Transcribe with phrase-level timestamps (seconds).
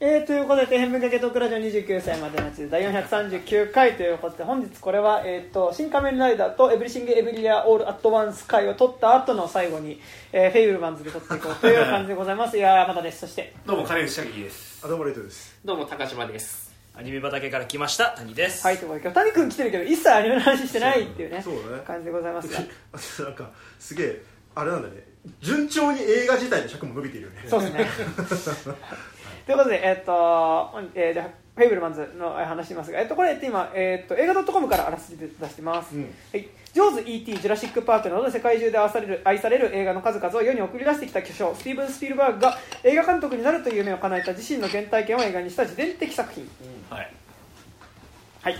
[0.00, 10.00] えー、ということで底辺文化系トークラジオ29歳までの地図第439回ということで本日これは、えー、とシン・仮面ライダーとエブリシング・エブリウェア・オール・アット・ワンス回を撮った後の最後に、
[10.32, 12.56] えー、フェイブルマンズで撮っていこうという感じでございます。
[12.56, 14.86] いやー山田ですそしてどうも金内シャキです。
[14.86, 15.58] あどうもレイトです。
[15.64, 16.72] どうも高島です。
[16.94, 18.14] アニメ畑から来ました。
[18.18, 18.64] 谷です。
[18.64, 21.82] はいということで今日谷君来てるけど一切アニメの話してないっていうねそうだね。
[21.84, 22.48] 感じでございます。
[23.20, 24.22] が なんかすげえ
[24.54, 25.08] あれなんだね。
[25.40, 27.44] 順調に映画自体の尺も伸びているよね。
[27.48, 28.74] そうですね
[29.48, 31.22] ということで、えっ、と、えー、で
[31.56, 35.96] フェイブルマンズのえー話しますが、えっと、これ、えっと、今、えっと、映画 .com からあらすじで出してます。
[35.96, 36.46] うんはい。
[36.74, 46.46] ジョーズ、E.T., ジュラシック・パークなどで世界中で愛される愛される映画の数々を世に送り出してきた巨匠、スティーブン・スピルバーグが映画監督になるという夢を叶えた自身の原体験を映画にした自伝的作品。
[46.90, 47.17] はい
[48.40, 48.56] はい。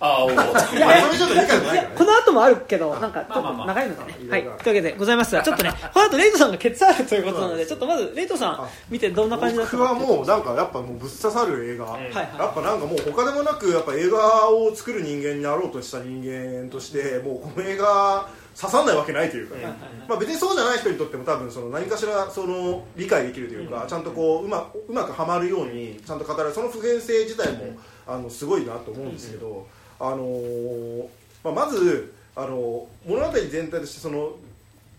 [0.00, 1.94] あ あおおそれちょっと理解もないからね。
[1.96, 4.30] この後もあるけど、なんかちょっと長いのでね。
[4.30, 4.42] はい。
[4.42, 5.34] というわけでございます。
[5.34, 9.72] が、ちょっとね、 この後レイトさんがケツあるということなので、ちょっとまずレイトさんあ見てどんな感じだった？
[9.76, 9.94] 僕はか。
[9.96, 19.66] もうなんかやっぱもうぶっ刺さる映画、やっぱなんかもう他でもなくやっぱ映画を作る人間になろうとした人間としてもうこの映画刺さんないわけないというかね、
[20.08, 26.54] まあ、別にそうじゃない人にとっても多分その何かしらその理解できるというか、ちゃんとこううまうまくはまるようにちゃんと語られる。
[26.54, 27.74] その普遍性自体も、
[28.06, 29.66] あのすごいなと思うんですけど、
[29.98, 31.06] あのー
[31.44, 34.32] まあ、まずあの物語全体としてその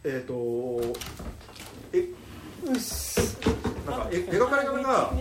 [0.04, 0.82] えっ、と
[1.94, 2.06] え
[3.90, 5.12] なんかえ描かれ方が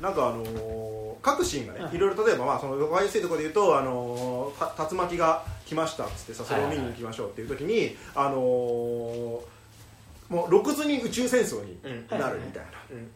[0.00, 1.96] なんかあのー各シーンがね、はい。
[1.96, 9.40] いろいろ例えばまあその分かりやすいところで言うとあのーた竜巻が来ましたっつってさそれを見に行きましょうっていう時に、あのー
[10.28, 11.78] もう露骨に宇宙戦争に
[12.10, 12.62] なるみたい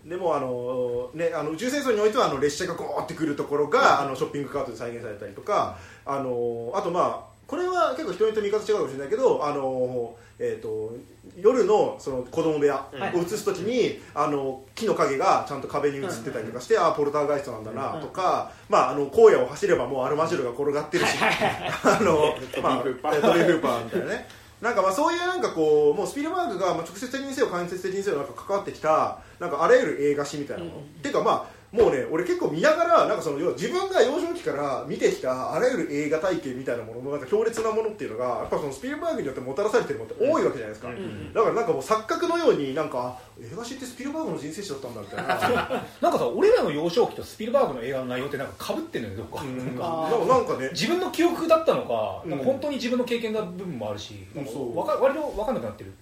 [0.05, 10.95] な、でもあのーねあの宇宙戦争においてはあの列車がゴーってくるところが、あのショッピングカートで再現されたりとか、あのーあとまあこれは結構人によって見方違うかもしれないけど、あのーえー、と
[11.37, 24.29] 夜のその子供部屋を映す時に、あの木の影がちゃんと壁に映ってたりとかして、ああポルターガイストなんだなとか、まあ、あの荒野を走ればもうアルマジロが転がってるし、 あのまあ、トビーフーパーみたいなね
[24.61, 45.85] なんかまあそういうなんかこうもうスピルバーグがまあ直接的にせよ間接的にせよなんか関わってきたなんかあらゆる映画史みたいなもの、っていうかまあもうね俺結構見ながらなんかその要は自分が幼少期から見てきたあらゆる映画体験みたいなもののなんか強烈なものっていうのがやっぱそのスピルバーグによってもたらされてるものって多いわけじゃないですか、だからなんかもう錯覚のようになんかあ映画史ってスピルバーグの人生史だったんだみたいな。
[46.01, 49.43] なんかさ俺らの幼少期とスピルバーグの映画の内容ってなんかかぶってんのよどっか。
[49.43, 49.79] うん。
[49.81, 54.47] あなんかなんかね自分の記憶だったのかうんなんか本当に自分の経験な部分もあるし、うん。
[54.47, 55.93] そうわか割と分かんなくなってる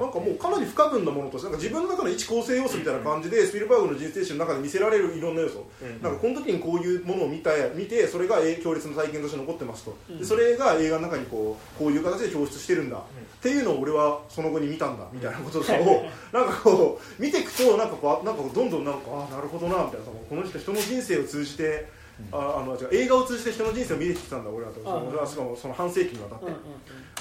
[0.00, 5.66] なんかもうかなり不可分なものとしてなんか自分の中の一構成要素みたいな感じでスピルバーグの人生史の中で見せられるいろんな要素、
[6.02, 13.00] なんかこの時にこういうものを見た見てそれがえー強烈な体験として残ってますと、でそれが映画の中にこうこういう形で表出してるんだ、っ
[13.42, 15.62] ていうのを俺はその後に見たんだみたいなことを
[16.32, 21.99] なんかこう見ていくとなんかこうなんかどんどんなんかああなるほどなみたいなこの人人の人生を通じて
[22.32, 24.80] ああの映画を通じて人の人生を見てきたんだ俺はと。
[24.80, 26.46] うん俺はしかもその半世紀にわたって。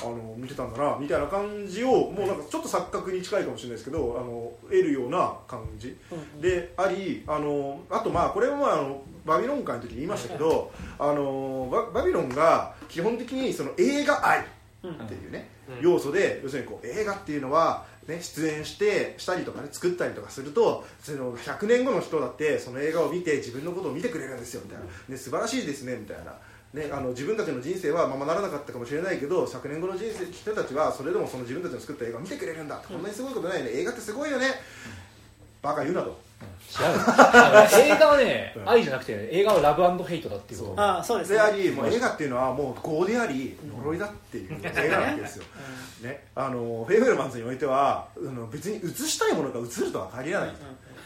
[0.02, 15.50] あの見てたんだなみたいな感じをもうなんかちょっと錯覚に近いかもしれないですけどあの得るような感じうんでありあのあとまあこれはまああのバビロン会の時に言いましたけどあのババビロンが基本的にその映画愛っていうね、
[15.82, 26.34] 要素で要するにこう映画っていうのは、ね、出演してしたりとかね作ったりとかするとその100年後の人だってその映画を見て自分のことを見てくれるんですよみたいな、ね、素晴らしいですねみたいな。
[26.74, 33.72] ね、あの自分たちの人生はままならなかったかもしれないけど100年後の人生人たちはそれでもその自分たちの作った映画を見てくれるんだ、こんなにすごいことないよね。
[33.72, 34.46] 映画ってすごいよね。
[35.64, 36.29] バカ言うなと。
[36.70, 38.70] 違う 映画はね、うん。
[38.70, 40.82] 愛じゃなくて映画はラブヘイトだっていうこと。
[40.82, 41.30] ああそうです。
[41.30, 45.46] ねでありもう映画っていうのはもう業であり呪いだっていう映画なわけですよ、
[46.02, 50.50] ね、あのフェイブルマンズにおいてはあの別に映したいものが映るとは限らない、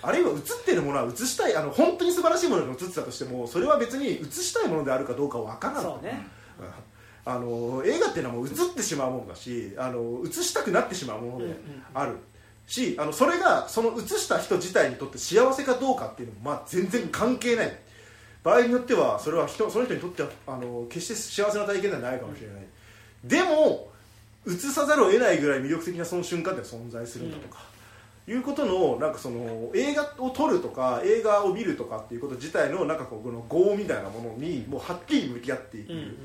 [0.01, 5.83] あるいは映ってるものは映したいあの本当に素晴らしいものが映ってたとしてもそれは別に映したいものであるかどうかは分からない。
[5.83, 6.27] そうね。
[6.59, 6.65] うん。
[7.25, 11.55] あの映画っていうのはもう映ってしまうものだしあの映したくなってしまうもので
[11.93, 12.17] ある
[12.67, 17.79] しあのそれがその映した人自体にとって幸せかどうかっていうのも、まあ、全然関係ない。
[18.43, 22.65] 場合によってはそれは人その人にとってはあの決して幸せな体験ではないかもしれない、
[23.23, 23.87] でも
[24.45, 27.61] 映さざるを得ないぐらい魅力的なその瞬間って存在するんだとか、
[28.27, 36.17] いうことのなんかその映画を撮るとか映画を見るとかっていうこと自体のなんかこうこの業みたいなものにもうはっきり向き合っていく、うんうん。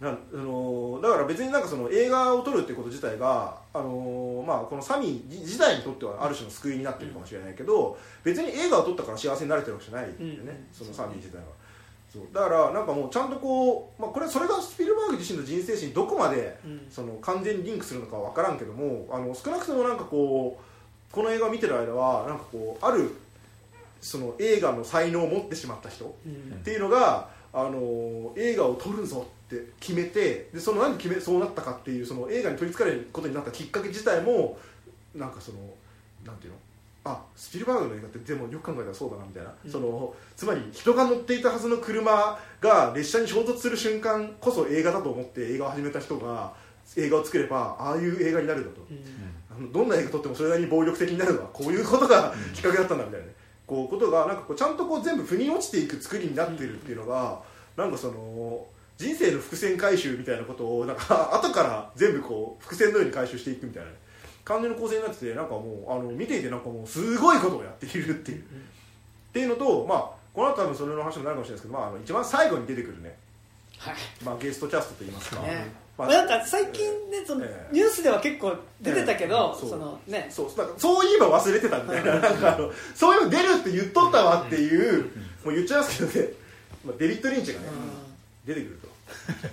[0.00, 10.66] なんあのだから別になんかその映画を撮るってこと自体が、あのまあ、このサミー自体にとってはある種の救いになってるかもしれないけど別に映画を撮ったから幸せになれてるわけじゃないんだよね、うん。
[10.72, 11.44] そのサミー自体は。
[12.12, 12.22] そう。
[12.32, 16.86] だからなんかもうちゃんとこう、まあ、これそれがスピルバーグ自身の人生史にどこまでうん。
[16.90, 23.14] その完全にリンクするのかは分からんけどもあの少なくともなんかこうこの映画を見てる間はなんかこうある
[24.00, 26.08] その映画の才能を持ってしまった人っ
[26.62, 34.58] ていうのが、あの映画を撮るぞって決めてでその何で決めそうなったかっていうその映画に取りつかれることになったきっかけ自体も
[35.14, 35.58] なんかその
[36.24, 36.58] なんていうの？
[37.06, 46.54] あスピルバーグの映画ってでもよく考えたらそうだなみたいな、そのつまり人が乗っていたはずの車が列車に衝突する瞬間こそ映画だと思って映画を始めた人が
[46.96, 48.80] 映画を作ればああいう映画になるんだと、
[49.54, 53.34] あのどんな映画撮ってもそれなりに暴力的になるのはこういうことがきっかけだったんだみたいなね。
[53.66, 57.38] こうことがなんかこうちゃんとこう全部腑に落ちていく作りになってるっていうのが、
[57.76, 63.90] なんかその人生の伏線回収みたいなことをなんか後から全部こう伏線のように回収していくみたいな
[64.44, 68.42] 感じの構成になっててなんかもうあの見ていてなんかもうすごいことをやっているっていう、っ
[69.32, 73.16] ていうのとまあこの後多分それの話もなるかもしれないですけど、まあ、あの一番最後に出てくるね、
[73.78, 73.94] はい。
[74.24, 75.72] まあ、ゲストキャストといいますか、ね。
[75.96, 82.18] まあなんか最近ねそのええニュースでは結構出てたけど、ええそのねそうそういえば忘れてたみたいな。
[82.18, 85.04] なんかあのそういうの出るって言っとったわっていう、
[85.44, 86.32] もう言っちゃいますけどね、
[86.84, 87.66] まあ、デビッド・リンチがね、
[88.44, 88.83] 出てくると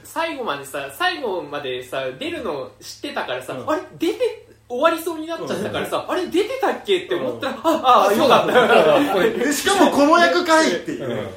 [0.04, 3.69] 最後までさ最後までさ出るの知ってたからさ、うん。
[3.69, 9.30] あれ出て終わりそうになっちゃったからさ、あれ出てたっけって思ったら、ああよかった。
[9.30, 11.30] で しかもこの役かいっていう、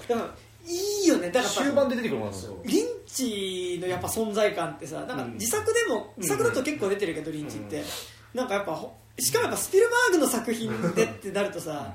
[0.67, 1.31] いいよね。
[1.31, 5.33] だから終盤で出てくるもんですよリンチのやっぱ存在感ってさなんかうん。
[5.35, 7.83] 自作でも、自作だと結構出てるけど、リンチって、
[8.35, 11.93] なんかやっぱほしかもやっぱスピルバーグの作品でってなるとさ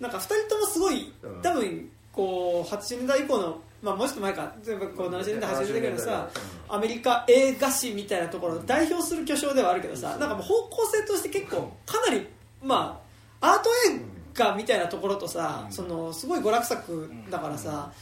[0.00, 1.42] なんか2人ともすごいうん。
[1.42, 4.52] 多分こう80年代以降の、まあ、もうちょっと前か。
[4.62, 6.28] 全部こう70年代80年代ぐらいのさ
[6.68, 12.26] アメリカ映画史みたいなところを代表する巨匠ではあるけどさなんかもう方向性として結構かなり
[12.62, 13.00] ま
[13.40, 14.00] あアート映
[14.34, 17.92] 画みたいなところとさ、そのすごい娯楽作だからさ、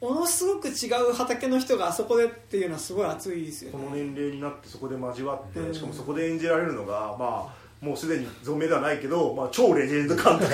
[0.00, 4.02] ものすごく違う畑の人があそこでっていうのはすごい熱いですよこのね。
[4.02, 5.74] 年齢になってそこで交わって、うん。
[5.74, 10.48] しかもそこで演じられるのがまあもうすでに存命ではないけど、まあ、超レジェンド監督。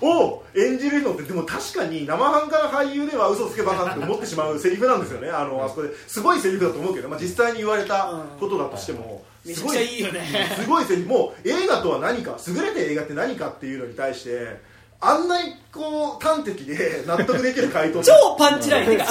[0.06, 5.28] を演じるのってでも確かに生半可な俳優では嘘つけばかって思ってしまうセリフなんですよね。
[5.28, 5.88] あのあそこで。
[6.06, 10.22] すごいセリフだと思うけど、まあ、実際に言われたことだとしても、めちゃくちゃいいよね。
[10.60, 11.08] すごいセリフ。
[11.08, 14.60] もう映画とは何か優れた映画って何かっていうのに対して
[15.00, 19.06] あんなにこう端的で納得できる回答超パンチライン現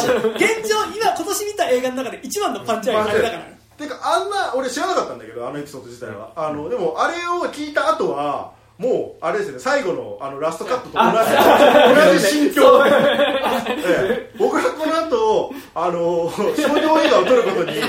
[0.68, 6.32] 状今今年見た映画の中で一番のパンチラインあれだからねてかあんな俺知らなかったんだけどあのエピソード自体は。
[6.36, 11.02] あのでもあれを聞いた後はもうあれですよね最後のあのラストカットと同
[12.12, 14.36] じ同じ心境、ええ。
[14.38, 14.62] 僕は
[15.10, 17.80] この後あの少女映画を撮ることに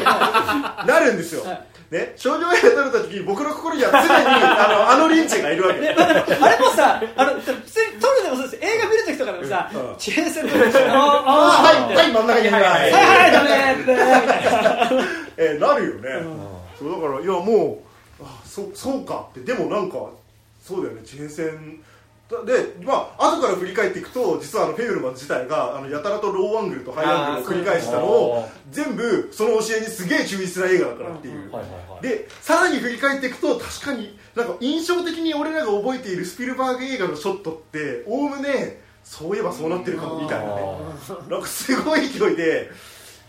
[0.86, 1.44] なるんですよ、
[1.90, 5.80] ね、少女映画撮るときに僕の心には常にあのあのリンチがいるわけ。
[5.80, 8.64] でまあれもさあの普通に撮るでもそうです。
[8.64, 9.96] 映画見るときとかでもさうん。
[9.98, 12.92] 地平線撮るでしょあああはいはい真ん中にいるなはい。
[12.92, 14.90] はいダメってみたいな。
[15.38, 16.08] えーなるよね、
[16.78, 17.82] そうだからいやも
[18.20, 19.40] うあそそうかって。
[19.40, 19.98] でもなんか
[20.62, 21.02] そうだよね。
[21.04, 21.94] 地平線だ
[22.28, 31.52] でまあ後から振り返っていくと実はあのフェイブルマン自体があのやたらとローアングルとハイアングルを繰り返したのを全部その教えにすげえ忠実な映画だからっていう、
[32.02, 40.62] でさらに振り返っていくと確かになんか印象的に俺らが覚えているスピルバーグ映画のショットっておおむねそういえばそうなってるかもみたいなね
[41.30, 42.70] なんかすごい勢いで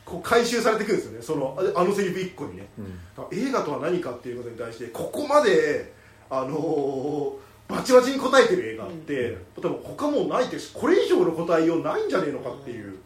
[0.05, 1.21] こう回収されていくんですよね。
[1.21, 2.69] そのああのセリフ一個にね、
[3.15, 5.93] だから映画とは何かっていうことに対してここまで
[6.31, 10.67] あのーバチバチに答えてる映画って、多分他もうないです。
[10.69, 12.97] しこれ以上の答えようないんじゃねえのかっていう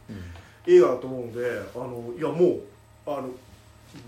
[0.68, 1.40] 映画だと思うんで
[1.76, 2.62] あのいやもう
[3.08, 3.30] あの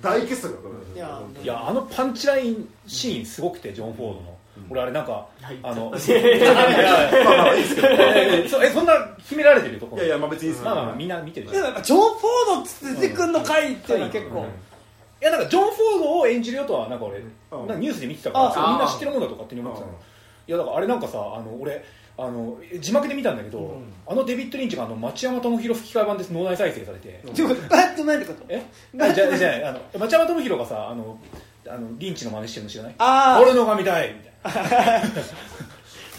[0.01, 4.38] 大傑作だと思いますいやいやあのパンチラインシーンすごくてジョン・フォードの、
[4.69, 5.27] 俺あれなんか、
[5.63, 6.62] あの いやいやま
[7.33, 7.88] あまあいいですけど。
[7.89, 8.93] えそえそんな
[9.27, 10.03] 秘められてるところ？
[10.03, 10.63] いやいやまあ別にいいです。
[10.65, 11.63] まあまあまあみんな見てるじでゃん。
[11.63, 14.43] もやっぱジョン・フォードっつって出てくんの回っていうのは結構、うん。
[14.45, 14.48] い
[15.22, 17.19] やなんかジョン・フォードを演じるよとはなんか俺、
[17.51, 19.91] なんかニュースで見てたからあそうみんな知ってるもんだと勝手に思ってたの。
[19.91, 19.95] あ
[20.47, 21.83] いやだからあれなんかさあの俺
[22.17, 28.45] あの字幕で見たんだけど、あのデビッド・リンチがあの町山智博吹き替え版で脳内再生されて、 ちょっとバッと何ってこと。
[28.50, 28.62] え？
[29.00, 31.17] あじゃあじゃああの町山智博がさあの
[31.67, 32.95] あのリンチの真似してるの知らない？
[33.00, 35.01] あポルノが見たいみたいな。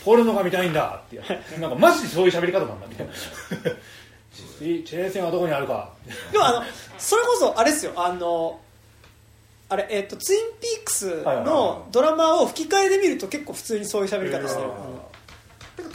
[0.04, 1.20] ポルノが見たいんだって
[1.60, 3.12] なんかマジでそういう喋り方なんだみたいな。
[4.58, 5.92] チェーセンはどこにあるか。
[6.28, 6.62] あでもあの
[6.98, 7.92] それこそあれですよ。
[7.94, 8.58] あの
[9.74, 14.68] あれえっ、とツインピークスのドラマを吹き替えで見ると結構普通にそういう喋り方してる、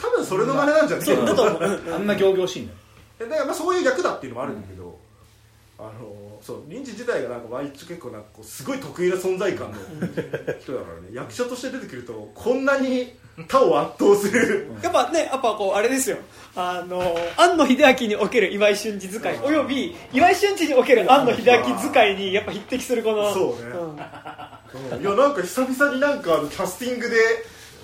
[0.00, 1.06] 多分それの真似なんじゃない？
[1.06, 1.94] そうだと思う。
[1.94, 2.06] あん。
[2.06, 2.66] な仰々しいん。
[2.66, 4.98] だよだからまあそういう役だっていうのもあるんだけど、
[5.78, 5.90] あの
[6.50, 9.76] そうリンチ自体がなんか毎日結構なんかこうすごい得意な存在感の
[10.60, 11.08] 人だからね。
[11.12, 13.14] 役者として出てくるとこんなに
[13.48, 16.18] 他を圧倒する、やっぱねやっぱこうあれですよ。
[16.56, 17.00] あの
[17.36, 19.38] 庵野秀明における岩井俊二使い。
[19.44, 23.32] および岩井俊二における庵野秀明使いにやっぱ匹敵するこの。
[23.32, 23.70] そうね。
[23.70, 25.02] んうん。
[25.02, 27.16] いやなんか久々になんかあのキャスティングで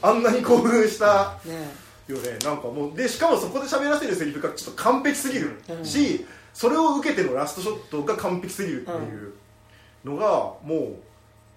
[0.02, 1.38] あんなに興奮した。
[1.44, 1.86] ね。
[2.08, 2.38] よね。
[2.44, 9.34] なんかもうでしかもそこで喋らせるセリフがちょっと完璧すぎるし、それを受けてのラストショットが完璧すぎるっていう
[10.06, 10.26] のが
[10.64, 10.96] もう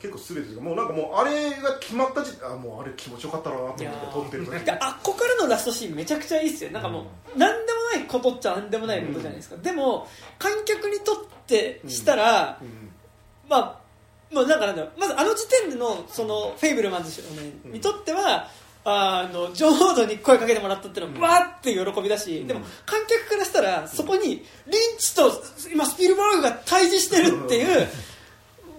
[0.01, 0.63] 結構全てというか？
[0.63, 4.65] もうなんかもうあれが決まった時あもうあれ気持ちよかったなと思って撮ってる時。
[4.65, 6.71] であっこからのラストシーンめちゃくちゃいいっすよ。
[6.71, 7.03] なんかもう、
[7.37, 10.05] 何でもないことっちゃ何でもないことじゃないですか、でも
[10.37, 11.15] 観客にとっ
[11.47, 12.91] てしたら、うん。
[13.49, 13.79] まあ
[14.35, 17.21] もうなんかなんだまずあの時点でのそのフェイブルマンズ少
[17.63, 18.49] 年にとっては、
[18.85, 24.43] あのジョン・フォードに声かけてもらったっていうのは、わーって喜びだし、でも観客からしたらそこにリン
[24.97, 25.31] チと
[25.71, 27.87] 今スピルバーグが対峙してるっていう、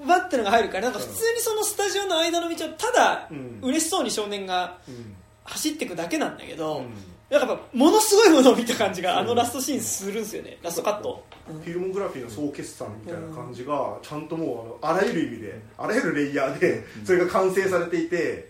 [0.09, 5.17] わってのが入るからなんか普通にそのスタジオの間の道をただうん嬉しそうに少年がうん。
[5.45, 6.85] 走っていくだけなんだけど、うん。
[7.31, 10.59] なんかやっぱものすごいものを見た感じがあのラストシーンするんですよね。
[10.63, 18.50] ラストカット、フィルモグラフィーの総決算みたいな感じがちゃんともうあのあらゆる意味であらゆるレイヤーでそれが完成されていて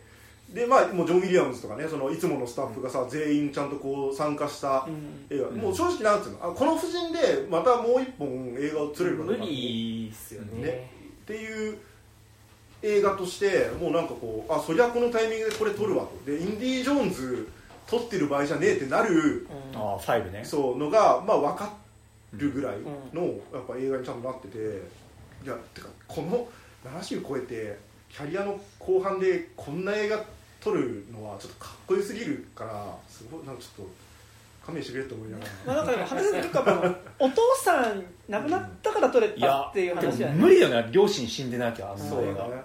[0.54, 5.26] でまあもうジョン・ウィリアムズとかねそのいつものスタッフがさ全員ちゃんとこう参加したうん。
[5.30, 8.28] 映画、もう正直なんつうのあこの布陣でまたもう一本
[8.58, 10.62] 映画を釣れるか無か理っすよね。
[10.62, 10.90] ね。
[11.22, 11.78] っていう
[12.82, 16.30] 映画としてもうなんかこうあそりゃこのタイミングでこれ撮るわと。
[16.30, 17.48] でインディ・ジョーンズ
[17.86, 20.44] 撮ってる場合じゃねえってなるああファイルね。
[20.44, 21.72] そうのがまあ分か
[22.32, 22.76] るぐらい
[23.12, 23.28] のや
[23.60, 24.58] っぱ映画にちゃんとなってて
[25.44, 26.48] いやてかこの
[26.84, 27.78] 70超えて
[28.08, 30.24] キャリアの後半でこんな映画
[30.60, 33.90] 撮るのはちょっとかっこよすぎるからすごいなんかちょっと
[34.66, 35.82] 勘弁してくれって思いながまあ、ら。
[35.82, 40.38] なんかでも話結構お父さん亡くなったから撮れたっていう話だよね。
[40.38, 42.62] 無理よね両親死んでなきゃあの映画そうだね。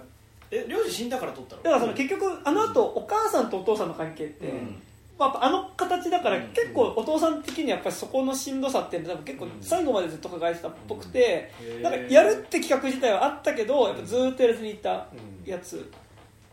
[0.52, 1.64] え領事死んだから撮ったの？
[1.64, 4.82] だからその結局あの後お母さんとお父さんの関係って、うん。
[5.18, 15.08] まあ、やっぱあの形だから結構お父さん的にはやっぱりそこのしんどさっていうのは多分結構最後までずっと抱えてたっぽくて、なんかやるって企画自体はあったけどやっぱずっとやらずにいた
[15.46, 16.05] やつ、まあ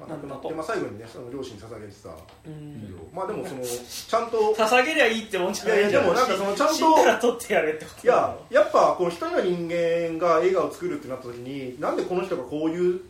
[0.08, 2.08] 亡くなってまあ、最後にねその両親に捧げてた
[2.46, 2.96] うん。
[3.12, 4.54] まあでもそのちゃんと。
[4.58, 6.74] 捧げりゃいいってもんじゃないいやいやでもなんかそのちゃんと。
[6.74, 13.00] 死んだら撮ってやれってこといややっぱこの一人の人間が映画を作るってなった時になんでこの人がこういう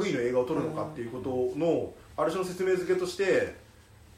[0.00, 3.54] 類の映画を撮るのかっていうことのある種の説明付けとして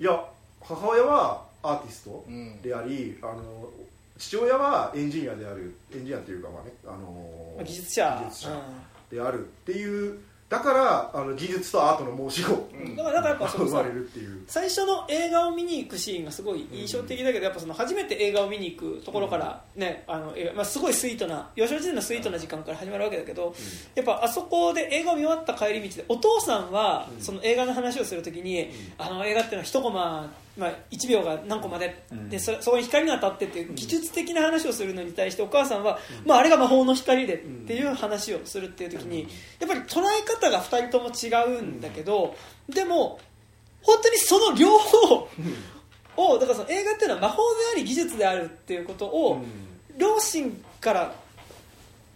[0.01, 0.25] いや
[0.61, 2.61] 母親はアーティストうん。
[2.63, 3.69] でありあの
[4.19, 5.75] 父親はエンジニアである。
[5.93, 8.17] エンジニアっていうかまあねあの技術者。
[8.23, 8.63] 技術者
[9.11, 12.69] であるっていうだからあの技術とアートの申し子。
[12.73, 12.95] うん。
[12.95, 14.45] だからやっぱそのが生さまれるっていう。
[14.47, 23.55] 最初の映画を見に行くシーンがすごい印象的だけど、やっぱその初めて映画を見に行くところからね、あの映画まあ、すごいスイートな幼少時代のスイートな時間から始まるわけだけど、
[23.95, 39.27] やっぱあそこで映画を見終わった帰り道でお父さんはその映画の話をするときに、あの映画っていうのは一コマ、まあ、1秒が何コマで,、でそそこに光が当たってっていう技術的な話をするのに対してお母さんは、まあ、あれが魔法の光でっていう話をするっていうときに
[39.59, 42.37] やっぱり捉え方が2人とも違うんだけど
[42.69, 43.19] でも
[43.83, 45.29] 本当にその両方
[46.17, 49.43] をだからその映画っていうのは魔法であり技術であるっていうことを、
[49.99, 51.13] 両親から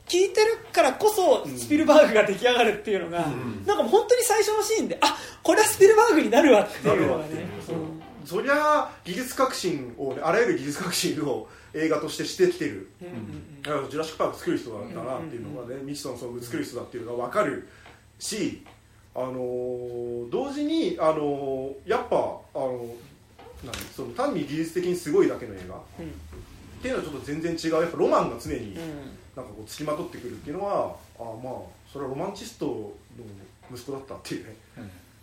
[0.07, 3.27] 聞いてるからこそスピルバーグが出来上がるっていうのが、
[3.67, 7.47] なんか本当に最初のシーンであこれはスピルバーグになるわっていうのがね
[8.29, 17.69] そりゃ技術革新を、ね、あらゆる技術革新を映画としてしてきてる、うんうんうんだからジュラシック・パーク作る人だなっていうのがね、未知との遭遇作る人だっていうのが分かる
[18.19, 18.63] し、
[19.15, 22.17] あのー同時に、あのーやっぱ、
[22.55, 22.95] あの
[23.65, 25.79] 何その単に技術的にすごいだけの映画っ
[26.81, 27.83] ていうのはちょっと全然違う。
[27.83, 28.75] やっぱロマンが常に
[29.37, 31.55] なんかこう付きまとってくるっていうのはあまあ
[31.93, 32.93] それはロマンチストの
[33.75, 34.55] 息子だったっていうね、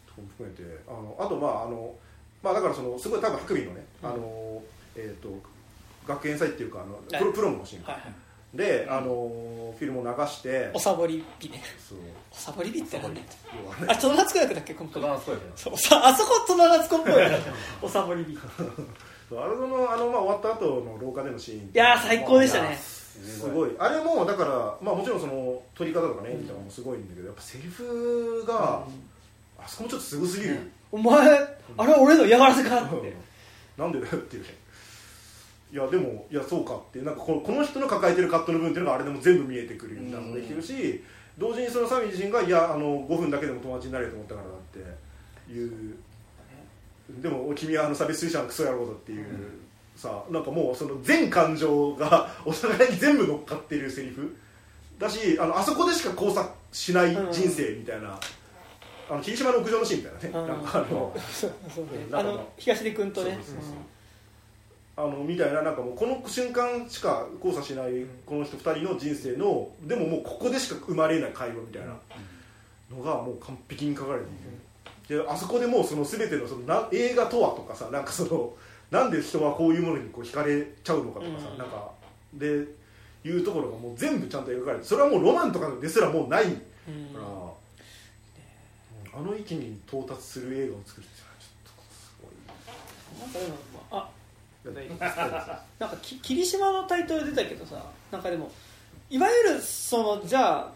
[0.08, 1.96] とこも含めてあのあとまああの
[2.46, 4.62] まあだからそのすごい多分ハクビのね、あの
[4.96, 5.30] えっ、と
[6.08, 8.58] 学園祭っていうかあのプロプロムのシーン、はいはい。
[8.58, 10.70] であのフィルムを流して。
[10.74, 11.62] おさぼり火ね。
[11.90, 11.98] そう。
[12.32, 13.24] おさぼり火って何だっ
[13.88, 14.74] けあ戸田敦子役だっけ？
[14.76, 15.02] 今回。
[15.02, 15.78] 戸田敦子役そう。
[15.78, 17.14] さあそこ戸田敦子っぽい
[17.82, 18.38] おさぼり火
[19.28, 21.58] そうあれのあの、まあ、終わった後の廊下でのシーン。
[21.58, 22.78] いいやー最高でしたね。
[22.78, 23.72] すごい。
[23.80, 28.86] あれもだから、まあ、もちろんその撮り方とかね演技とかもすごいんだけどやっぱセリフが、
[29.58, 31.28] あそこもちょっとすごすぎる、お前
[31.78, 33.14] あれは俺の嫌がらせかって。
[33.78, 34.44] なんでだよっていう。
[34.44, 34.50] ね
[35.74, 37.00] いやでもいやそうかって。
[37.00, 41.04] いうなんかこのこの人の抱えてる葛藤の部分っていうのがあれでも全部見えてくるようになってきてるし、
[41.38, 44.58] 同時にそのサミー自身がいやあの5分だけでも友達になれると思ったからだっ
[45.48, 45.98] ていう。
[47.22, 49.26] でも君はあの差別主義者のクソ野郎だっていう、
[49.96, 54.36] さなんかもうその全感情がお互いに全部乗っかってるセリフ
[54.98, 58.20] だしあのあそこでしか交差しない人生みたいな、
[59.10, 63.38] あの霧島の屋上のシーンみたいなね、うんなんかあの 東出君とね。
[64.98, 71.94] あのみたいななんかもうこの瞬間しか交差しないこの人2人の人生のでももうここでしか生まれない会話みたいな
[72.90, 74.26] のがもう完璧に書かれて
[75.10, 78.54] いるであそこでもうその全てのそのな映画とはとかさなんかその
[78.90, 81.58] なんで人はこういうものにこう惹かれちゃうのかとかさ、うん。
[81.58, 81.92] なんか
[82.34, 82.66] で
[83.26, 86.52] いうところがもう全部ちゃんと描かれてそれはもうロマンとかですらもうないか
[87.16, 87.22] ら、
[89.18, 92.36] あの域に到達する映画を作るっていうのはちょっとすごい
[93.22, 93.86] なんかでも
[95.80, 98.52] あかき霧島のタイトル出たけどさなんかでも
[99.10, 100.72] いわゆるそのじゃあ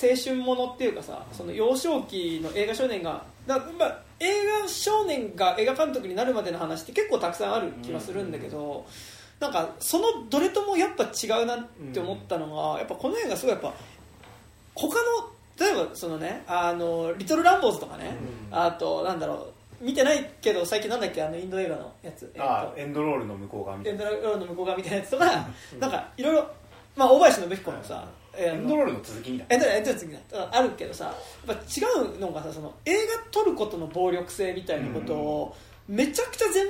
[0.00, 4.26] 青春ものっていうかさその幼少期の映画少年がだ、まあ、映
[4.62, 8.86] 画少年が映画監督になるまでの話って結構たくさんある気がするんだけど、
[9.40, 13.72] なんかそのどれともやっぱ違うなって思ったのが、やっぱこの映画すごいやっぱ
[14.74, 18.16] 他の例えばそのねあのリトル・ランボーズとかね、
[18.50, 25.24] あとなんだろう見てないけど最近なんだっけあのインド映画のやつ、えっとあエンドロールの向こう側みたエンいなドロールの向こう側みたいなやつとか、
[25.78, 26.50] なんかいろいろ、
[26.96, 35.56] まあ、大林信彦のさ、えーエンドロールの続きみたいエンドロールエンドロールの次だあるけどさ、やっぱ違うのがさ、その映画撮ることの暴力性みたいなことを、
[35.88, 36.66] めちゃくちゃ全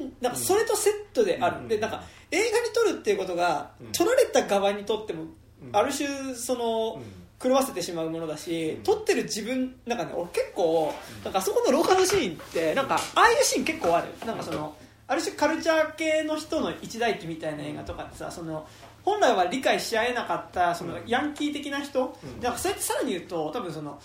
[0.00, 1.68] 面、なんかそれとセットである。
[1.68, 5.24] で、なんか映画に撮るっていうことが、撮られた側にとっても、
[5.72, 7.00] ある種、その、
[7.44, 14.08] 狂わせてしまうものだし、撮ってる自分なんかね俺結構なんかあそこの廊下のシーンってなんかああいうシーン結構ある。
[14.26, 14.74] なんかその
[15.06, 18.66] ある種カルチャー系の人の一大記みたいな映画とかってさその
[19.02, 24.00] 本来は理解し合えなかったそのヤンキー的な人、なんかそうやってさらに言うと多分その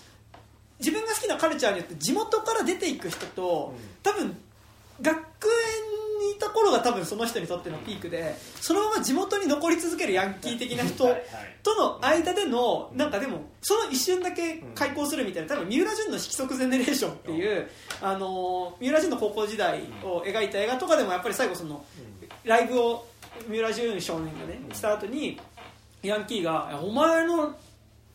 [0.80, 4.36] 自分が好きなカルチャーによって地元から出ていく人と、多分
[5.02, 5.24] 学園
[6.20, 11.08] にいた頃が多分その人にとってのピークでそのまま地元に残り続けるヤンキー的な人
[11.64, 17.70] との間でのなんかでもその一瞬だけ開校するみたいな多分三浦淳の「色即ゼネレーション」っていう、
[18.02, 21.84] あの三浦淳の高校時代を描いた映画とかでもやっぱり最後その
[22.44, 23.08] ライブを
[23.48, 25.40] 三浦淳少年がねした後に
[26.04, 27.56] ヤンキーが「お前の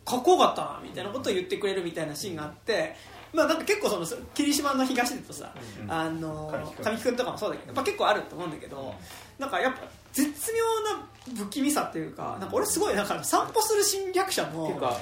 [0.04, 3.13] かっこよかったな」みたいなことを言ってくれるみたいなシーンがあって。
[3.34, 5.52] まあ、なんか結構その霧島の東でとさ、
[5.88, 7.16] あの神木君。
[7.16, 8.94] とかもそうだけどやっぱ結構あると思うんだけど、
[9.38, 9.80] なんかやっぱ
[10.12, 14.96] 絶妙な不気味さっていうかなんか俺すごいなんか散歩する侵略者のていうか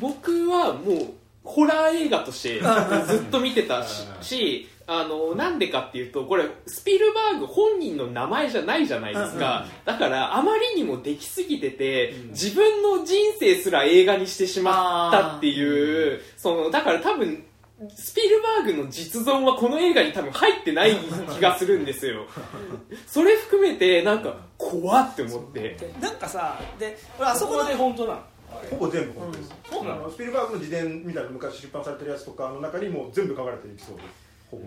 [0.00, 2.60] 僕はもうホラー映画として
[3.06, 9.66] ずっと見てたししあのなんでかっていうとこれスピルバーグ本人の名前じゃないじゃないですか。
[9.84, 17.44] だからあまりにもできすぎてて自分の人生すら映画にしてしまったっていうそのだから多分
[17.94, 22.26] スピルバーグの実存はこの映画に多分入ってない気がするんですよ。
[23.06, 25.60] それ含めてなんか怖って思って。
[25.60, 28.22] でなんかさで俺あそこで本当なの？
[28.70, 34.02] ほぼ全部本当です、そうなのスピルバーグの自伝みたいな昔出版されてるやつとかの中にもう全部書かれてるエピソード。
[34.50, 34.64] ほぼ、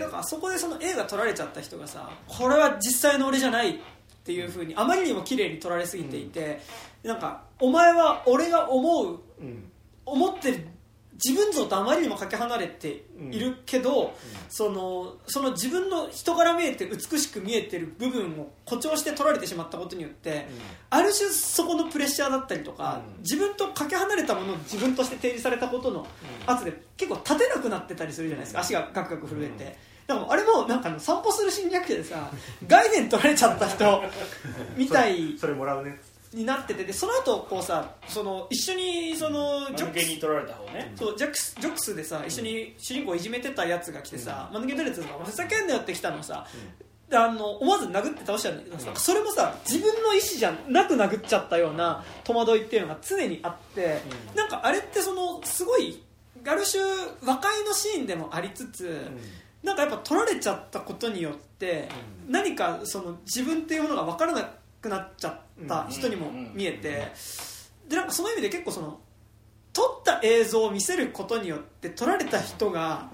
[0.00, 3.78] なんかあそこでその映画撮られちゃった人がさこれは実際の俺じゃないっ
[4.24, 6.60] ていうふうにあまりにも綺麗に撮られすぎていて、
[7.04, 9.68] なんかお前は俺が思ううん。
[10.04, 10.66] 思ってる
[11.14, 14.14] 自分像とあまりにもかけ離れているけど、
[14.48, 20.46] そのその自分の人から見えて美しく見えてる部分を誇張して取られてしまったことによって、
[20.90, 26.06] ある種そこのプレッシャーだったりとか、自分とかけ離れたものを自分として提示されたことの
[26.46, 28.60] 圧で結構立てなくなってたりするじゃないですか。
[28.60, 29.92] 足がガクガク震えて。
[30.06, 32.28] だからあれもなんか散歩する侵略者でさ
[32.66, 34.02] 概念取られちゃった人
[34.76, 35.38] みたい。
[35.38, 36.00] それもらうね
[36.32, 40.92] になっててでその後こうさその一緒にそのジョックに取られた方ね。
[40.96, 46.46] そうジャックスジョックスでさ一緒に主人公をいじめてたやつが来てさ、間抜け取れてたからふざけんなよって来たのさ、
[47.10, 54.00] であの思わず殴って倒しちゃうんだけどさ、それもさ自分の意思じゃなく殴っちゃったような戸惑いっていうのが常にあって、
[54.34, 56.02] なんかあれってそのすごい
[56.46, 56.82] ある種
[57.24, 59.00] 和解のシーンでもありつつ、
[59.62, 61.88] なんかやっぱ取られちゃったことによって、
[62.28, 67.12] 何かその自分っていうものが分からなくなっちゃった人にも見えて、
[67.88, 69.00] でなんかその意味で結構その
[69.72, 73.10] 撮った映像を見せることによって撮られた人が、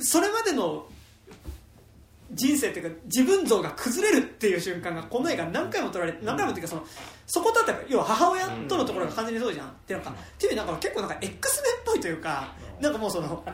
[0.00, 0.86] それまでの
[2.32, 6.86] 人生っていうか自分像が崩れるっていう瞬間がこの映画何回も撮られて何回もっていうかその
[7.28, 9.68] そこだったら要は母親とのところが完全にそうじゃん。
[9.68, 10.10] ってなんか。
[10.10, 13.44] っていうなんか結構なんか X メンっぽいというかなんかもうその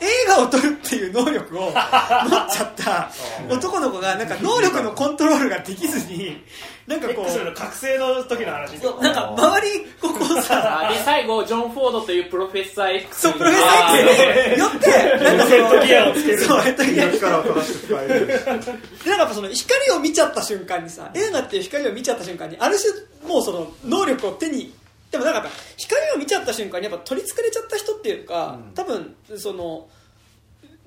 [0.00, 3.10] 映画を撮るっていう能力を持っちゃった
[3.50, 6.42] 男の子がなんか能力のコントロールができずに
[6.86, 8.78] なんかこうの覚醒の時の話。
[9.00, 18.26] なんか周りをこうさあで最後ジョン・フォードというプロフェッサー X そうプロフェッサー X によってなんかそのヘッドギアをつけるそうヘッドギア力を正しく使える。
[18.26, 24.74] でなんかその光を見ちゃった瞬間にさ映画っていう光を見ちゃった瞬間にある種もうその能力を手に
[25.10, 29.88] でもなんか光を見ちゃった瞬間にやっぱ取りつかれちゃった人っていうか、多分その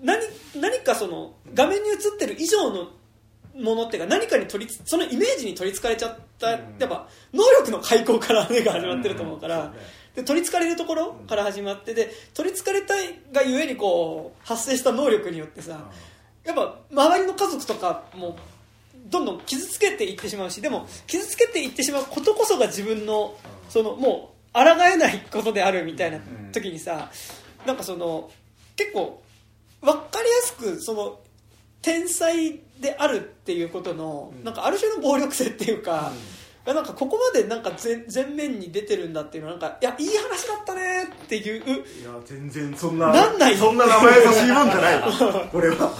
[0.01, 0.21] 何
[0.59, 2.89] 何かその画面に映ってる以上の
[3.55, 9.73] ものっていうか何かに取りつそのイメージに取りつかれちゃった、やっぱ能力の開口から映画始まってると思うから、
[10.13, 15.89] で取りつかれるところから始まってで取りつかれたいがゆえにこう発生した能力によってさ
[16.43, 18.37] やっぱ周りの家族とかも
[19.09, 23.35] どんどん傷つけていってしまうしでも傷つけていってしまうことこそが自分の
[23.69, 26.19] そのもう抗えないことであるみたいな
[26.51, 27.11] 時にさ
[27.65, 28.29] なんかその
[28.75, 29.21] 結構
[29.81, 31.19] 分かりやすくその
[31.81, 36.11] 天才であるっていうことのなんかある種の暴力性っていうか。
[36.73, 41.69] なんかここまでなんか前前面に出てるんだっていうのはなんかいやいい話だったねっていうい
[42.03, 43.55] や全然そんななんない。
[43.55, 45.47] そんな名前優しいもんじゃないよ。
[45.51, 45.91] これは。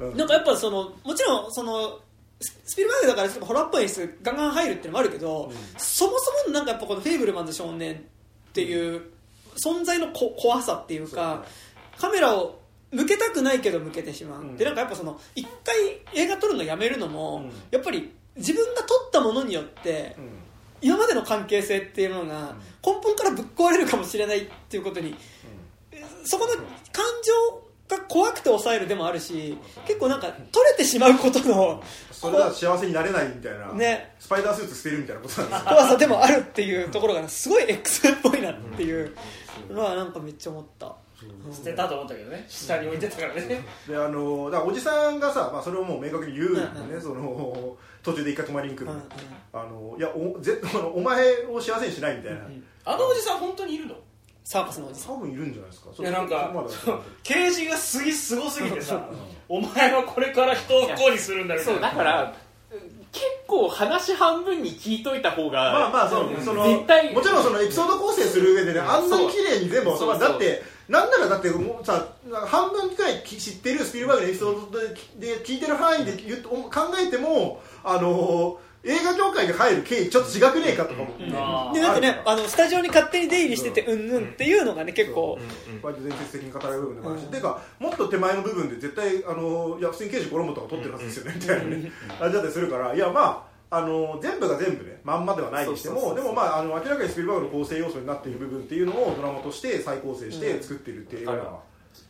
[0.16, 2.00] なんかやっぱそのもちろんその
[2.40, 7.94] ススピルバーグだからちょっとホラーっぽい演出ガンガン入るっていうのもあるけど、そもそもなんかやっぱこの「フェイブルマンズ少年」
[8.50, 9.02] っていう
[9.62, 11.44] 存在のこ怖さっていうか
[11.98, 12.58] カメラを
[12.90, 14.56] 向けたくないけど向けてしまう、ん。
[14.56, 17.52] でなんかやっぱその一回映画撮るのやめるのも、うん。
[17.70, 20.16] やっぱり自分が撮ったものによって、
[20.80, 25.16] 今までの関係性っていうのが根本からぶっ壊れるかもしれないっていうことに、
[26.24, 30.38] そこの感情が怖くて抑えるでもあるし結構なんか取
[30.70, 34.14] れてしまうことのそれは幸せになれないみたいな、ね。
[34.18, 39.14] スパイダースーツ捨てるみたいなことなんですよ怖さでもあるっていうところがすごい X っぽいなっていう
[39.70, 40.94] のはなんかめっちゃ思った。
[41.52, 42.44] 捨てたと思ったけどね。
[42.48, 43.60] 下に置いてたからね。
[43.88, 46.94] であのだからおじさんがさ、まあ、それをもう明確に言うね、うん。
[46.94, 49.02] うんその途中で一回泊まりに来る、うんうん。
[49.52, 52.40] あのいやおぜ あのお前を幸せにしないみたいな、
[52.84, 53.96] あのおじさん本当にいるの？
[54.44, 55.16] サーカスのおじさん。
[55.16, 55.90] 多分いるんじゃないですか。
[55.98, 56.68] いやなんかまだ。
[57.22, 59.08] ケージがすぎすごすぎてさ
[59.48, 62.34] お前はこれから人を不幸にするんだみたそいうなだから
[63.10, 67.12] 結構話半分に聞いといた方がまあまあそう、その絶対。
[67.12, 72.08] もちろんそのエピソード構成する上でねあんなに綺麗に全部そうまあだってなんならだってもうさ
[72.46, 84.08] 半分くらい知ってるスピルバーグのエピソードでで聞いてる範囲で言考えてもあの映画業界に入る経緯ちょっと違くねえかとかも、あでなんかねあのスタジオに勝手に出入りしててうん。
[84.08, 85.38] ぬんっていうのがね結構。
[85.82, 91.92] 割と伝説的に語られる部分でもあるし、ていうかもっと手前の部分で絶対あのいや普通に刑事コロンボとか撮ってるはずですよね、みたいなね。
[92.20, 92.94] あれだったりするから。
[92.94, 101.60] いやまああの全部が全部ねまんまではないにしてもでもまああの明らかにスピルバーグの構成要素になっている部分っていうのをドラマとして再構成して作ってるっていう映画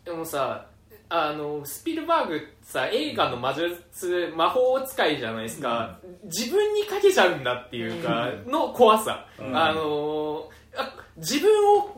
[0.04, 0.66] でもさ
[1.10, 11.96] あのスピルバーグさ映画の魔術魔法使いじゃないですか、自分にかけちゃうんだっていうか、の怖さ、あのあ自分を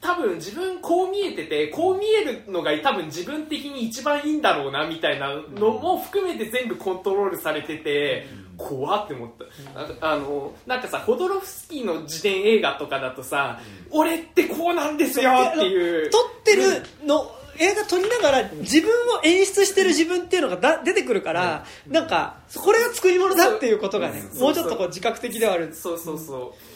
[0.00, 13.60] 多分自分こう見えててこう見えるのが多分自分的に一番いいんだろうなみたいなのも含めて全部コントロールされてて、怖って思った、ああのなんかさホドロフスキーの自伝映画とかだとさ、
[13.90, 16.10] 俺ってこうなんですよっていう。
[16.10, 16.62] 撮ってる
[17.06, 25.74] の映画撮りながら自分を演出してる自分っていうのがだ出てくるから、なんかこれが作り物だっていうことがねもうちょっとこう自覚的ではある。
[25.74, 26.69] そうそうそう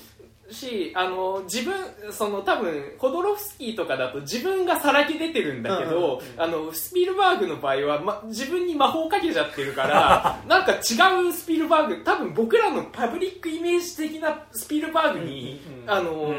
[0.51, 1.75] しあの自分
[2.13, 16.35] その多分ホドロフスキーとかだと自分がさらけ出てるんだけど、あのスピルバーグの場合は、ま、自分に魔法をかけちゃってるから なんか違うスピルバーグ多分僕らのパブリックイメージ的なスピルバーグに、あの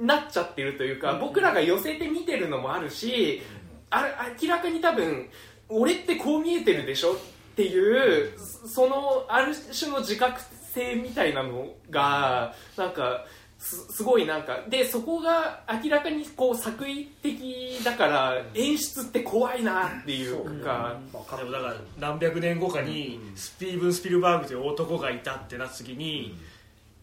[0.00, 3.42] なっちゃってるというか、僕らが寄せて見てるのもあるし、
[3.90, 5.28] あれ明らかに多分
[5.68, 7.16] 俺ってこう見えてるでしょっ
[7.56, 10.40] ていうそのある種の自覚
[10.74, 13.24] 性みたいなのがなんか
[13.66, 20.96] すすごいなんかでそこが明らかにこう作為的だから演出って怖いなっていうか、
[21.36, 26.38] でもだから何百年後かにスティーブン・スピルバーグという男がいたってなった時に、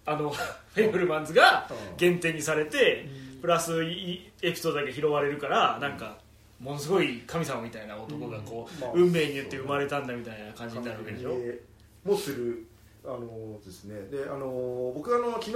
[0.06, 0.30] あの
[0.74, 3.10] フェイブルマンズが原点にされて、
[3.42, 6.18] プラスいエピソードだけ拾われるからなんか
[6.62, 12.66] ものすごい神様みたいな男がこう、まあ運命によって生まれたんだみたいな感じになるわけでしょ、えーもする
[13.06, 13.96] あのですね。
[14.12, 15.54] であの僕あの昨日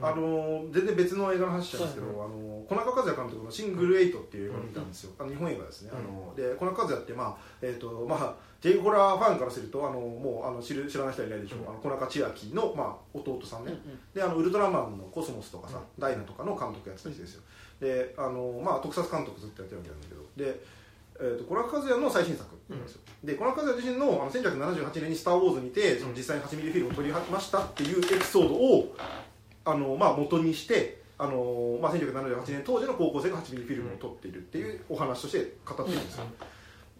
[0.00, 13.72] あの全然別の映画の話したんですけど、あの小中和也監督の「シングルエイト」っていう映画を見たんですよ、あの日本映画ですね、あので小中和也ってまあえっ、とまあジェイホラーファンからするとあのもうあの知る知らない人はいないでしょう、あの小中千秋の、まあ、弟さんね、
[14.12, 17.42] であのウルトラマンの「コスモス」とかさ「ダイナ」とかの監督やってた人ですよ。
[17.80, 20.22] であの、まあ、特撮監督ずっとやってるわけなんだけど。
[20.36, 20.86] で
[21.18, 28.94] えー、と小中和也の最新作なんですよ、で小中和也自身のあの1978年に「スター・ウォーズ」にてその実際に8ミリフィルムを撮りましたっていうエピソードを
[29.66, 36.24] あの、まあ、元にしてあの、まあ、1978年当時の高校生が8ミリフィルムを撮っているっていうお話として語ってるんですよ、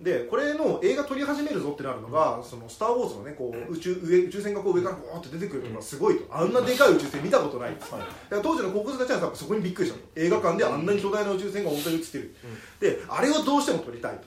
[0.01, 6.25] でこれの映画撮り始めるぞってなるのが「そのスター・ウォーズ」のねこう宇宙上宇宙船がこう上からボーって出てくるのがすごいと。
[6.31, 7.73] あんなでかい宇宙船見たことない。
[7.73, 12.35] っつってだから当時の高校生たちはそこにびっくりしたと映画館であんなに巨大な宇宙船が本当に映ってる、
[12.81, 14.25] であれをどうしても撮りたいと、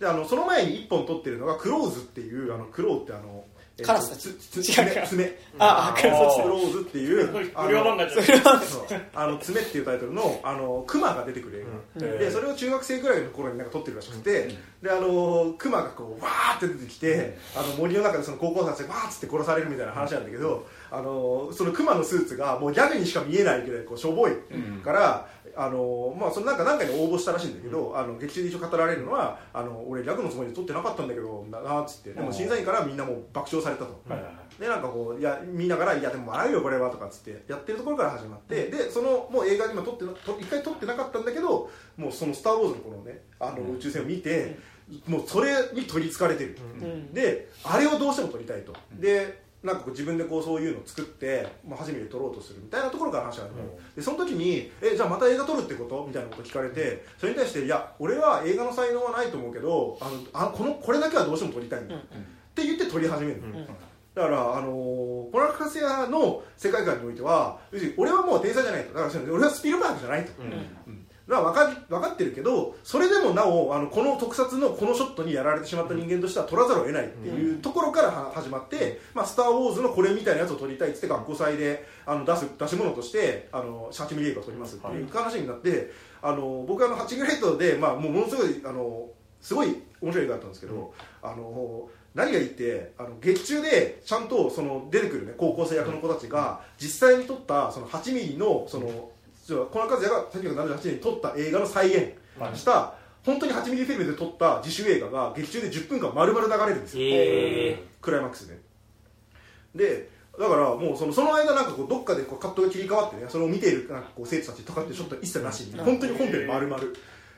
[0.00, 3.49] であのその前に1本撮ってるのが「クローズ」っていうあのクローってあのえー
[3.82, 4.34] カラスたち。
[4.34, 5.06] つつ違うか。
[5.06, 5.38] 爪爪。
[5.58, 6.70] ああカラススロー。
[6.70, 7.52] ズっていう。
[9.14, 11.64] あの爪っていうタイトルのあのクマが出てくる映
[12.00, 12.18] 画、うん。
[12.18, 24.32] でそれを中学生ぐらいの頃になんか撮ってるらしくて、であのクマがこうわーって出てきて、あの森の中でその高校生たちがわーっつって殺されるみたいな話なんだけど、あのそのクマのスーツがもうギャグにしか見えないぐらいこうしょぼい
[24.84, 34.00] から、あのまあ、そのなんか何回か応募したらしいんだけど、あの劇中で一応語られるのはあの俺ギャグのつもりで撮ってなかったんだけどななーっつってでも審査員からみんなもう爆笑されたと。
[34.58, 44.58] でなんかこういや見ながら「いやでも笑うよこれは」とかっつってやってるところから始まって、でそのもう映画今撮ってなと一回撮ってなかったんだけどもうその「スター・ウォーズ」のこのねあの宇宙船を見て、
[45.06, 46.84] もうそれに取りつかれてる、う。
[46.84, 47.14] ん。
[47.14, 53.62] であれをどうしても撮りたいと、でなんかこう自分でこうそういうのを作って、まあ、初めて撮ろうとするみたいなところから話があるの、
[53.94, 61.98] でその時に「えじゃあまた映画撮るってこと?」みたいなこと聞かれてそれに対して「いや俺は映画の才能はないと思うけどあのあこのこれだけはどうしても撮りたいんだ」っ
[62.54, 63.66] て言って撮り始めるの、
[64.14, 68.94] だから、あのー、コラカセアの世界観においては要するに俺はもう天才じゃないと。
[68.94, 70.44] だから俺はスピルバーグじゃないと、う
[70.90, 70.99] ん
[71.30, 89.08] だから分かり分かってるけどそれでもなおあのこの特撮のこのショットにやられてしまった人間としては撮らざるを得ないっていうところからは始まって「まあ、スター・ウォーズ」のこれみたいなやつを撮りたいっつって学校祭であの出す出し物としてあの8ミリ映画を撮りますっていう話になって、あの僕はあの8グレートで、まあ、もうものすごいあの
[89.40, 99.10] すごい面白い映画だったんですけど、あの何がいいってあの劇中でちゃんとその出てくる、ね、高校生役の子たちが実際に撮ったその8ミリのその
[99.48, 102.14] この和也が1978年に撮った映画の再現
[102.54, 108.58] した、本当に8ミリフィルムで撮った自主映画が劇中で10分間丸々流れるんですよ、えクライマックスで。
[109.74, 116.82] でだからもうそのその間なんかこうどっかでこうカットが切り替わってねそれを見ているなんかこう生徒たちとかってショットは一切なしに本当に本編丸々。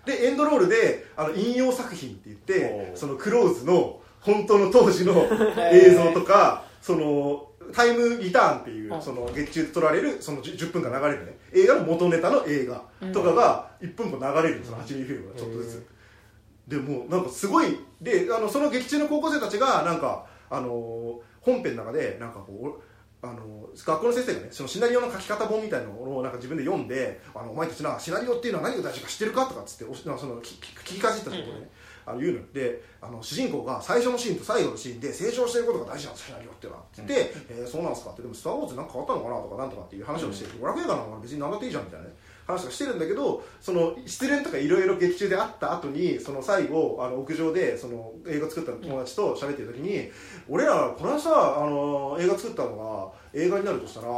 [0.07, 5.27] でエンドロールであの引用作品って言ってそのクローズの本当の当時の
[5.73, 11.38] 映像とかそのタイムリターンっていうその劇中で撮られるその 10, 10分間流れるね。
[11.53, 15.87] 映画の元ネタの映画とかが1分間流れるその8ミリフィルムがちょっとずつ。
[16.68, 22.83] でもうなんかすごいであのその劇中の高校生たちがなんかあの本編の中でなんかこうお
[23.25, 31.70] あの学校の先生がねそのシナリオの書き方本みたいなのをなんか自分で読んであのお前たちなシナリオっていうのは何が大事か知ってるかとかっつってその聞きかじったところでね、
[32.07, 36.85] あの言うのであの主人公が最初のシーンと最後のシーンで成長してることが大事なんですシナリオっていうのは。
[36.85, 38.23] って言って、えーそうなんですかって。
[38.23, 42.15] でも「スター・ウォーズなんか変わったのかな?」とかなんとかっていう話をして娯楽映画なのか別に何だっていいじゃんみたいなね
[42.47, 50.11] 話がしてるんだけどその失恋とかいろいろ劇中であった後にその最後あの屋上でその映画作った友達と喋ってる時に
[50.49, 54.09] 俺らこの間さあの映画作ったのが映画になるとしたら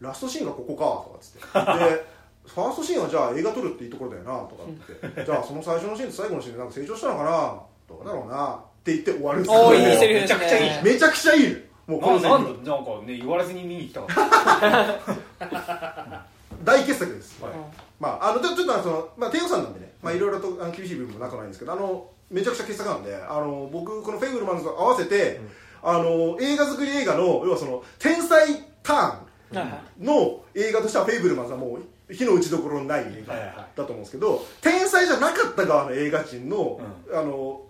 [0.00, 1.94] ラストシーンがここかとかっつって。
[1.94, 2.14] で
[2.46, 5.24] ファーストシーンはじゃあ映画撮るっていいところだよなとかって。
[5.24, 7.60] じゃあその最初のシーンと最後のシーンでなんか成長したのかな？
[7.88, 11.56] どうだろうなって言って終わるんですよおーいいセリフですねめちゃくちゃいいめちゃくちゃいい。
[11.86, 16.24] もうこのセリフななんだなんかね言われずに見に行きたかった。
[16.64, 17.52] 大傑作です、はい。
[18.00, 20.18] まあ、あのちょちょっとあのその、まあ、低予算なんでね、まあ、い。
[20.18, 25.40] ろいろとあの厳しい部分もなくないんですけどあのめちゃくちゃ傑作なんであの僕この「フェイブルマンズ」と合わせて、
[25.82, 29.62] あの映画作り映画の要はその天才ター
[30.00, 31.82] ンの映画としては「フェイブルマンズ」はもう
[32.14, 36.80] 火の打ちどころのない映画だと思うんですけど天才じゃなかった側の映画人の,、
[37.12, 37.62] あの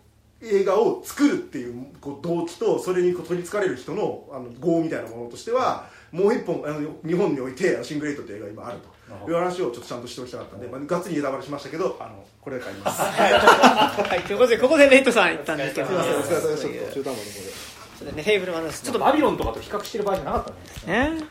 [0.43, 8.95] 映画を作るっていうこう動機とそれにこう取りつかれる人のあの業みたいなものとしてはもう一本あの日本において「シングレイト」っていう映画が今あると。
[9.29, 13.03] いう話をちょっとちゃんとしておきたかったんで、まあ、がっつりネタバレしましたけどあのこれで帰ります。
[13.05, 18.83] はい、ということで、ここでレイトさん行ったんですけど、すいませんお疲れ様ですそういうちょっと中途半端なところでね、フェイブルマンです。
[18.83, 21.11] ちょっと、バビロンとかと比較してる場合じゃなかったんですね。
[21.11, 21.23] ね。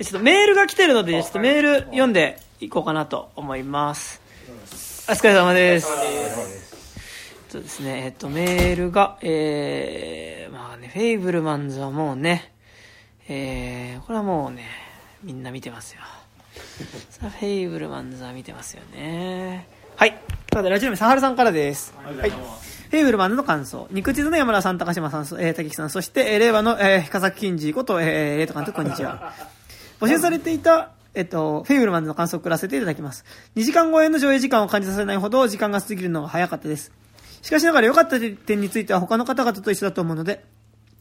[0.00, 4.20] ちょっとメールが来てるので、ちょっとメール読んでいこうかなと思います。
[5.08, 5.88] お疲れ様です。
[7.48, 12.52] そうですね、えっと、メールが、えー、まあね、フェイブルマンズはもうね、
[13.28, 14.64] えー、これはもうね、
[15.24, 16.00] みんな見てますよ。
[17.10, 19.66] さあ、フェイブルマンズは見てますよね。
[19.96, 20.12] はい。
[20.12, 21.92] ということで、ラジオネーム、サハルさんからです。
[22.04, 22.30] はい。
[22.30, 23.88] フェイブルマンズの感想。
[23.90, 29.32] 肉地図の山田さん、高島さん、そえー、竹木さん、そして、えー令和の、えー、深崎金次こと、えー、レイト監督、こんにちは。
[30.00, 33.24] 募集されていた、えっと、フェイブルマンズの感想を送らせていただきます。
[33.56, 36.92] 2時間超えの上映時間を感じさせないほど時間が過ぎるのが早かったです。
[37.42, 40.44] しかしながら良かった点については他の方々と一緒だと思うので、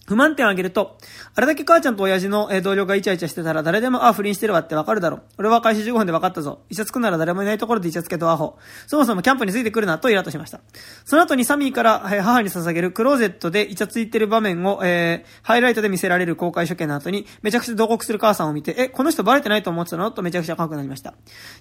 [0.07, 0.97] 不満点を挙げると、
[1.35, 5.21] あれだけ母ちゃんと親父の同僚がイチャイチャしてたら誰でも、あ、不倫してるわってわかるだろ。
[5.37, 6.61] 俺は開始15分で分かったぞ。
[6.69, 8.57] イチャつくなら誰もいないところでイチャつけとアホ。
[8.87, 10.59] そもそもキャンプについてくるなとイラッとしました。
[11.05, 20.11] その後にサミーから母に捧げるクローゼットでイチャついてる場面を、えーハイライトで見せられる公開処刑の後に、めちゃくちゃ同国する母さんを見て、え、この人バレてないと思ってたの？
[20.11, 21.13] とめちゃくちゃ怖くなりました。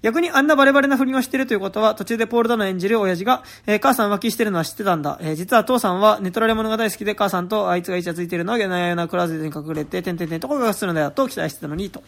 [0.02, 5.18] 逆にあんなバレバレな不倫をしてるということは、途中でポール・ダノ演じる親父が、えー母さん浮気してるのは知ってたんだ。
[5.20, 12.02] えー実は父さんはネトラレモノが大好きで、母さんとあいつがイチャついてるるのはなやなクラウゼに隠れて点々点と声がするのではと期待してたのにと。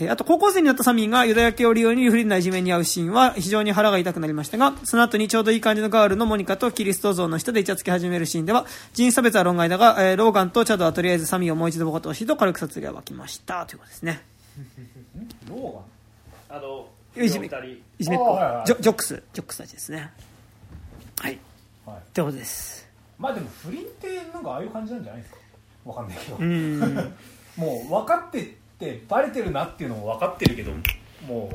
[0.00, 13.66] えーあと、高校生になったサミーがユダヤ系を理由に不倫ないじめに遭うシーンは非常に腹が痛くなりましたが、その後にちょうどいい感じのガールのモニカとキリスト像の下でイチャつき始めるシーンでは、人種差別は論外だが、えーローガンとチャドはとりあえずサミーをもう一度ボコとほしいと軽く殺意が湧きました。
[13.66, 14.22] ということですね。
[15.48, 16.58] ローガン？
[16.58, 17.50] あのいじめい
[18.04, 18.38] じめっ子？
[18.38, 18.66] あーはいはい。
[18.66, 20.12] ジョジョックス、ジョックスたちですね。
[21.18, 21.38] はい。
[21.84, 22.77] はいってことです。
[23.18, 25.38] まあでも不倫ってなんかああいう感じなんじゃないですか？
[25.84, 26.38] わかんないけど。
[27.56, 28.44] もう分かってっ
[28.78, 30.70] てバレてるなっていうのも分かってるけど
[31.26, 31.50] も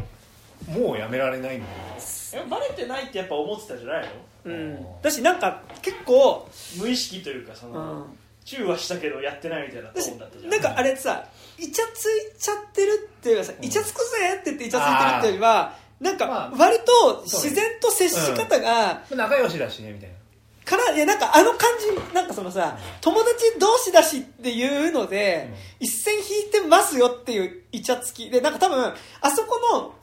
[0.67, 4.09] うもうやめられないみたいえバレてないってやっぱ思ってたじゃないの？
[4.45, 4.85] うん。
[5.01, 8.19] だし、なんか、結構、無意識というかその、うん。
[8.43, 10.51] チューはしたけどやってないみたいなトーンだったじゃん。
[10.51, 11.25] なんかあれさ
[11.57, 20.15] イチャついちゃってるっていうかさ、イチャつくぜって言ってイチャついてるっていうよりはなんかまあ割と自然と接し方が、な仲良しだしねみたいな
[20.65, 28.29] からいやなんかあの感じなんかそのさ友達同士だしっていうので、一線引いてますよっていうイチャつき。
[28.29, 29.95] でなんか多分あそこの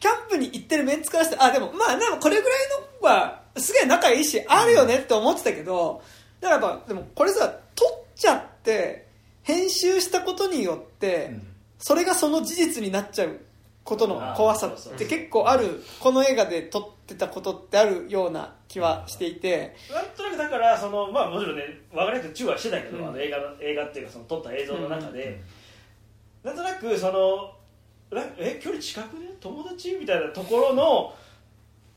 [0.00, 2.58] キャンプに行ってるメンツからしてあでもまあでもこれぐらい
[3.02, 6.02] のはすげえ仲いいしあるよねって思ってたけど
[6.40, 9.06] だからやっぱでもこれさ撮っちゃって
[9.42, 11.54] 編集したことによって、うん。
[11.84, 13.40] それがその事実になっちゃう
[13.84, 19.76] ことの怖さって結構あるこの映画で撮ってたことってあるような気はしていて。
[19.92, 23.08] なんとなくだからそのまあもちろんね分かりやすくチューはしてたけど、うん。
[23.08, 25.42] あの映画の映画っていうかその撮った映像の中で、
[26.42, 27.52] なんとなくその
[28.10, 29.26] なえ距離近くね？
[29.40, 31.14] 友達みたいなところの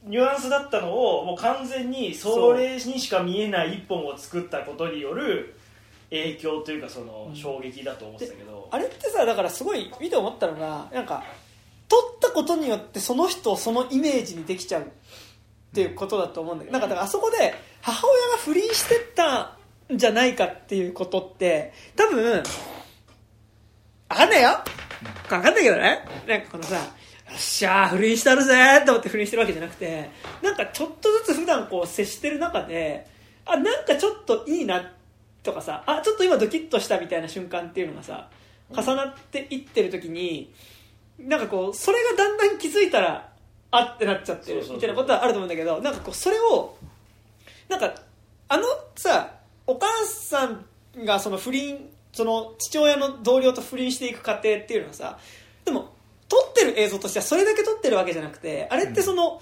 [0.04, 5.56] ニュアンスだったのをもう完全にそれにしか見えない一本を作ったことによる
[6.10, 11.24] 影響というかその衝撃だと思ってたけど、あれってさだからすごい見て思ったのがなんか
[11.88, 14.86] 撮ったことによってその人をそのイメージにできちゃうっ
[15.74, 19.58] ていうことだと思うんだけどなんかだからあそこで母親が不倫してた
[19.94, 22.44] んじゃないかっていうことって多分
[24.10, 24.50] わかんないよ。
[24.50, 24.64] わ
[25.30, 26.00] かんないけどね。
[26.28, 26.82] なんかこのさよ
[27.36, 30.10] っしゃー不倫したるぜーって思って不倫してるわけじゃなくて
[30.42, 33.06] なんかちょっとずつ普段こう接してる中で
[33.46, 34.94] あなんかちょっといいな
[35.44, 38.30] とかさあちょっと今ドキッとしたみたいな瞬間っていうのがさ
[38.72, 40.54] 重なっていってる時に
[41.20, 43.30] なんかこうそれがだんだん気づいたら
[43.72, 46.78] あってなっちゃってるみたいなことはあると思うんだけどなんかこうそれを
[47.70, 47.94] なんか
[48.50, 48.64] あの
[48.96, 49.34] さ
[49.66, 50.66] お母さん
[51.06, 55.20] がその不倫その父親の同僚と不倫していく過程っていうのはさ
[55.66, 55.92] でも
[56.30, 59.42] 撮ってる映像としてはそれだけ撮ってるわけじゃなくてあれってその、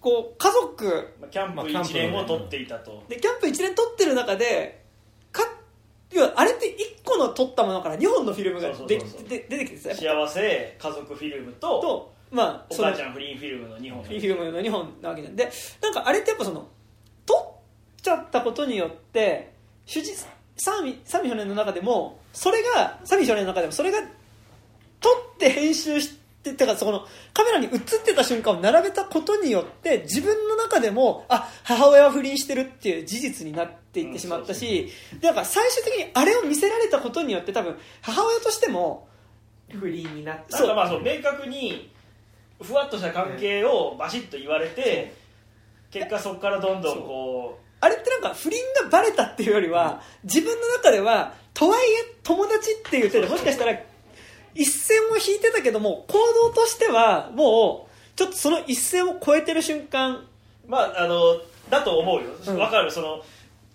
[0.00, 4.84] こう家族まあキャンプ1年を撮っていたと、でキャンプ1年撮ってる中で
[5.32, 5.42] か
[6.12, 9.94] 要はあれって1個の撮ったものから2本のフィルムが出てきてさ。
[9.94, 16.68] 幸せ家族フィルムととまあおその母ちゃん不倫フィルムの2本フィルムの2本なわけなんでなんかあれってやっぱその
[17.24, 19.52] 撮っちゃったことによって
[19.84, 20.14] 主人
[20.56, 23.98] サミサミ少年の中でもそれがサミ少年の中でもそれが
[25.00, 39.08] 撮って編集しててかそこのカメラに映ってた瞬間を並べたことによって自分の中でもあ母親は不倫してるっていう事実になっていってしまったし、でなんか最終的にあれを見せられたことによって多分母親としても
[39.70, 40.58] 不倫になった。
[40.58, 41.90] なんかまあそう明確に
[42.60, 45.14] ふわっとした関係をバシッと言われて
[45.90, 53.78] 結果そこからどんどんこあれってなんか不倫がバレたっていうよりは自分の中ではとはいえ友達っていう手でもしかしたら
[54.56, 60.16] 一線を引いてたけども行動としてはもうちょっとその一線を越えてる瞬間。
[60.16, 60.24] う
[60.68, 61.36] まああの
[61.70, 62.30] だと思うよ。
[62.46, 62.58] うん。
[62.58, 62.90] わかる。
[62.90, 63.22] その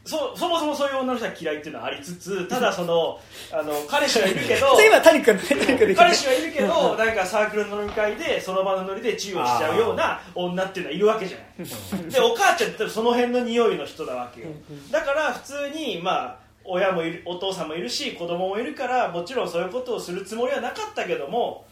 [0.04, 3.20] そそもそもそういう女の人が嫌いっていうのはありつつただその
[3.54, 4.66] あの彼氏はいるけど
[5.96, 12.10] 彼氏はいるけどなんかサークルの飲み会でその場のノリでチューをしちゃうような女っていうのはいるわけじゃない。
[12.10, 14.48] でお母ちゃんってその辺の匂いの人なわけよ。
[14.90, 21.66] だから普通にまあ親もいるお父さんもいるし子供もいるからもちろんそういうことをするつもりはなかったけども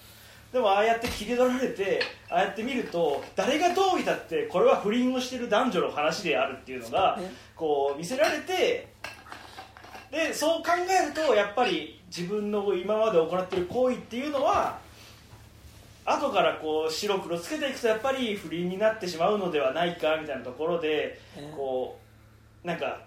[0.52, 7.32] でもああやって切り取られてああやって見ると誰がどう見たってこれは不倫をしてる男女の話であるっていうのがね。
[7.60, 8.88] こう見せられて
[10.10, 14.80] でそう考えるとやっぱり自分の今まで行っている行為っていうのは
[16.06, 22.00] 後からこう白黒つけていくとやっぱり不倫になってしまうのではないかみたいなところでねこ
[22.63, 23.02] うなんか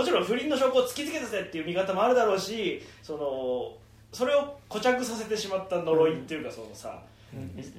[0.00, 3.76] もちろん不倫の証拠を突きつけたぜっていう見方もあるだろうしその
[4.16, 7.02] それを固着させてしまった呪いっていうかそのさ、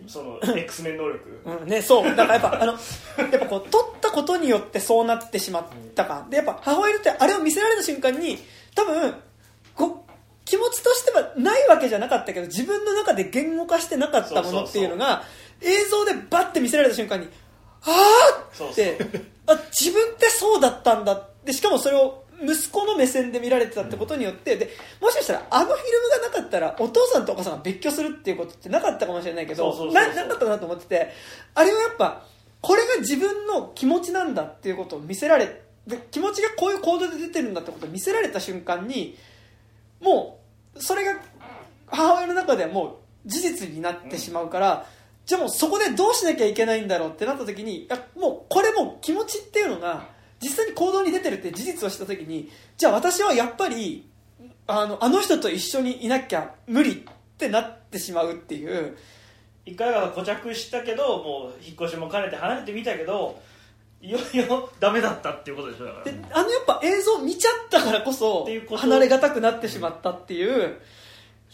[0.07, 1.67] その X メン能力、うん。
[1.67, 2.15] ね、そう。
[2.15, 6.25] だからやっぱあのやっぱこう撮ったことによってそうなってしまったか。
[6.29, 8.37] でやっぱ母親ってあれを見せられた瞬間に
[8.75, 9.13] 多分
[9.75, 10.11] こう
[10.45, 15.23] 気持ちとしてはないわけじゃなかったけど自分の中で言語化してなかったものっていうのが
[15.61, 17.27] 映像でバッて見せられた瞬間に
[17.83, 18.97] あーって
[19.47, 24.69] あ自分ってそうだったんだでしかもそれを息子の目線で見られてたってことによってで
[24.99, 31.11] もしかしたらあのフィルムがなかったらお父さんとお母さんが別居するっていうことってなかったかもしれないけどななかったなと思ってて
[31.53, 32.25] あれはやっぱ
[32.61, 39.17] これが自分の気持ちなんだっていうことを見せられで気持ちがこういう行動で出てるんだってことを見せられた瞬間に
[40.01, 40.39] も
[40.75, 41.19] うそれが
[41.87, 44.87] 母親の中ではもう事実になってしまうから、
[45.25, 50.07] じゃあもうそこでどうしなきゃいけないんだろうってなった時にいやもうこれもう気持ちっていうのが
[50.41, 54.09] 実際に行動に出てるって事実をした時にじゃあ私はやっぱり
[54.67, 57.03] あのあの人と一緒にいなきゃ無理っ
[57.37, 58.97] てなってしまうっていう。
[59.65, 63.39] 一回は固着したけどもう引っ越しも兼ねて離れてみたけど
[64.01, 66.05] いよいよ ダメだったっていうことでしょだから。
[66.05, 68.81] であのやっぱ映像見ちゃったからこそっていうこと。
[68.81, 70.79] 離れがたくなってしまったっていう。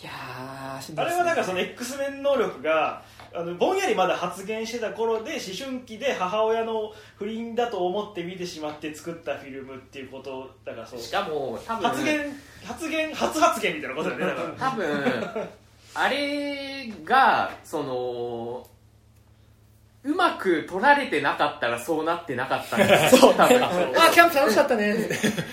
[0.01, 1.23] いやーしんどあれいですね。
[1.23, 10.99] はなんかその X メン能力があのぼんやりまだ発言してた頃で思春期で母親の不倫だと思って見てしまって作ったフィルムっていうことだからそう。
[10.99, 14.71] しかも多分発言発言初発言みたいなことだよねだから。
[14.71, 15.49] 多分
[15.93, 18.67] あれがその
[20.07, 23.61] うまく取られてなかったらそうなってなかったんですそう多分。
[23.61, 24.95] あキャンプ楽しかったね。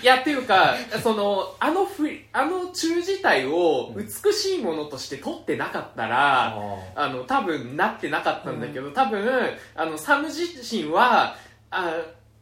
[0.01, 6.57] いやっていうかそのあのふあの中自体を美しいものとして撮ってなかったら、
[6.95, 9.29] あの多分なってなかったんだけど、多分
[9.75, 11.35] あのサム自身は
[11.73, 11.91] あ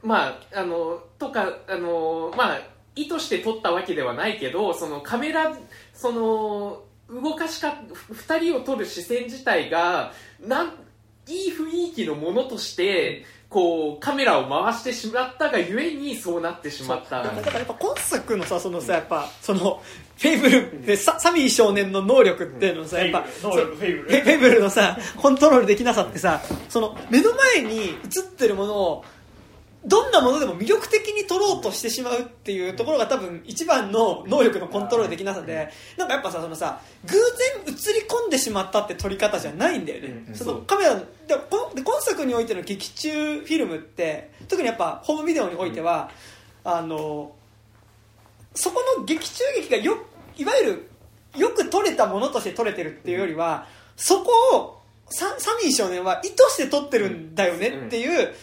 [0.02, 2.60] まああのとかあのまあ
[2.94, 5.56] 意図して撮ったわけではないけどそのカメラ
[5.94, 10.12] その動かしか2人を撮る視線自体が
[10.46, 10.81] なん
[11.28, 17.22] いい雰囲気のものとしてこうカメラを回してしまったがゆえにそうなってしまった。
[17.22, 19.82] だからやっぱ今作のさそのさやっぱその
[20.16, 27.96] フェイブルでササミー少年の能力っていうのをさやっぱフェイブルのさコントロールできなさってさその目の前に映っ
[28.36, 29.04] てるものを
[29.84, 37.12] どんなものでも魅力的に撮ろうとしてしまうっていうところが多分一番の能力のコントロールできなさでなんかやっぱさそのさ偶
[37.66, 41.06] 然映り込んでしまったって撮り方じゃないんだよね、そのカメラので
[41.50, 46.10] こ今作においての劇中フィルムって特にやっぱホームビデオにおいては、
[46.64, 47.34] あの
[48.54, 49.96] そこの劇中劇がよ
[50.36, 50.90] いわゆる
[51.36, 53.66] よく撮れたものとして撮れてるっていうよりは
[53.96, 58.34] そこをササミー少年は意図して撮ってるんだよねっていう、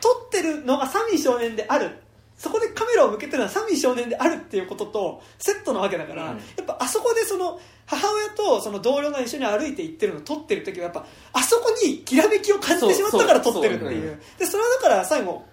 [0.00, 1.90] 撮ってるのがサミー少年である。
[2.36, 14.20] そこでカメラを向けてるのはサミー少年であるっていうこととセットなわけだから、やっぱあそこでその母親とその同僚が一緒に歩いて行ってるのを撮ってる時はやっぱあそこにきらめきを感じてしまったから撮ってるっていう。
[14.38, 15.46] でそれはだから最後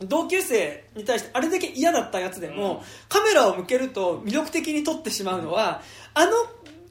[0.00, 5.80] 同級生に対してあれだけ嫌だったやつでも、カメラを向けると魅力的に撮ってしまうのは、
[6.12, 6.32] あの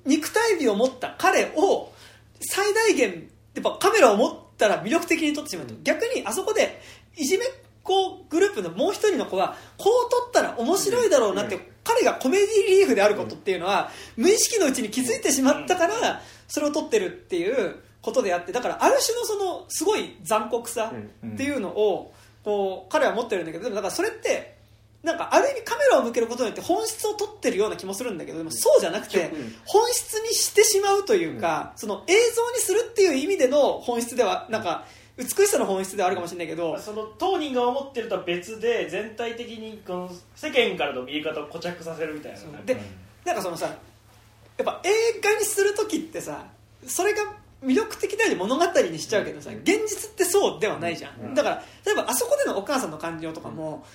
[0.06, 1.92] 肉体美を持った彼を
[2.40, 6.80] 最大限やっぱカメラを持ったら魅力的に撮ってしまうと、逆にあそこで
[7.16, 7.50] いじめっ
[7.82, 20.94] 子グループのもう一人の子はこう撮ったら面白いだろうなって、彼がコメディリリーフであることっていうのは、無意識のうちに気づいてしまったからそれを撮ってるっていうことであってだからある種のそのすごい残酷さ
[21.26, 24.59] っていうのをこう彼は持ってるんだけどでもだからそれって
[25.04, 29.32] なんかある意味カメラを向けることによって本質を取ってるような気もするんだけどでもそうじゃなくて
[29.66, 34.86] 本質にしてしまうというかその映像にするっていう意味での本質ではなんか
[35.18, 42.78] 美しさの本質ではあるかもしれないけどその当人が思ってるとは別で全体的にこの世間からの見え方を固着させるみたいなで
[43.26, 46.46] なんかそのさやっぱ映画にする時ってさ
[46.86, 47.24] それが
[47.64, 51.34] 魅力的であり物語にしちゃうけどさ現実ってそうではないじゃん。
[51.34, 53.86] だから例えばあそこでのお母さんの感情とかも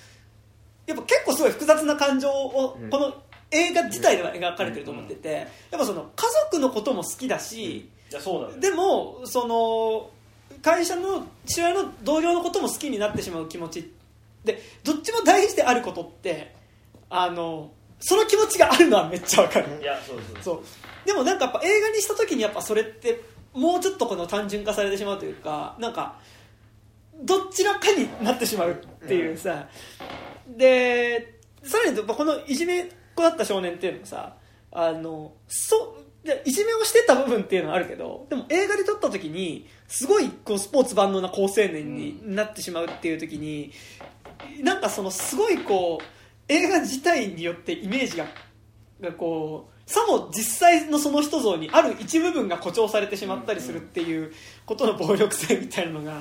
[0.87, 3.13] やっぱ結構すごい複雑な感情をこの
[3.51, 5.29] 映画自体では描かれてると思ってて
[5.71, 7.89] やっぱその家族のことも好きだし
[8.59, 10.09] でもその
[10.61, 13.91] 会社の父親の同僚のことも好きになってしまう気持ち
[14.43, 16.55] でどっちも大事であることって
[17.09, 19.81] あのその気持ちがあるのはめっちゃわかる。
[19.81, 21.07] いやそうそうそう。
[21.07, 23.21] でもなんかやっぱ映画にした時にやっぱそれって
[23.53, 26.19] もうちょっとこの単純化されてしまうというかなんか
[27.21, 29.67] どちらかになってしまうっていうさ、
[30.47, 32.85] でさらにこのいじめっ
[33.15, 34.35] 子だった少年っていうのもさ
[34.71, 35.97] あのそ
[36.45, 43.71] いじめをしてた部分っていうのはあるけどでも映画で撮った時にすごいこうスポーツ万能な好青年になってしまうっていう時に、
[44.63, 46.03] なんかそのすごいこう
[46.51, 48.25] 映画自体によってイメージが
[49.01, 54.33] がこうさも実際のその人像にある一部分が誇張されてしまったりするっていう
[54.65, 56.17] ことの暴力性みたいなのが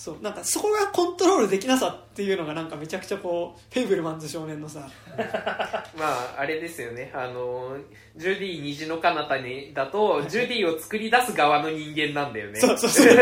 [0.00, 4.88] そうなんかそこがコントロールできなさっていうのがなんかめちゃくちゃこうフェイブルマンズ少年のさ。
[5.94, 7.12] まああれですよね。
[7.14, 7.76] あの
[8.16, 12.58] ジュディ虹の彼方にだとジュディを作り出す側の人間なんだよね。
[12.58, 13.14] そうそうそう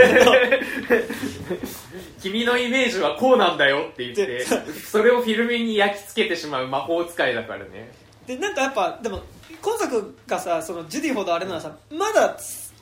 [2.22, 7.90] 君のイメージはこうなんだよって言ってでそれをフィルムに焼き付けてしまう魔法使いだからね。
[8.24, 9.22] でなんかやっぱでも
[9.60, 12.38] 今作がさそのジュディほどあれならさまだ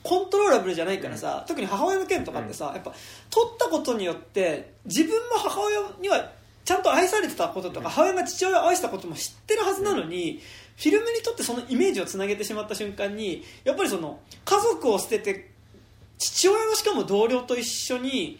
[0.07, 2.93] コントローラブルじゃないからさ、特に母親の件とかってさ、やっぱ
[3.31, 6.31] 取ったことによって自分も母親には
[6.65, 10.41] ちゃんと愛されてたこととか、母親が父親を愛したことも知ってるはずなのに、
[10.77, 15.51] フィルムにとってそのイメージをつなげてしまった瞬間にやっぱりその家族を捨てて
[16.19, 18.39] 父親のしかも同僚と一緒に、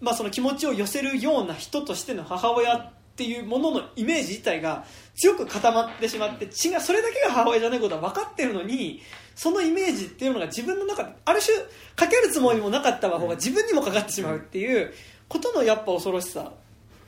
[0.00, 4.84] まあ、その気持ちを寄せるような人としての母親っていうもののイメージ自体が
[5.14, 9.02] 強く固まってしまって違うそれだけが母親じゃないことは分かってるのに
[9.34, 11.56] そのイメージっていうのが自分の中である種
[11.94, 14.92] かけるつもりもなかった方が自分にもかかってしまうっていう
[15.28, 16.52] ことのやっぱ恐ろしさ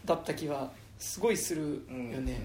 [0.05, 2.41] だった気はすごいするよね。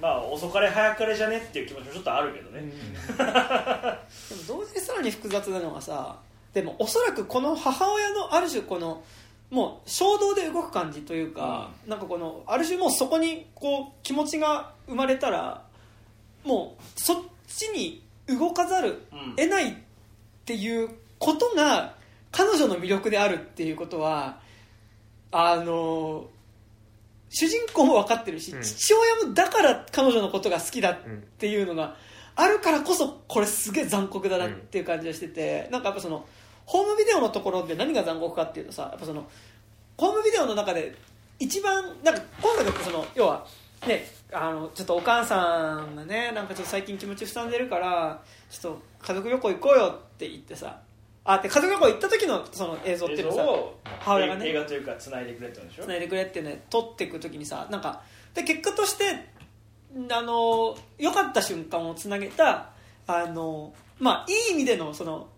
[0.00, 2.60] まあ遅かれ早かれじゃねっていう気持ちもちょっとあるけどね、
[3.18, 6.18] でも同時にさらに複雑なのがさ
[6.52, 9.02] でもおそらくこの母親のある種この
[9.50, 15.62] もう衝動で動く感じというか、なんかこのある種もうそこにこう気持ちが生まれたら
[16.44, 19.74] もうそっちに動かざる得ないっ
[20.44, 21.94] ていうことが
[22.32, 24.40] 彼女の魅力であるっていうことは
[25.30, 26.26] あの
[27.28, 28.62] 主人公も分かってるし、うん。
[28.62, 30.98] 父親もだから彼女のことが好きだっ
[31.38, 31.96] ていうのが
[32.34, 36.26] あるからこそこれすげえ残酷だなっていう感じがしてて、なんかやっぱその
[36.66, 39.26] ホームビデオのところで何が残酷かっていうとさやっぱその
[39.96, 40.94] ホームビデオの中で
[41.38, 43.46] 一番なんか今回だってその要は
[43.86, 50.80] ねあのちょっとお母さんがねなんかちょっと最近気持ちふさんでるからちょっと家族旅行行こうよって言ってさ
[51.24, 53.46] あで家族旅行行った時のその映像っていうのさ
[54.00, 55.84] 母親がね映画というか繋いでくれってことでしょ？
[55.84, 58.02] つないでくれってね撮っていく時にさなんか
[58.34, 59.04] で結果として
[60.10, 62.70] あの良かった瞬間をつなげた
[63.06, 65.28] あのまあいい意味でのその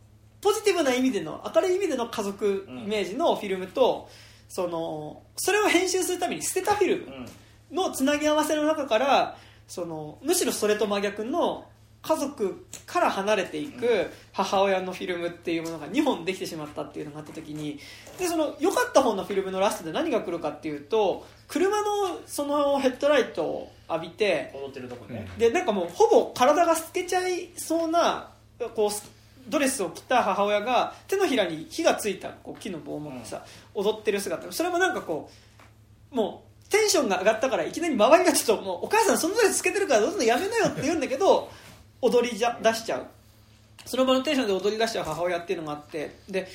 [0.40, 4.08] ポジティブな意味での明るい意味での家族イメージのフィルムと、
[4.48, 7.28] そのそれを編集するために捨てたフィルムうん。
[7.70, 9.36] のつなぎ合わせの中から
[9.66, 11.66] そのむしろそれと真逆の
[12.00, 17.78] 家族から離れていく母親のフィルムっていうものが2本できてしまったっていうのがあった時に
[18.18, 28.30] でその良かった方のフィルムのラストで何が来るかっていうと車のそのヘッドライトを浴びて踊ってるとこね、でなんかもうほぼ体が透けちゃいそうな
[28.74, 28.90] こう
[29.48, 33.44] ドレスを着た母親が手のひらに火がついたこう木の棒を持ってさ、
[33.74, 34.50] 踊ってる姿。
[34.52, 35.30] それもなんかこ
[36.12, 41.50] うもうテンションが上がったからいきなり周りがちょっともうお母さんそのドレスつけてるからどんどんやめなよって言うんだけど
[42.02, 43.06] 踊りじゃ出しちゃう。
[43.86, 46.48] その場のテンションで踊り出しちゃう母親っていうのがあってで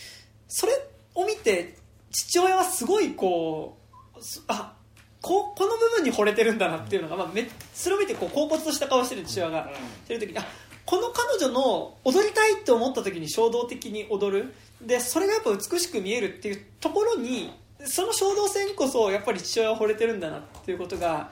[0.48, 0.74] それ
[1.16, 1.78] を見て
[2.12, 3.78] 父親はすごいこ
[4.16, 4.74] うすあ
[5.20, 9.72] ここの部分に惚れてるんだなっていうのが、まあ、めそれを見てこう恍惚とした顔してる父親が
[10.04, 10.46] してる時にあ
[10.86, 14.54] この彼女の踊りたいって思った時に衝動的に踊る。
[14.82, 17.54] でそれがやっぱ美しく見えるっていうところに
[17.86, 21.32] その衝動性にこそやっぱり父親は惚れてるんだなっていうことが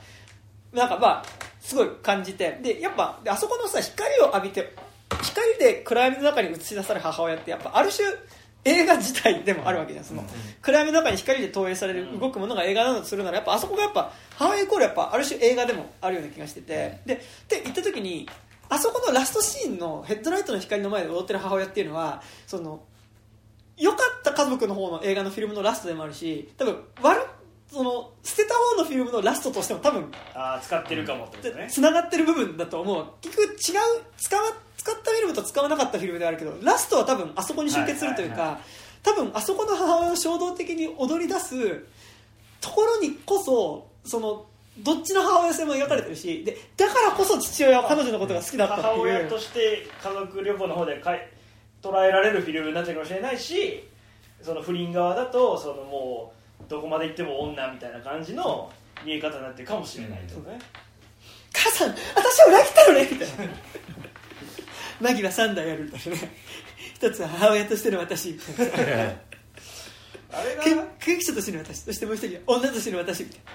[0.71, 1.25] なんかまあ
[1.59, 2.59] すごい感じて。
[2.61, 4.73] でやっぱであそこのさ光を浴びて
[5.21, 8.07] 光で暗闇の中に映し出される母親ってやっぱある種
[8.63, 10.05] 映画自体でもあるわけじゃん。
[10.05, 10.23] その
[10.61, 16.99] 暗闇の中に光で投影される動くものが映画などとするならやっぱあそこがやっぱ母親イコールやっぱある種映画でもあるような気がしてて。
[17.05, 18.29] でって言った時に
[18.71, 22.81] あそこのラストシーンのヘッドライトの光の前で踊ってる母親っていうのはその
[23.77, 27.27] 良かった家族の方の映画のフィルムのラストでもあるし多分悪
[27.69, 31.67] その捨てた方のフィルムのラストとしても多分ああ使ってるかもってことね。
[31.69, 33.05] つながってる部分だと思う。
[33.19, 33.57] 結局違う
[34.17, 34.41] 使わ
[34.77, 38.61] 使ったフィルムと使わなかったフィルムであるけどラストは多分あそこに集結するというか、
[39.03, 41.85] 多分あそこの母親を衝動的に踊り出す
[42.61, 44.45] ところにこそその
[44.77, 51.27] どっちの母親性も描かれてるしでだからこそ父親は彼女のことが好きだったって母親いうとして家族旅行の方でかい
[51.81, 53.83] 捉えられるフィルムになっちゃうかもしれないし
[54.41, 58.71] その不倫側だとそのもうどこまで行っても女みたいな感じの
[59.05, 60.59] 見え方になってるかもしれないとね、
[61.53, 63.53] 母さん私を裏切ったのねみたいな。
[65.09, 66.31] マギは3代あるんだよね。
[66.95, 69.13] 一つは母親としての私みたいな
[70.99, 73.51] 経営者としての私そしてもう一人は女としての私みたいな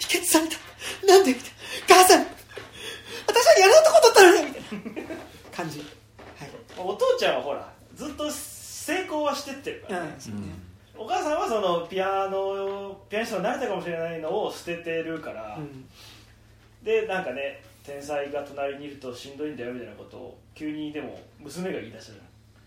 [0.00, 0.56] 否決された。
[1.06, 1.56] なんでみたいな。
[1.88, 2.26] 母さん
[3.26, 4.44] 私はやる男取ったのね
[4.84, 5.10] みたいな
[5.52, 5.78] 感じ。
[5.78, 5.88] はい。
[6.76, 10.16] お父ちゃんはほらずっと成功はしてってるから、ね。
[10.28, 10.36] うね。
[10.98, 15.84] お母さんはそのピアノピアニストになれたかもしれないのを捨ててるから、うん。
[16.82, 22.20] でなんかね天才が隣にいるとしんどいんだよみたいなことを急にでも娘が言い出したじ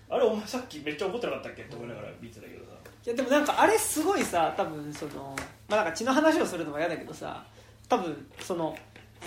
[0.10, 1.64] あれお前さっきめっちゃ怒ってなかったっけ？
[1.64, 2.66] って思いながら見てたけど。
[2.66, 2.69] さ
[3.06, 5.36] いやでもなんかあれすごいさ多分その
[5.68, 7.44] まあなんか血の話をするのは嫌だけどさ
[7.88, 8.76] 多分その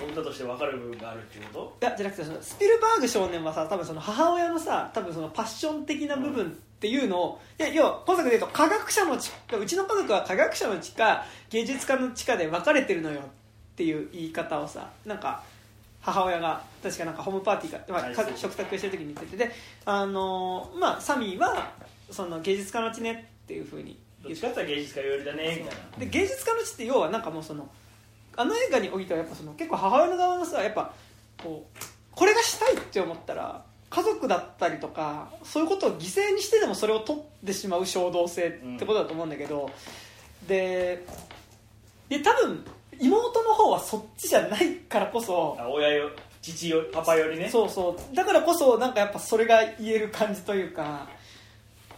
[0.01, 6.51] 女として分かる部分があるっていうこいやじゃなくてそのスピルバーグ少年はさ多分その母親のさ多分そのパッション的な部分っ
[6.83, 13.25] ていうのを、いや要は今作で言うと科学者の血うちの家族は科学者の血か芸術家の血かで分かれてるのよっ
[13.77, 15.45] ていう言い方をさなんか
[16.01, 19.53] 母親が確かなんかホームパーティーか、まあ、食卓してる時に言っててで
[19.85, 21.71] あのーまあサミーは
[22.11, 25.99] その芸術家の血ねっていうふうにとどっちかって芸術家寄りだねみたいな。
[25.99, 27.69] で芸術家の血って要はなんかもうその
[28.37, 30.95] あの映画においてはやっぱその結構母親の側のさやっぱ
[31.43, 39.71] こうこれがしたいって思ったら家族だったりとかそういうことを犠牲にしてでもそれを取ってしまう衝動性ってことだと思うんだけど、
[40.49, 41.05] で
[42.09, 42.65] で多分
[42.99, 47.49] 妹の方はそっちじゃないからこそあ親よ父よパパよりね。
[47.51, 48.17] そうそう。
[48.17, 51.09] だからこそなんかやっぱそれが言える感じというか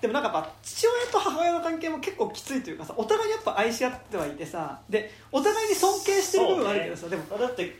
[0.04, 7.74] でもなんかやっぱ父親と母親の関係も結構きついというかさお互いやっぱ愛し合ってはいてさでお互いに尊敬してる部分はあるけどさ、でも、だって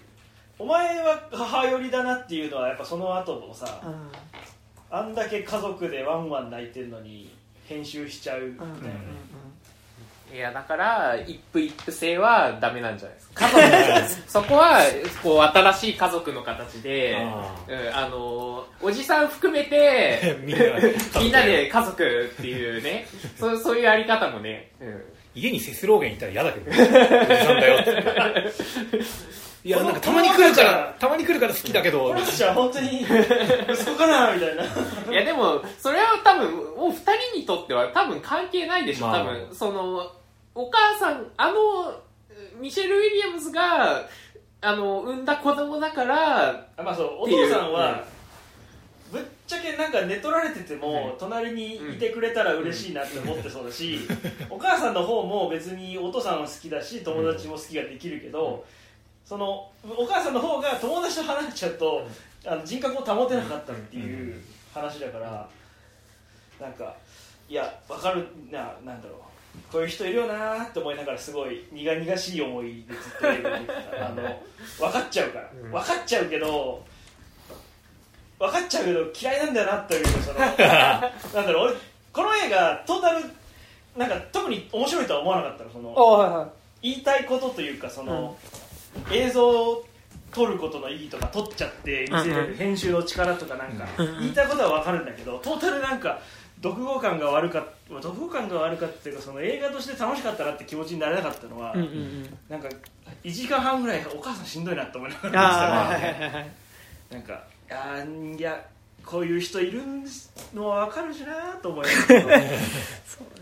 [0.58, 4.10] お前は母寄りだなっていうのはやっぱその後もさうん。
[4.90, 7.30] あんだけ家族でワンワン泣いてるのに
[7.66, 8.94] 編集しちゃうみたいうんうんなね
[10.34, 13.48] いやだから一夫一夫制はダメなんじゃないですか。
[13.48, 14.80] 家 族そこは
[15.22, 20.64] こう新しい家族の形であうんあのおじさん含めて みんな
[21.22, 23.06] みんなで家族っていうね
[23.38, 25.02] そうそういうやり方もね、うん。
[25.36, 29.04] 家にセスローゲンいたら嫌だけどおじさんだよって。
[29.64, 32.08] いやなんかたまに来るからたまに来るから好きだけど。
[32.08, 32.20] この
[32.54, 34.64] 本当に息子かなみたいな。
[35.12, 36.96] いやでもそれは多分もう二
[37.30, 39.18] 人にとっては多分関係ないでしょ、まあ。
[39.20, 40.10] 多分その
[40.54, 42.00] お母さんあの
[42.60, 44.06] ミシェル・ウィリアムズが
[44.60, 48.04] あの産んだ子供だからあまあそうお父さんは
[49.12, 53.98] ぶっちゃけなんか寝取られてても隣にいてくれたら嬉しいなって思ってそうだし
[54.48, 58.64] お母さんの方も別にお父さんは好きだし友達も好きができるけど
[59.24, 62.06] そのお母さんの方が友達と離れちゃうと
[62.46, 64.40] あの人格を保てなかったっていう
[64.72, 65.48] 話だから
[66.60, 66.94] なんか
[67.48, 69.33] いや分かるななんだろう
[69.70, 74.42] こういう人いるよなーって思いながらすごい苦々しい思いでずっと映画見てたあの
[74.78, 75.50] 分かっちゃうから。
[75.52, 75.70] うん。
[75.72, 76.84] 分かっちゃうけど
[78.38, 81.74] 分かっちゃうけど嫌いなんだよなっていうその なんだろう俺
[82.12, 83.24] この映画トータル
[83.96, 86.48] なんか特に面白いとは思わなかったのそあのはいはい。
[86.82, 88.36] 言いたいことというかその、
[89.10, 89.86] 映像を
[90.34, 94.18] 撮ることの意義とか撮っちゃって見せる編集の力とかなんかうんうん。
[94.20, 96.18] 言いたいことは分かるんだけどトータルなんか
[96.64, 102.38] 読後感が悪かった読後感が悪かったっていうかその映画として楽しかったなって気持ちになれなかったのは、うんうんうん。
[102.48, 102.68] なんか
[103.22, 105.30] 1時間半ぐらいお母さんしんどいなって思いながら。
[105.30, 106.44] てたから
[107.10, 108.64] なんかあーいや
[109.04, 109.82] こういう人いる
[110.54, 112.40] のは分かるしなと思いながら。
[112.40, 112.46] で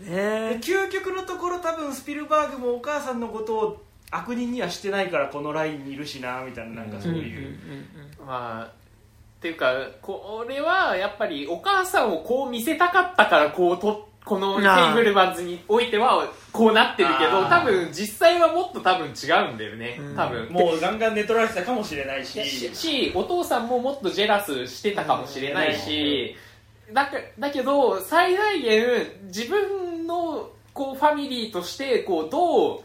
[0.05, 0.59] ね。
[0.61, 7.57] 究極のところ多分スピルバーグもお母さんのことを悪人にはしてないからこのラインにいるしなみたいななんかそういう、
[8.25, 8.82] まあ
[9.43, 19.09] っていうかこれはやっぱりお母さんをこう見せたかったからこうとこのテイブルマンズにおいてはこうなってるけど多分実際はもっと多分違
[19.49, 19.97] うんだよね。
[19.99, 20.15] うん。
[20.15, 20.47] 多分。
[20.49, 22.41] もうガンガン寝取られてたかもしれないし。
[22.45, 26.37] ししお父さんももっとジェラスしてたかもしれないし、
[26.93, 32.79] だかだけど最大限自分のこうファミリーとしてこうどう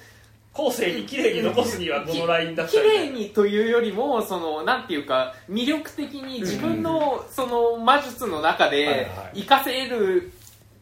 [0.58, 9.42] 後世に綺麗に残すにはこのラインだった綺麗にというよりもそのなんていうか魅力的に自分のその魔術の中はいではい。
[9.42, 10.32] 活かせる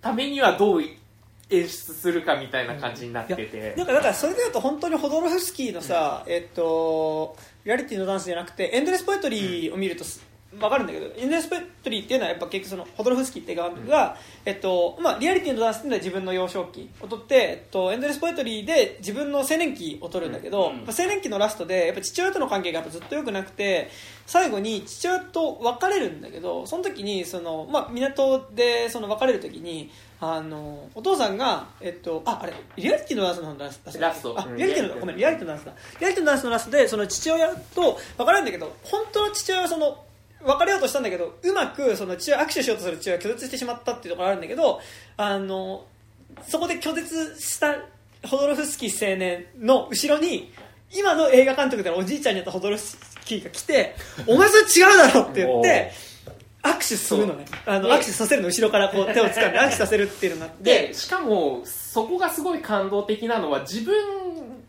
[0.01, 3.74] ためにはどう演出するかみたいな感じになってて。
[3.77, 10.24] なんかだからそれでいうと本当にホドロフスキーのさ、えっとリアリティのダンスじゃなくてエンドレスポエトリーを見るとす
[10.59, 23.89] 分かるんだけどエンドレスポエトリーっていうのはやっぱ結局そのホドロフスキーっていう側が、えっとまあ、リアリティのダンスっていうのは自分の幼少期を取って、えっと、エンドレスポエトリーで自分の青年期を取るんだけど、うんやっぱ青年期のラストでやっぱ父親との関係がやっぱずっと良くなくて
[24.27, 29.91] 最後に父親と別れるんだけどその時にその、まあ、港でその別れる時に
[30.21, 34.33] あのお父さんが、えっと、ああれリアリティのダンスのラストラスト。
[34.33, 34.39] うん。
[34.39, 35.73] あリアリティのごめんリアリティのダンスだ。
[36.01, 40.06] リアリティのダンスのラストでその父親と別れるんだけど本当の父親はその
[40.47, 44.80] 別れようとしたんだけどうまくその父親握手しようとする父親を拒絶してしまったっていうところがあるんだけど
[45.16, 45.84] あの
[46.47, 47.74] そこで拒絶した
[48.26, 50.53] ホドロフスキー青年の後ろに
[50.94, 53.94] 今の映画監督でのおじいちゃんになったホドロフスキーが来て
[54.26, 55.92] 「お前それ違うだろ!」って言って
[56.62, 63.94] 握手するのねあので握手させるの後ろからこう手を掴んで握手させるっていうのがあってでしかもそこがすごい感動的なのは自分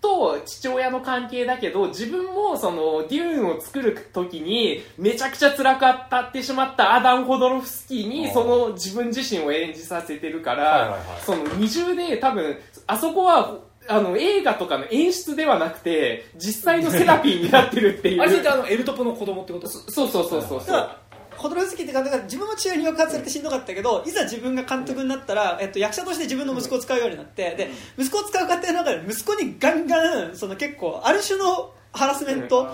[0.02, 13.58] と父親の関係だけど自分もそのデューンを作る時にめちゃくちゃ辛く当たってしまったアダン・ホドロフスキーにその自分自身を演じさせてるから、その二重で多分あそこは
[13.90, 18.22] あの映画とかの演出ではなくて実際のセラピーになってるっていう。
[18.22, 19.68] あれってあのエルトポの子供ってこと？
[19.68, 20.62] そうそうそうそう。
[20.62, 20.90] そう
[21.38, 32.68] だからホドロフスキーって監督が自分も父親に抑圧されてしんどかったけどいざ自分が監督になったら、えっと、役者として自分の息子を使うようになってで息子を使う過程の中で息子にガンガンその結構ある種のハラスメント、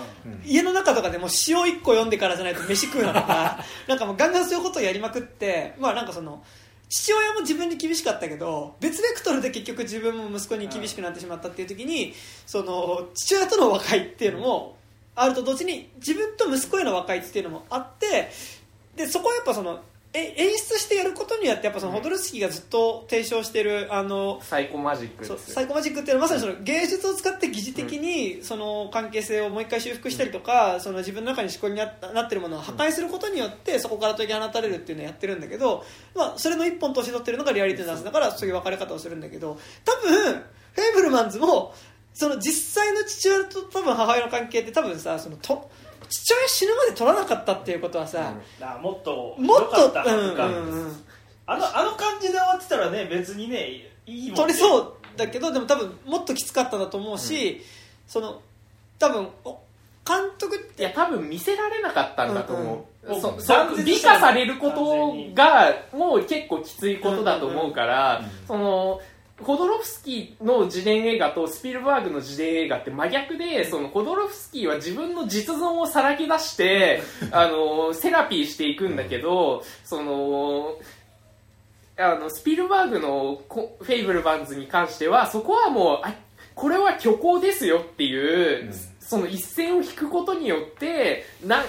[0.44, 3.58] 家の中とかでも塩1個読んでからじゃないと飯食うなとか
[3.88, 6.42] なんかもうガンガンそういうことをやりまくってまあなんかその
[6.90, 12.12] 父親も自分に厳しかったけど別ベクトルで結局自分も息子に厳しくなってしまったっていう時に
[12.46, 14.76] その父親との和解っていうのも
[15.16, 18.30] あると同時に自分と息子への和解っていうのもあって
[18.96, 19.80] でそこはやっぱその
[20.16, 35.84] え演出してやることによってやっぱそのホドルスキーがずっと提唱してるあのサイコマジックサイコマジックっていうのはまさにその芸術を使って疑似的にその関係性をもう一回修復したりとかその自分の中に思考にななってるものを破壊することによってそこから解き放たれるっていうのをやってるんだけど、
[36.14, 41.74] まあ、それの一本として取ってるのがリアリティダンスだからそういう分かれ方をするんだけど多分フェイブルマンズも
[42.12, 45.68] その実際の父親と多分母親の関係って多分さそのと
[46.14, 50.46] 父親死ぬまで取らなかったっていうことはさ、あもっともっ良かとったはずか。
[50.46, 51.04] うんうんうん。
[51.46, 57.62] あのあの感じで終わってたらね別にねいいもん取れそうだけどでも多分もっときつかったんだと思うし、
[58.06, 58.40] その
[58.98, 59.58] 多分お
[60.06, 63.20] 監督っていや多分見せられなかったんだと思う、うんうん。
[63.20, 63.54] そそ
[63.84, 68.30] 美化されることがもう結構きついことだと思うから、うんうん。
[68.46, 69.00] その
[69.44, 80.78] ホドロフスキーの自伝映画とスピルバーグの自伝映画って真逆でそのホドロフスキーは自分の実存をさらけ出してあのセラピーしていくんだけどその
[81.96, 86.14] あのスピルバーグのこフェイブルマンズに関してはそこはもうあ
[86.54, 88.94] これは虚構ですよっていう、うん。
[89.00, 91.62] その一線を引くことによってな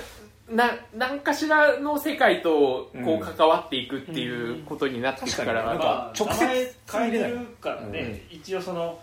[0.50, 5.80] な何かしらの世界とこうんう関わっていくっていうことになっていくから、確かに。
[5.80, 9.00] なんかまあ、直接変えてるからね、一応その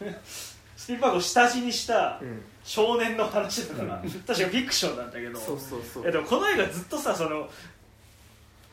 [0.24, 2.42] スピルバーグを下地にしたうん。
[2.64, 5.38] 少年の話だから、確かフィクションなんだけど。
[5.38, 6.10] そうそうそう。
[6.10, 7.50] でもこの映画ずっとさその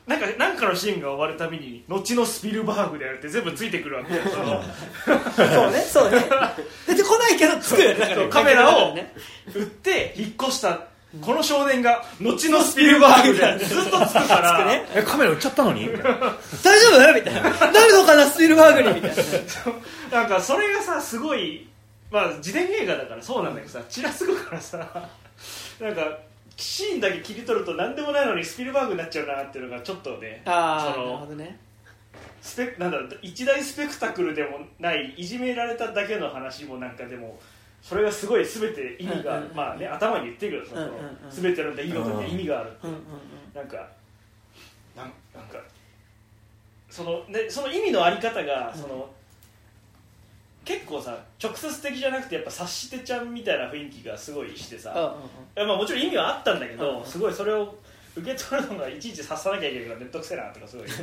[0.07, 4.15] なんかなんかのシーンが終わるたびに後のスピルバーグであるって全部ついてくるわけ。
[4.15, 4.63] よ その
[5.47, 6.19] そうねそうね。
[6.87, 9.13] 出てこないけど作るだからカメラをね。
[9.53, 10.87] 売って引っ越した
[11.19, 14.85] この少年が後のスピルバーグでずっとつくからね？
[14.95, 15.87] えカメラ売っちゃったのに？
[15.87, 16.07] 大丈
[16.93, 17.13] 夫？
[17.13, 17.41] みたいな。
[17.41, 18.95] なるのかなスピルバーグに？
[18.95, 19.11] みたい
[20.11, 20.21] な。
[20.21, 21.67] なんかそれがさすごい
[22.11, 25.09] まあ自伝映画だからそうなんだけどさちらつくからさ
[25.81, 26.19] なんか
[26.55, 31.59] シーンだけ切り取ると何でもないのにスピルバーグになっちゃうなっていうのがちょっとねああなるほどね。
[32.41, 37.39] スペなんだろう一大スペクタクルでもないいじめられただけの話もなんかでも
[37.81, 39.49] それがすごい全て意味が、うんうん。
[39.49, 41.31] うんまあね頭に言ってるけどさ、うんうんうん。
[41.31, 42.87] その全ての出来事に意味がある、う。
[42.87, 42.97] んうん
[43.53, 43.89] なんか
[44.95, 45.57] なんなんか
[46.89, 49.09] その,、ね、その意味のあり方がその、
[50.65, 55.15] 結構さ直接的じゃなくてやっぱ察してちゃんみたいな雰囲気がすごいしてさ、うんうんい
[55.55, 57.75] やまあ、もちろん意味はあったんだけど、うんすごいそれを
[58.15, 60.93] 受け取るのがいちいち察さなきゃいけないから面倒くせえなとかすごい ね。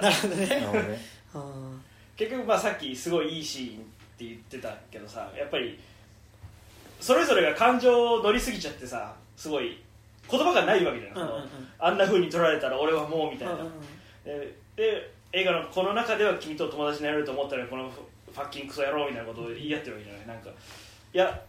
[0.00, 0.98] なるほどね。
[1.34, 1.82] うん。
[2.16, 5.78] 結局まあさっきすごいいいシーンって言ってたけどさやっぱり
[7.00, 9.82] それぞれが感情を乗りすぎちゃってさすごい
[10.30, 11.30] 言葉がないわけじゃん、うんうんうん。
[11.30, 11.44] その
[11.78, 13.72] あんな風に取られたら俺はもうみたいな、うんうん
[14.22, 18.00] でで映画のこの中では君と友達になれると思ったらこのフ
[18.32, 20.26] ファッキンクソ野郎みたいなことを言い合ってるわけじゃない。
[20.26, 21.40] なんかいや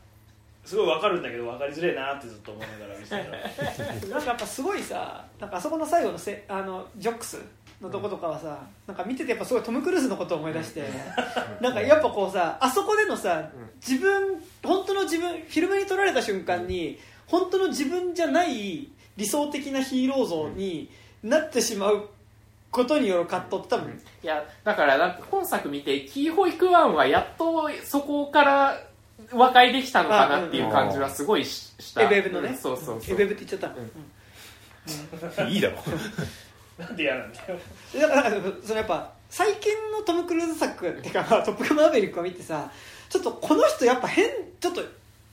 [0.63, 3.17] すごい分かるんだけど分かりづれえなってずっと思いながら見てた。
[3.17, 3.23] ら
[4.13, 7.41] なんかやっぱすごいさなんかあそこの最後のせあのジョックス
[7.81, 10.83] のとことかはさなんか見ててやっぱすごいトム・クルーズのことを思い出して
[11.59, 13.49] なんかやっぱこうさあそこでのさ
[13.85, 20.89] 自分本当の自分フィルムに撮られた瞬間に本当の自分じゃない理想的なヒーロー像に
[21.23, 22.09] なってしまう
[22.69, 28.77] ことによる葛藤って多分いやだからなんか本作見てキーホイクワンはやっとそこから
[29.31, 32.03] 和解できたのかなっていう感じはすごいしした。
[32.03, 32.49] エベブのね。
[32.49, 33.15] うんそうそうそう。
[33.15, 35.77] エベブって言っちゃった、いいだろ
[36.81, 37.59] なんで嫌なんだよ。
[38.01, 42.69] だからなんかそのやっぱ最近のトム・クルーズ作っていうか、ま あトップガンマーヴェリックを見てさ
[43.09, 44.29] ちょっとこの人やっぱ変
[44.59, 44.81] ちょっと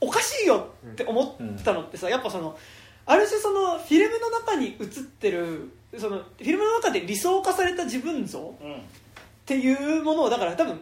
[0.01, 2.57] おかしいよって思ったのってさ、やっぱその
[3.05, 8.77] ある種そのフィルムの中に映ってるそのフィルムの中で理想化された自分像うんっ
[9.45, 10.79] ていうものをだから多分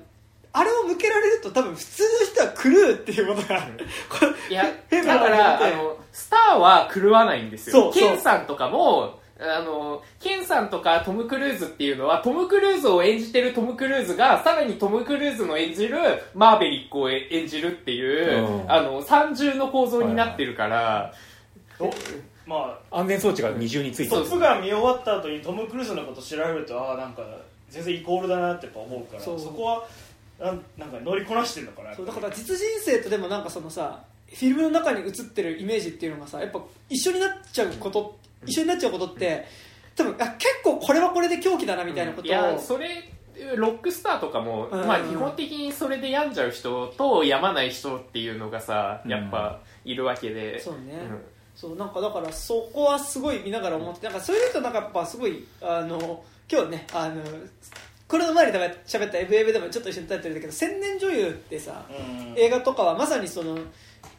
[0.52, 3.58] あれを向けられると多分普通の人は狂うっていうことが、
[4.50, 7.84] いやだからあのスターは狂わないんですよ。
[7.84, 8.10] そうそう。
[8.10, 15.98] ケンさんとかもあの、ケンさんとかトム・クルーズっていうのは、トム・クルーズを演じてるトム・クルーズが、さらにトム・クルーズの演じる
[16.34, 18.72] マーベリックを演じるっていう、うん。
[18.72, 21.14] あの、三重の構造になってるから、
[21.80, 21.92] お
[22.48, 24.22] ま安全装置が二重についあ「てる。
[24.24, 27.22] トップガン」見終わった後にトム・クルーズのこと調べるとああなんか
[27.70, 29.86] 全然イコールだなってやっぱ思うからそこは
[30.40, 39.46] なんなんか乗りこなしてるのかなそうだから実人生とでもなんかそのさフィルムの中に映ってるイメージっていうのがさやっぱ一緒になっちゃうこと一緒になっちゃうことって
[39.96, 43.10] 多分あ結構これはこれで狂気だなみたいなことを、いや、それ、
[43.56, 44.88] ロックスターとかも、うん。
[44.88, 49.12] まあ基本的にそれで病んじゃう人と病まない人っていうのがさ、うん。
[49.12, 50.60] やっぱいるわけで。
[50.60, 51.22] そうね、うん。
[51.56, 57.24] そうなんかだからそこはすごい見ながら思ってなんかそういうとなんかやっぱすごいあの今日ねあの
[58.08, 62.36] これの前に喋った FAB でもちょっと一緒にタイトルだけど千年女優ってさ、うん。
[62.38, 63.58] 映画とかはまさにその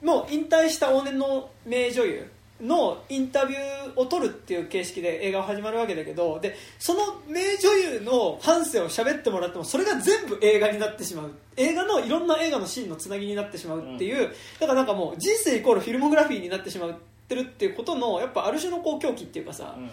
[0.02, 2.30] もう引退した往年の名女優
[2.60, 11.32] のインタビューを撮るっていう形式で映画が始まるわけだけどでその名女優の半生を喋ってもらってもそれが全部映画になってしまう。
[11.56, 14.30] 映画のいろんな映画のシーンのつなぎになってしまうっていう、
[14.60, 16.92] だからなんかもう人生イコールフィルモグラフィーになってしまっ
[17.28, 19.90] てるっていうことのやっぱある種のこう狂気っていうかさ、うん。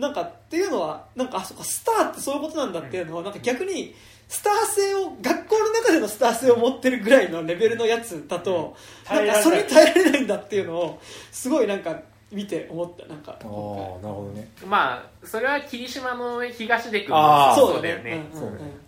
[0.00, 3.94] なんかっていうのはなんかあそっかスターってそういうことなんだっていうのはなんか逆に
[4.30, 8.76] スター性を学校の中でのスター性を持ってるぐらいのレベルのやつだと、
[9.10, 9.16] うん。
[9.16, 11.00] なんかそれに耐えられないんだっていうのを
[11.32, 12.00] すごいなんか
[12.30, 13.32] 見て思ったなんか。
[13.32, 14.48] ああなるほどね。
[14.64, 18.24] まあ、それは霧島の東出君もそうだよね。
[18.32, 18.80] うんうんうんそうね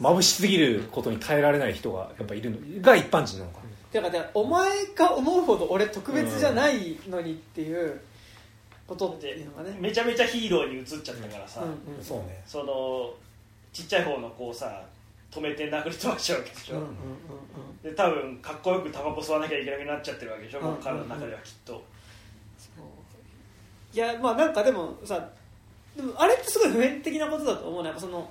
[0.00, 3.60] 眩しすぎることに耐えられない人がやっぱいるのが一般人なのか
[3.92, 8.00] だからお前が思うほど俺特別じゃないのにっていう
[8.86, 11.98] ことっていうのがね、めちゃめちゃヒーローに移っちゃったからさ、うんうん。
[11.98, 12.42] なそうね。
[12.46, 13.14] その
[13.72, 14.82] ちっちゃい方の子をさ
[15.30, 16.94] 止めて殴り飛ばしちゃうわけでしょ、うんうんうん
[17.82, 21.82] で多分かっこよくタバコ吸わなきゃいけなくなっちゃってるわけでしょ、うんもう彼の中ではきっと、
[23.92, 25.28] いやまあなんかでもさ
[25.96, 28.30] でもあれってすごい普遍的なことだと思うねやっぱその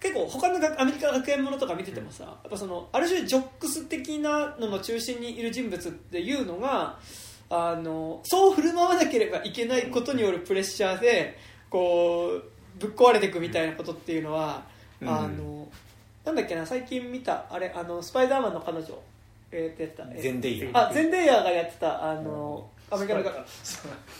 [0.00, 6.98] 結構他の学アメリカ学園ものとか見ててもさ、やっぱそのある種ジョックス的なのの中心にいる人物っていうのが
[7.50, 11.36] あのそう振る舞わなければいけないことによるプレッシャーで
[11.68, 14.62] こうぶっ壊れていくみたいなことっていうのは、
[15.00, 15.08] うん。
[15.08, 15.68] あの
[16.24, 18.86] なんだっけな最近見たあれあのスパイダーマンの彼女
[19.50, 23.44] えー、ってやったえーゼンデイヤあゼンデイヤーがやってたあの、アメリカのが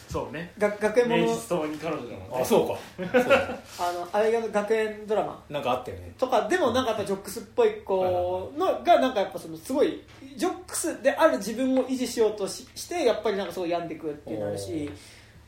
[0.08, 0.52] そうね。
[0.58, 2.28] 学学園もの名実ともに彼女だもんね。
[2.32, 2.78] あそうか。
[3.80, 5.42] あのアメリカの学園ドラマ。
[5.48, 6.12] なんかあったよね。
[6.18, 10.02] とかでもなんかやっぱジョックスっぽい子のがなんかやっぱそのすごい
[10.36, 14.90] ジョックスである自分を維持しようとししてやっぱりなんかすごい病んでくっていうのあるし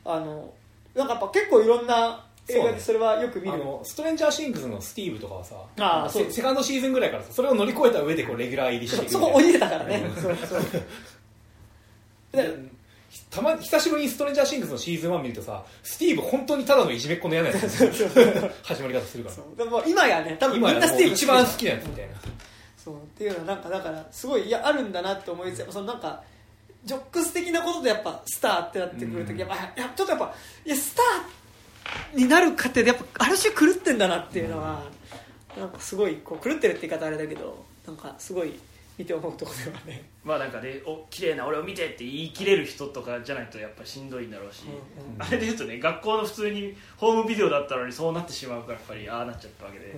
[0.04, 0.52] あの
[0.94, 2.24] なんかやっぱ結構いろんな
[2.58, 3.54] 映画でそれはよく見る。
[3.54, 6.24] あのストレンジャーシングスのスティーブとかはさあーそう。
[6.26, 10.60] セセカンドシーズンぐらいからさそれを乗り越えた上でこうレギュラー入りしてそこ降りれたからねそうそう。
[12.32, 12.80] で
[13.28, 17.68] たま久しぶりにストレンジャーシングスのシーズン1見るとさスティーブ本当にただのいじめっ子の嫌なやつ
[18.62, 19.64] 始まり方するから。
[19.64, 22.14] でも今やね多分みんなスティーブ一番好きなやつみたいな。
[22.76, 22.94] そう。
[22.94, 26.22] っていうのはなんかだからすごいいやあるんだなって思いつつそのなんか
[26.84, 29.38] ジョックス的なことでやっぱスターってなってくるとき、うん。
[29.38, 30.34] やっぱちょっとやっぱ
[30.64, 31.39] いやスター
[32.14, 34.82] になる過程でやっぱある種狂ってんだなっていうのは、
[35.56, 38.52] なんかすごいこう狂ってるって言い方あれだけどなんかすごい
[38.98, 49.94] 見て思うところではね、まあなんかねお綺麗な俺を見てって言い切れる人とかじゃないとやっぱしんどいんだろうし、うんあれで言うとね学校の普通にホームビデオだったのにそうなってしまうからやっぱりああなっちゃったわけで、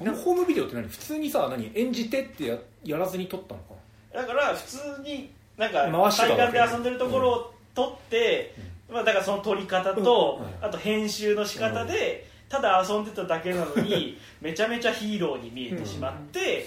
[0.00, 0.88] あのホームビデオって何？
[0.88, 1.70] 普通にさ何？
[1.74, 3.74] 演じてってややらずに撮ったのか？
[4.14, 8.54] だから普通になんか海岸で遊んでるところを撮って、
[8.90, 16.66] まあ、だからその撮り方と、うんあと編集の仕方で、ただ遊んでただけなのに めちゃめちゃヒーローに見えてしまって、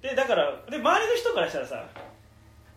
[0.00, 1.84] でだからで周りの人からしたらさ、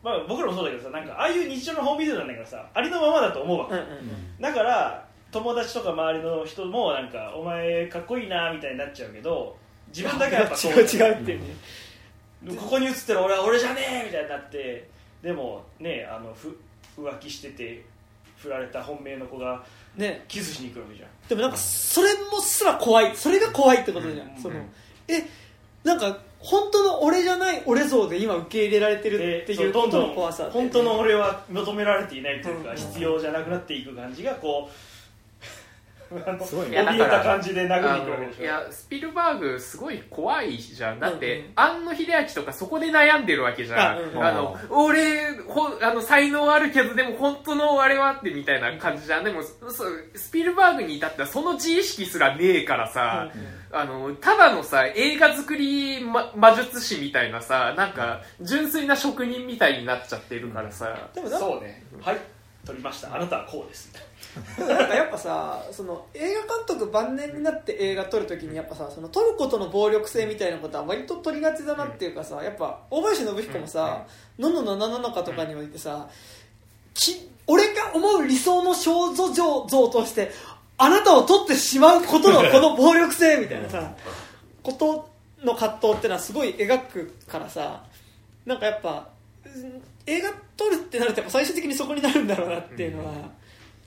[0.01, 4.41] まあ、僕らもそうだけどさなんかああいう日常のホームビデオなんだからさありのままだと思うわけ、うんうん。
[4.41, 9.57] だから友達とか周りの人もなんかお前かっこいいなみたいになっちゃうけど
[9.89, 14.89] 自分だけはやっぱそう違う違うってね、ここに映ってる俺は俺じゃねえみたいになって
[15.21, 16.57] でもねあのふ
[16.97, 17.83] 浮気してて
[18.39, 19.63] 振られた本命の子が
[19.95, 20.23] ね。
[20.27, 21.09] キスしに来るわけじゃん。
[21.27, 23.15] でもなんかそれもすら怖い。
[23.15, 24.41] それが怖いってことじゃん、うん。
[24.41, 24.55] その。
[25.07, 25.23] え
[25.83, 32.77] なんか本当の俺じゃない俺像で今受け入れられてるっていうことそうどんどんの怖さ本当の俺は求められていないというか、うん。
[32.77, 34.88] 必要じゃなくなっていく感じがこう
[36.45, 36.71] すごいね。
[36.71, 38.39] いやだ怯えた感じで殴ありに来るわけでしょ。
[38.39, 40.99] のいやスピルバーグすごい怖いじゃん。
[40.99, 41.45] だって、うん。
[41.45, 43.79] うん庵野秀明とかそこで悩んでるわけじゃん。
[43.79, 44.23] あうん。
[44.23, 49.23] あの俺ほあの才能あるけどでも本当のあれはってみたいな感じじゃん。
[49.23, 53.31] でもそうスピルバーグに至ってはその自意識すらねえからさ、
[53.71, 61.83] あのただのさ映画作り、ま、魔術師みたいなさなんか純粋な職人みたいになっちゃってるからさ、でもそうね。
[62.01, 62.17] はい。
[62.65, 63.15] 撮りました。
[63.15, 63.91] あなたはこうです
[64.57, 74.05] なんかやっぱさその映画監督晩年になって映画撮るときにやっぱさその撮ることの暴力性みたいなことは割と撮りがちだなっていうかさやっぱ大林信彦もさ
[74.37, 76.07] 「のののななのか」とかにおいてさ
[76.93, 79.33] き俺が思う理想の肖像
[79.67, 80.31] 像として
[80.77, 83.95] あなたを撮ってしまうことのこの暴力性みたいなさ
[84.61, 85.09] こと
[85.43, 87.83] の葛藤ってのはすごい描くからさ
[88.45, 89.09] なんかやっぱ
[89.45, 93.13] うん映画撮るってなるとやっぱ最終的にそこになるんだろうなっていうのは、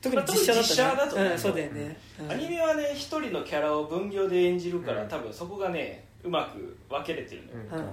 [0.03, 0.69] 特に実写だと、ね。
[0.69, 1.35] 実写だとねう。
[1.35, 2.33] ん、そうだよね、うん。
[2.33, 5.09] アニメはね一人のキャラを分業で演じるから、うん。
[5.09, 7.93] 多分そこがねうまく分けれてるのよ、うんうんうんうん。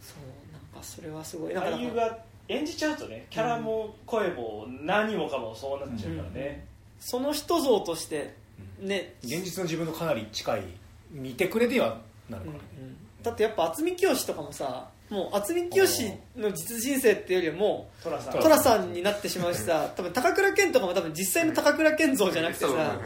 [0.00, 1.54] そうなんかそれはすごい。
[1.54, 2.18] 俳優が
[2.48, 6.66] 演じちゃうとねキャラも声も何もかもそうなっちゃうからね、
[6.98, 8.34] その人像として
[8.80, 10.62] ね、現実の自分のかなり近い
[11.10, 12.00] 見てくれでは
[12.30, 18.78] なるうんからね、だってやっぱ渥美清とかもさもう渥美清の実人生っていうよりもトラさん。
[18.78, 23.00] さんになってしまうしさ多分高倉健とかも多分実際の高倉健像じゃなくてさ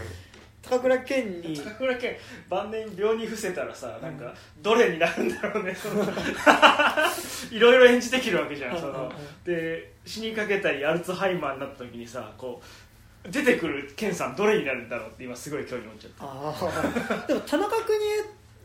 [0.62, 2.16] 高倉健に高倉健
[2.48, 5.76] 晩年病に伏せたらさなんかどれになるんだろうね。
[7.50, 8.80] いろいろ演じてきるわけじゃん。
[8.80, 9.12] その
[9.44, 17.98] で死にかけたりアルツハイマーになった時にさこう出てくる健さんどれになるんだろうって今すごい興味持っちゃったでも田中邦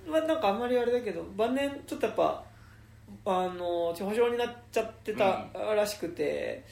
[0.09, 2.43] 衛はなんかあんまりあれだけど晩年ちょっとやっぱ
[3.25, 6.63] あの地方症になっちゃってたらしくて、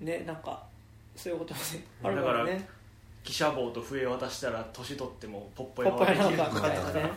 [0.00, 0.62] ねなんか
[1.16, 2.68] そういうこともねあるからね
[3.24, 7.12] 記者帽と笛を渡したら年取ってもポッポポッポやなんできるかみたいなね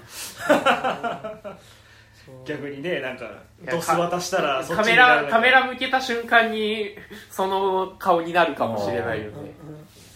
[2.46, 3.32] 逆にねなんか
[3.70, 6.90] ドス渡したらそっカメちになるラカメラ向けた瞬間に
[7.30, 9.54] その顔になるかもしれないよね。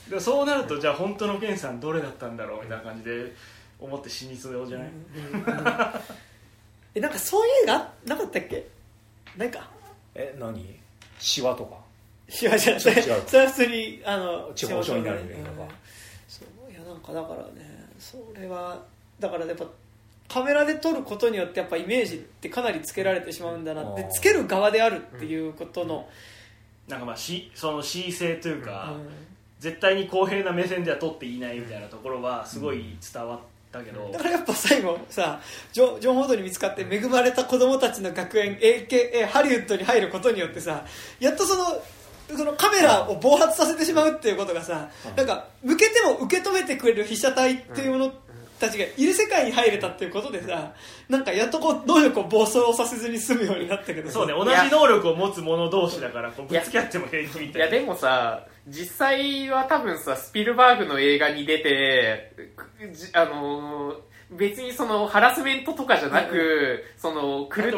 [0.09, 3.33] でそうなるとじゃあ本当の健さんどれだったんだろうみたいな感じで
[3.79, 4.89] 思って死にそうじゃない、
[6.95, 8.65] えなんかそういう映画なかったっけ？
[9.37, 9.69] ないか。
[10.15, 10.65] え何？
[11.19, 11.75] シワとか？
[12.29, 13.23] 違う違うそれ違う。
[13.27, 15.73] それは普通にあの地方症になる映画うんが
[16.27, 18.81] そういやなんかだからねそれは
[19.19, 19.65] だからやっぱ
[20.27, 26.09] カメラで撮ることによってやっぱイメージってかなりつけられてしまうんだなってあーつける側であるっていうことの、
[26.87, 29.07] なんかまあしその恣意性というか、うん。
[29.57, 33.39] 絶対に公平な目線では撮っていないみたいなところはすごい伝わっ
[33.79, 35.39] たけど、だからやっぱ最後さ
[35.73, 40.85] ジョジョン・フォードに見つかって恵まれた子供たちの学園 AKA ハリウッドに入ることによってさ
[41.19, 41.81] やっとその
[42.35, 48.13] そのカメラを暴発させてしまうっていうことがさなんか向けても受け止めてくれる被写体っていうもの
[48.59, 50.73] たちがいる世界に入れたっていうことでさ
[51.09, 54.13] なんかやっとこう能力を暴走させずに済むようになったけどさ。
[54.13, 57.67] そうね同じ能力を持つ者同士だからこうぶつけ合っても平気みたいな。
[57.67, 62.33] いやでもさ実際は多分さスピルバーグの映画に出て
[63.13, 63.95] あのー
[64.31, 67.71] 別にそのハラスメントとかじゃなく、その狂っ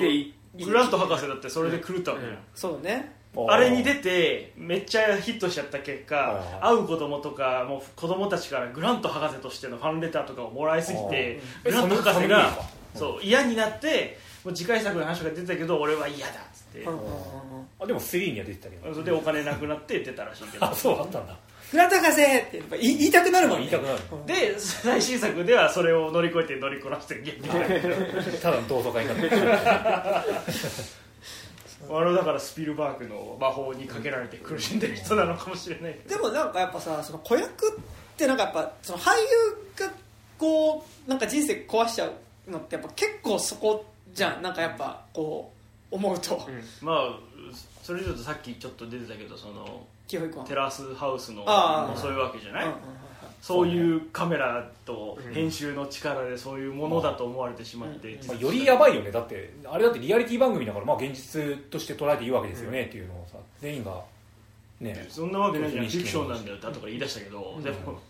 [0.00, 3.12] てグラント博士だってそれで狂ったわけじゃん、そうね。
[3.48, 12.56] あれに出てめっちゃヒットしちゃった結果会う子供とかもう子供たちからグラント博士としてのファンレターとかをもらいすぎてグラント博士が
[12.94, 16.34] そう嫌になってもう次回作の話が出たけど俺は嫌だ
[16.74, 16.86] て。
[16.86, 18.92] あでも3には出てたけど。
[18.92, 21.36] それでお金なくなって出たらしいけどあそうあったんだ。
[21.70, 23.68] フラタカセってやっぱ言い言いたくなるもんね。
[23.70, 24.26] 言いたくなる。
[24.26, 27.40] で最新作ではそれを乗り越えて乗りこなしてる劇
[28.40, 29.28] ただの同窓会になって。
[29.30, 29.52] る
[31.90, 37.80] あれだからスピルバーグの魔法にかけられて苦しんでる人なのかもしれないでもなんかやっぱさその子役っ
[38.16, 39.92] てなんかやっぱその俳優が
[40.38, 44.42] こうなんか人生壊しちゃうのってやっぱ結構そこじゃん。
[44.42, 45.53] なんかやっぱこう
[45.90, 46.48] 思うと、
[46.82, 47.18] まあ
[47.82, 51.44] それで言うとさっきちょっと出てたけどそのテラスハウスの
[51.96, 52.80] そういうわけじゃない、うんうんうん
[53.44, 59.10] そういうカメラと編集の力でそういうものだと思われてしまって、まあ、よりやばいよね。
[59.10, 64.00] だってあれだってリアリティ番組だからまあ現実として捉えていいわけですよねっていうのをさ全員が
[64.80, 65.06] ね。
[65.10, 65.86] そんなわけないじゃん。
[65.86, 68.00] フィクションなんだよって後から言い出したけど、でも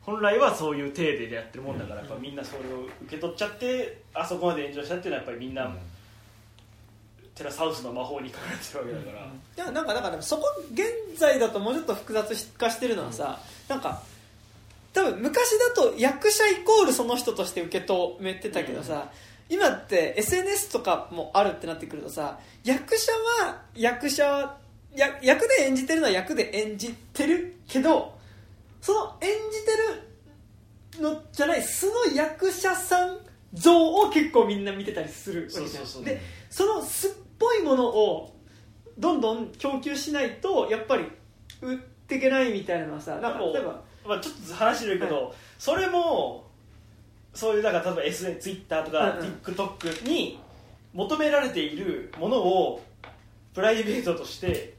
[0.00, 5.70] 本来はそういう体でやってるもんだからやっぱみんなそれを受け取っちゃってあそこまで炎上したっていうのはやっぱりみんな、
[7.34, 10.84] テラスハウスの魔法にかかれてるわけだから、でもなんかだからそこ現
[11.16, 14.02] 在だともうちょっと複雑化してるのはさ、なんか
[14.92, 19.10] 多分昔だと役者イコールその人として受け止めてたけどさ、
[19.48, 24.56] 今って SNS とかもあるってなってくるとさ役者は役者
[24.94, 28.16] や役で演じてるのは役で演じてるけど
[28.80, 33.18] その演じてるのじゃない素の役者さん
[33.52, 35.66] 像を結構みんな見てたりするわけじゃん。
[35.68, 36.04] そうそうそう。
[36.04, 36.20] で
[36.52, 38.36] その素っぽいものを
[38.98, 41.06] どんどん供給しないとやっぱり
[41.62, 46.44] 売っていけないみたいなのはさなんか例えばまあ、ちょっと話してるけど、それも
[47.32, 49.32] そういうだから例えば SNS ツイッターとか、うんうん。
[49.44, 50.40] TikTok に
[50.92, 52.82] 求められているものを
[53.54, 54.74] プライベートとして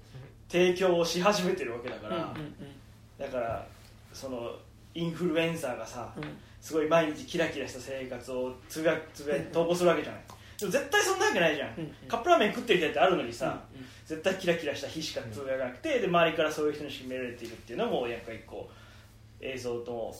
[0.50, 2.34] 提供をし始めてるわけだから、
[3.18, 3.66] だから
[4.12, 4.52] その
[4.94, 6.24] インフルエンサーがさ、うん。
[6.60, 10.22] すごい毎日キラキラした生活をつぶやつぶや投稿するわけじゃない
[10.72, 13.88] でも絶対そんなわけないじゃん、うんカップラーメン食ってる人ってあるのにさ、うんうん。
[14.05, 18.70] 絶対キラキラした日しかつぶやかなくて、で周りからそういう人に占められているっていうのもやっぱりこ
[19.41, 20.14] う映像と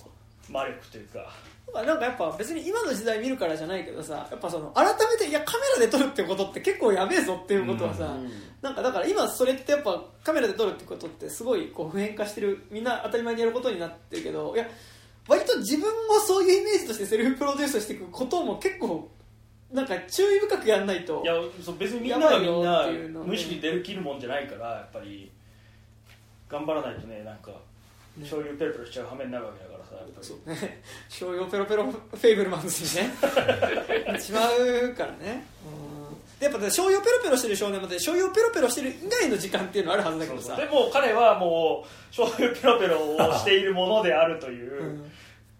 [0.50, 1.32] 魔力というか。
[1.74, 8.18] まあなんかやっぱ別に今の時代見るからじゃないけどさやっぱその改めていやカメラで撮るってことって結構やべえぞっていうことはさ、
[8.62, 14.68] なんかだから今それってやっぱカメラで撮るってことってすごいこう普遍化してるみんな当たり前にやることになってるけどいや
[15.28, 19.10] 割と自分をそういうイメージとしてセルフプロデュースしていくことも結構
[19.74, 22.88] なんか注意深くやんないといやそう別にみんながみんな
[23.26, 25.32] 無意識できるもんじゃないからやっぱり。
[26.54, 27.52] 頑張らないとねなんか
[28.20, 30.28] 醤油ペロペロしちゃう羽目になるわけだからさやっぱり。
[30.28, 30.82] そうね。
[31.10, 33.12] 醤油ペロペロフェイブルマンズにね。
[34.22, 35.48] しまうからね。
[36.40, 40.56] やっぱね醤油ペロペロしてる少年まで醤油ペロペロしてる以外の時間っていうのあるはずだけどさ。
[40.56, 45.12] でも彼はもう醤油ペロペロをしているものであるという、うん。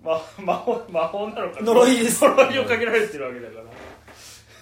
[0.04, 3.64] ま、魔法魔法なのか呪いです呪いをかけられてるわけだから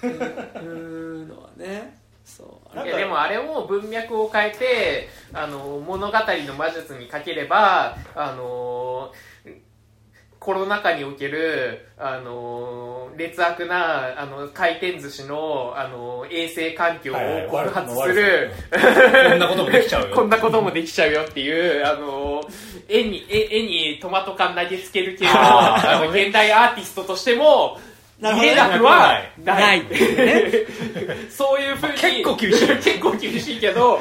[0.08, 2.00] いうのはね。
[2.26, 2.76] そう。
[2.76, 9.12] なんかいやでもあれを文脈を変えてあの物語の魔術にかければあの
[10.42, 17.16] コロナ禍における、あの劣悪なあの回転寿司の、あの衛生環境を
[17.48, 20.10] 告発す悪る、こんなこともできちゃうよ。
[20.18, 22.44] こんなこともできちゃうよっていう、あの
[22.90, 27.80] 絵に絵絵にトマト缶投げつける系のあの現代アーティストとしても
[28.22, 28.52] なるほどね。
[28.52, 29.82] 見れなくはなないい。
[29.84, 30.52] ね。
[31.30, 31.94] そういうふうに。
[31.94, 32.68] 結構厳しい。
[32.78, 34.00] 結構厳しいけど、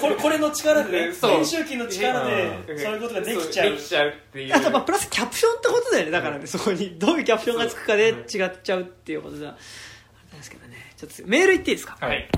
[0.00, 1.30] これこれの力でね そう。
[1.32, 2.78] 編集機の力でうん。
[2.80, 3.70] そういうことができちゃう。
[3.70, 4.54] できちゃうっていう。
[4.56, 6.46] あとまあプラスキャプションってことだよねだからね。
[6.46, 9.48] そこにどういうキャプションがつくかで違っちゃうっていうことだ。
[9.50, 9.52] あ
[10.32, 10.92] れですけどね。
[10.96, 11.96] ちょっとメール言っていいですか？
[12.00, 12.28] はい。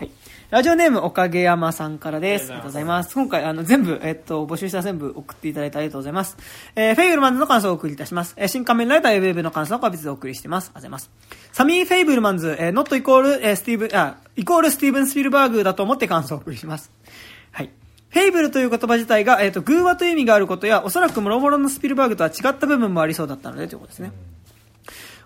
[0.50, 2.44] ラジオネームおかげ山さんからです。
[2.44, 3.14] ありがとうございます。
[3.14, 6.38] 今回、あの、全部、えっと、募集した全部送っていただいてありがとうございます。
[6.74, 8.32] えー、フェイブルマンズの感想をお送りいたします。
[8.38, 10.68] えー、シン・仮面ライダーエブエブの感想は個別でお送りしてます。
[10.68, 11.10] ありがとうございます。
[11.52, 16.90] サミー・フェイブルマンズ、えー、ノットイコール、えー、スティーブン、あ、イコールスティーブン・スピルバーグだと思って感想をお送りします。
[17.52, 17.70] はい。
[18.08, 24.12] フェイブルという言葉自体が、えっ、と、寓話という意味があることや、おそらくもろもろのスピルバーグとは違った部分もありそうだったので、ということですね。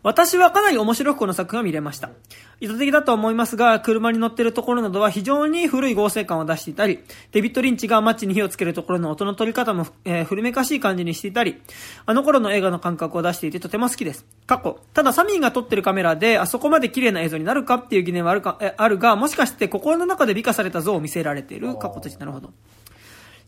[0.02, 2.10] 私はかなり面白くこの作品を見れました。
[2.58, 6.98] 意図的だと思いますが、車に乗ってるところなどは非常に古い合成感を出していたり、
[7.30, 11.62] デビッド・リンチがマッチに火をつけるところの音の取り方も、えー古めかしい感じにしていたり、
[12.04, 14.26] あの頃の映画の感覚を出していてとても好きです。
[14.46, 14.80] 過去。
[14.92, 21.76] ただサミーが撮ってるカメラで、あそこまで綺麗な映像になるかっていう疑念はあるか、えあるが、もしかして心の中で美化された像を見せられている？
[21.76, 22.52] 過去としてなるほど。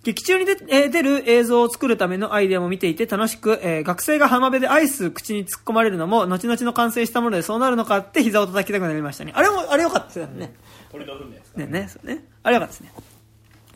[0.04, 9.32] 劇中にで、えー出る映像を作るためのアイデアも見ていて楽しく、えー学生が浜辺でアイス口に突っ込まれるのも、後々の完成したものでそうなるのかって膝を叩きたくなりましたね。
[9.34, 10.54] あれも、あれ良かったですよね。
[10.92, 12.24] 鳥の糞のやつね、ね、そうね。
[12.42, 12.92] あれ良かったですね。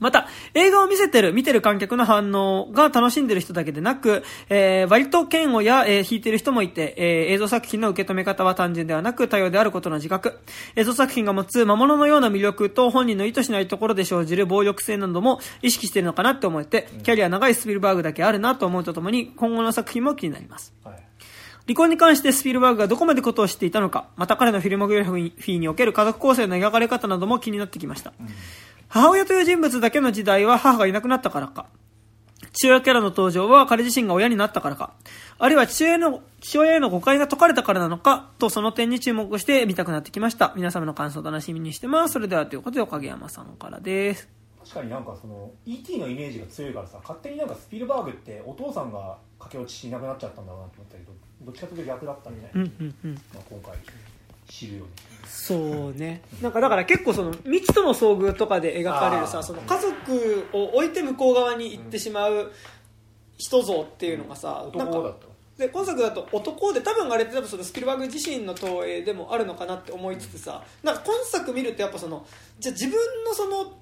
[0.00, 10.38] また、映画を見せてる、見てる観客の反応が楽しんでる人だけでなく、えー割と嫌悪や、えー弾いてる人もいて、えー映像作品の受け止め方は単純ではなく多様であることの自覚。
[10.76, 20.72] 映像作品が持つ魔物のような魅力と本人の意図しないところで生じる暴力性なども意識しているのかなって思えて、キャリア長いスピルバーグだけあるなと思うとともに、今後の作品も気になります。
[20.84, 20.98] はい
[21.68, 28.14] 離婚に関してスピルバーグがどこまでことを知っていたのか、また彼のフィルモグラフィーにおける家族構成の描かれ方なども気になってきました。
[28.88, 31.66] 母親という人物だけの時代は母がいなくなったからか。
[32.52, 34.94] 父親キャラの登場は彼自身が親になったからか。
[35.38, 40.52] あるいは父親の、父親への誤解が解かれたからなのか、とその点に注目して見たくなってきました。
[40.56, 42.14] 皆様の感想を楽しみにしてます。
[42.14, 44.28] それではということで、おかげ山さんからです。
[44.68, 45.98] 確かになんかその E.T.
[45.98, 53.14] のイメージが強いからさ勝手になんかスピルバーグってお父さんが駆け落ちしなくなっちゃったんだろうなと思ったけどどっちかというと逆だったみたいな、うんうんうん。
[53.32, 53.78] まあ、今回
[54.46, 54.90] 知るよね
[55.28, 56.22] そうね。
[56.42, 62.52] なんかだから結構その未知との遭遇とかで描かれるさ、その家族を置いて向こう側に行ってしまう
[63.36, 72.24] 人像っていうのがさ、なんか男だったで今作だと男で多分あれって多分そのスピルバーグ自身の投影でもあるのかなって思いつつさなんか今作見るとやっぱその
[72.60, 73.72] じゃあ自分のその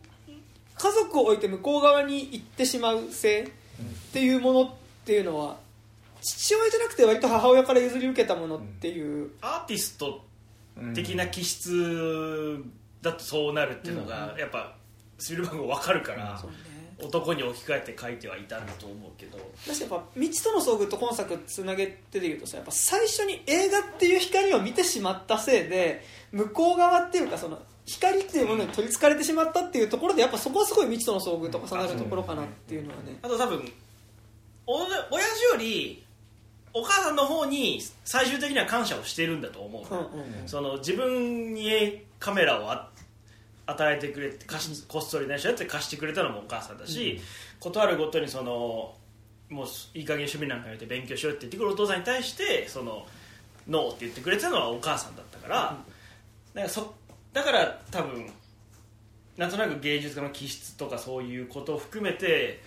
[0.75, 3.47] 家族を置いて向こう側に行ってしまう性っ
[4.13, 4.71] ていうものっ
[5.05, 5.59] ていうのは
[6.23, 10.25] 父親じゃなくて割と母親から譲り受けたものっていう、アーティスト
[10.95, 12.63] 的な気質
[13.03, 14.77] だとそうなるっていうのが、やっぱ
[15.19, 16.43] スピルバーグ分かるから、
[16.99, 19.39] 男に置き換えて書いてはいたんだと思うけど。
[19.67, 33.19] だしやっぱ未知との遭遇と今作つなげてで言うとさやっぱ最初に映画っていう光を見てしまったせいで向こう側っていうかその光っていうものに取りつかれてしまったっていうところでやっぱそこはすごい未知との遭遇と重なるところかなっていうのはね。
[33.23, 33.73] あと多分
[34.67, 34.89] お親
[35.35, 36.06] 父より
[36.73, 42.91] お母さんの方に最終的には感謝をしてるんだと思う、うんうんその自分にカメラをあ
[43.67, 47.21] 与えてくれて貸しこっそり内緒やって貸してくれたのもお母さんだし、
[47.59, 48.95] ことあるごとにその
[49.51, 53.07] もういい加減趣味なんかやめて勉強しようって言ってくるお父さんに対してその
[53.69, 55.57] ノーって言ってくれてたのはお母さんだったから、
[56.55, 56.95] だからそ
[57.33, 58.31] だから多分
[59.37, 62.63] なんとなく芸術家の気質とかそういうことを含めて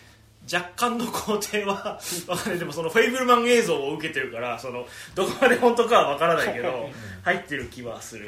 [0.52, 2.60] 若干の肯定は わかんない。
[2.60, 6.90] でもそのフェイブルマン映像を受けてるからそのどこまで本当かはわからないけど
[7.24, 8.26] 入ってる気はする。
[8.26, 8.28] い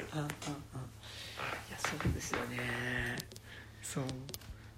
[1.71, 3.15] やそうですよね。
[3.81, 4.03] そう。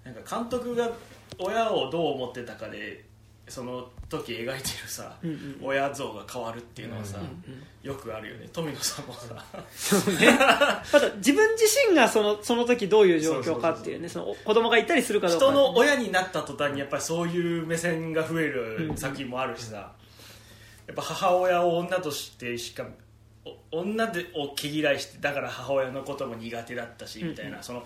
[0.04, 0.90] なんか監督が
[1.38, 3.04] 親をどう思ってたかで
[3.46, 5.58] その時描いてるさ、うんうん。
[5.62, 7.18] 親像が変わるっていうのはさ、
[7.82, 8.48] よくあるよね。
[8.52, 9.44] 富野さんもさ。
[9.76, 10.36] そうね。
[10.90, 15.46] ただ自分自身がそのその時どういう状況かっていうねその子供がいたりするかどうか。
[15.46, 19.92] 人の親になった途端にやっぱりそういう目線が増える作品もあるしさ、
[20.86, 22.86] やっぱ母親を女としてしか
[23.72, 27.84] お女でを毛嫌いしてだから母親のことも苦手だったしみたいな、その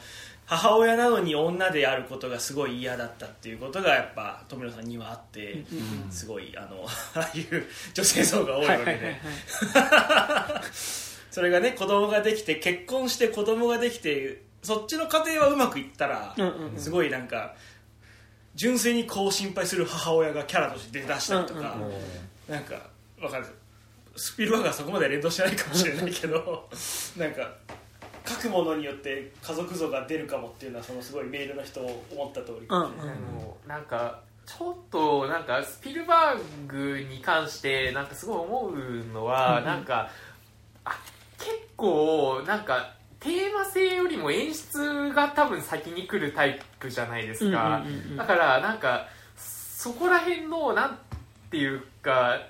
[0.48, 5.62] 母親なのに女であることがすごい嫌だったっていうことがやっぱ富野さんにはあって、
[6.10, 9.20] すごいあの ああいう女性像が多いわけで、
[11.30, 16.78] それがね子供ができて結婚して子供ができてそっちの家庭はうまくいったら、うんうんうん。
[16.78, 17.54] すごいなんか
[18.54, 21.92] 純粋に子を心配する母親がキャラとして出だしたりとか、うんうん
[22.48, 22.88] なんか
[23.20, 23.46] わかる。
[24.16, 26.68] スピルバーグはそこまで連動してないかもしれないけど
[27.18, 27.54] なんか
[28.28, 32.84] 書くものによって家族像が出るかもっていうのはそのすごいメールの人を思った通り、うんうん。
[32.84, 40.10] あのなんかちょっとなんかスピルバーグに関してなんかすごい思うのは、なんか
[40.84, 40.98] あ
[41.38, 48.16] 結構なんかテーマ性よりも演出が多分先に来るタイプじゃないですか、うんうんうんうん。
[48.16, 50.98] だからなんかそこら辺のなん
[51.50, 52.40] ていうか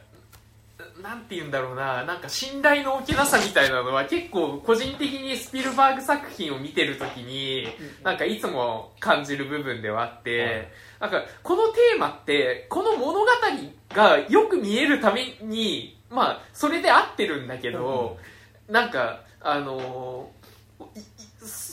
[1.02, 2.04] なんて言うんだろうな。
[2.04, 7.66] なんか信頼の置きなさみたいなのは結構個人的にスピルバーグ作品を見てるときに
[8.04, 10.68] なんかいつも感じる部分ではあって、
[11.00, 13.26] なんかこのテーマってこの物語
[13.94, 18.18] がよく見えるためにまあそれで合ってるんだけど、
[18.68, 20.30] なんかあの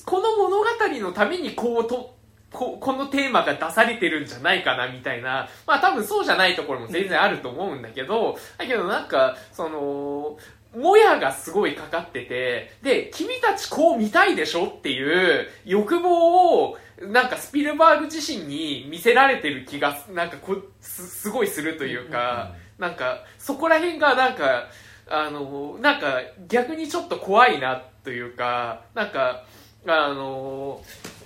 [0.05, 0.65] この物語
[0.99, 2.14] のためにこうと
[2.55, 5.49] ここのテーマが出されてるんじゃないかなみたいな。
[5.67, 8.37] まあ多分そうじゃないところも全然あると思うんだけど。
[8.57, 10.37] だけどなんかその
[10.75, 12.71] もやがすごいかかってて。
[12.81, 24.69] で君たちこう見たいでしょっていう欲望をなんかスピルバーグ自身に見せられてる気がなんかこすすごいするというか、なんかそこら辺がなんか
[25.07, 28.81] あのなんか逆にちょっと怖いなというか。
[28.93, 29.43] なんか
[29.87, 30.81] あの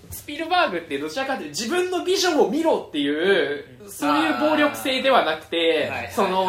[0.09, 6.47] スピルバーグってどちらかというと自分のビジョンを見ろっていうそういう暴力性ではなくてはいその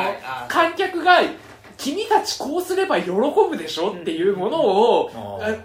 [0.49, 1.20] 観客が
[1.77, 5.11] 君たちこうすれば喜ぶでしょっていうものを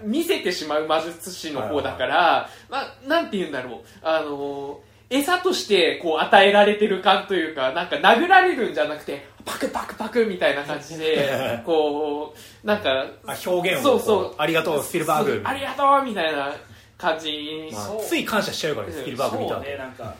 [0.02, 3.80] 見せてしまう魔術師の方だから、まあ、なんて言うんだろう。
[4.02, 14.34] あの餌としてこう与えられてる感というかなんか殴られるんじゃなくてパクパクパクみたいな感じで こうなんかあ表現をそうそう。
[14.38, 15.42] ありがとうスピルバーグ。
[15.44, 16.52] ありがとうみたいな
[16.98, 20.14] 感じ、まあつい感謝しちゃうからねスピルバーグ見たそう後ねなんか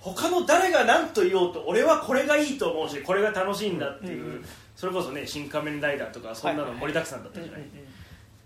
[0.00, 4.42] 他の誰が何と言おうと俺はこれがいいと思うしこれが楽しいんだっていう、
[4.74, 7.62] それこそね「新仮面ライダー」とかそんなの盛りだくさんだったじゃない、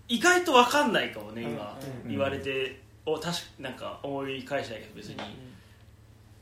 [0.09, 2.83] 意外と分かんないかもね今、うん言われて。
[3.05, 5.17] お確かなんか思い返したけど別に、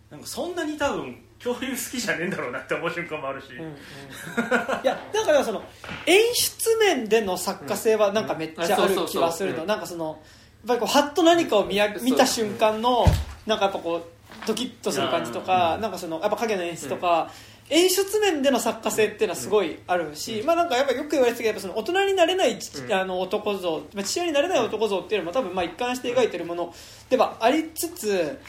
[0.10, 5.62] なんかそんなに多分恐竜好きじゃねえんだろうなって思う瞬間もあるし、いやだからその
[6.06, 9.64] 演出面での作家性はなんかめっちゃある気はするの。
[9.64, 9.68] うん。
[9.68, 10.22] なんかその
[10.68, 13.06] ぱりこうハッと何かを見や見た瞬間の
[13.46, 17.30] なんかやっぱこうドキッとする感じとかなんかそのやっぱ影の演出とか
[17.70, 26.74] 演出面での作家性っていうのはすごいあるし、まあなんかやっぱよく言われてたけどやっぱその大人になれないち、あの男像、まあ、父親になれない男像っていうのも多分まあ一貫して描いてるもの
[27.10, 28.40] ではありつつ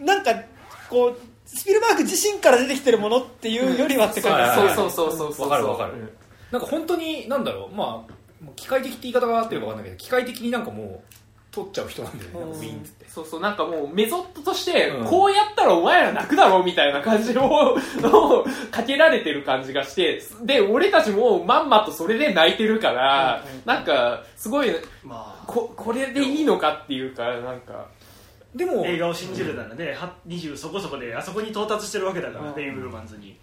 [0.00, 0.34] なんか
[0.88, 5.48] こうスピルバーグ自身から出てきてるものっていうよりはって感じそうそうそうそうそう。
[5.48, 5.92] わかるわかる。
[5.92, 6.10] うん。
[6.50, 8.12] なんか本当になんだろうまあ
[8.56, 11.00] 機械的って言い方が合ってるかわかんないけど機械的になんかもう
[11.56, 13.06] 取っちゃう人なんだよねウィーンっつって。
[13.08, 17.76] そうそう、なんかもうメソッドとしてうん、こうやったらお前ら泣くだろうみたいな感じを、を
[18.70, 24.70] かけられてる感じがして、で、俺たちもまんまとそれで泣いてるから、なんか、すごい、
[25.02, 25.44] まあ。
[25.46, 27.86] こ、これでいいのかっていうか、なんか、
[28.54, 32.54] でも映画を信じるならね、は20そこそこであそこに到達してるわけだから、うん。
[32.54, 33.38] ベイブルマンズに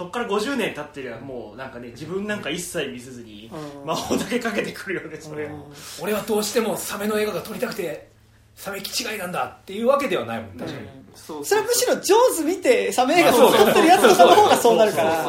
[0.00, 3.86] そっから50年経ってりゃもうなんかね自分なんか一切見せずにうん。
[3.86, 5.62] 魔法だけかけてくるよねそれ、うん
[6.00, 8.08] 俺はどうしてもサメの映画が撮りたくて
[8.54, 15.22] サメ気違いなんだっていうわけではないもん確かに、そうそれはむしろ上手見てサメ映画を撮ってるやつとかの方がそうなるから。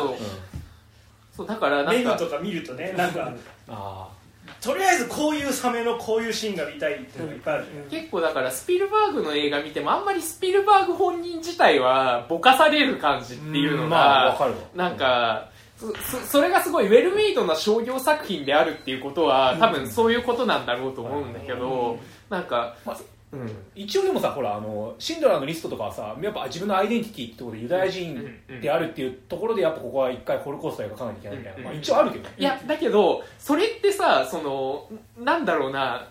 [1.35, 3.33] そうだからなんか、メグとか見るとねなんか
[3.67, 4.09] あ
[4.61, 8.01] とりあえずこういうサメのこういうシーンが見たいっていうのがいっぱいあるじゃん。
[8.01, 21.97] 結構だからスピルバーグの映画見てもあんまりスピルバーグ本人自体はぼかされる感じっていうのが、まあなんかそそそれがすごいウェルメイドな商業作品であるっていうことは多分そういうことなんだろうと思うんだけど、
[22.29, 22.97] なんか、まあ
[23.33, 28.29] うん、一応でもさほらあのシンドラーのリストとかはさやっぱ自分のアイデンティティってことでユダヤ人
[28.61, 32.35] であるっていうところでやっぱここは一回ホロコーストを描かなきゃいけないみたいな、まあ、一応あるけどね。
[32.37, 36.09] いやだけどそれってさそのなんだろうな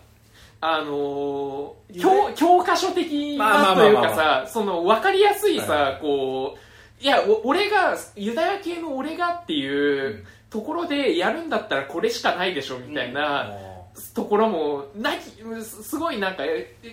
[0.62, 6.70] あのー教教科書的なというかさその分かりやすいさ、はいこう
[7.02, 13.50] いやお俺がユダヤ系の俺がっていうところでやるんだったらこれしかないでしょみたいな、
[14.14, 15.30] ところもなき
[15.62, 16.42] すすごいなんか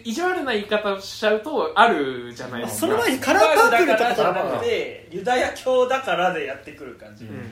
[0.03, 2.79] 意地悪な言い方をしちゃうとあるじゃないですか。
[2.79, 7.51] その前にカラーパープルとかじゃなくてユダヤ教だからでやってくる感じ、うん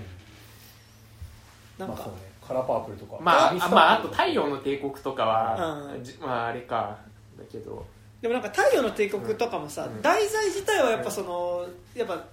[1.77, 6.97] なんかまあそうねカラーパープルとかまあ、まあ、あと太陽の帝国とかは、うんじまああれか
[7.37, 7.85] だけど
[8.21, 12.23] でもなんか太陽の帝国とかもさ、題材自体はやっぱそのやっぱ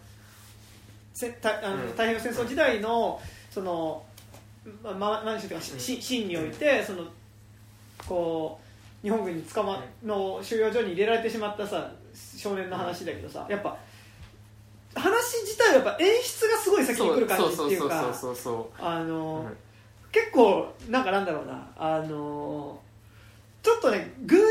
[1.12, 4.04] せたあのうん太平洋戦争時代のその
[4.82, 7.04] まあま満州というかしし清においてその
[8.08, 8.60] こ
[9.02, 11.90] う日本軍に捕まの収容所に入れられてしまったさ
[12.36, 13.76] 少年の話だけどさやっぱ
[14.94, 18.14] 話自体はやっぱ演出がすごい先に来る感じっていうか
[18.78, 19.56] あの、うん
[20.12, 22.78] 結構なんかなんだろうなあの
[23.62, 24.46] ちょっとねグーニー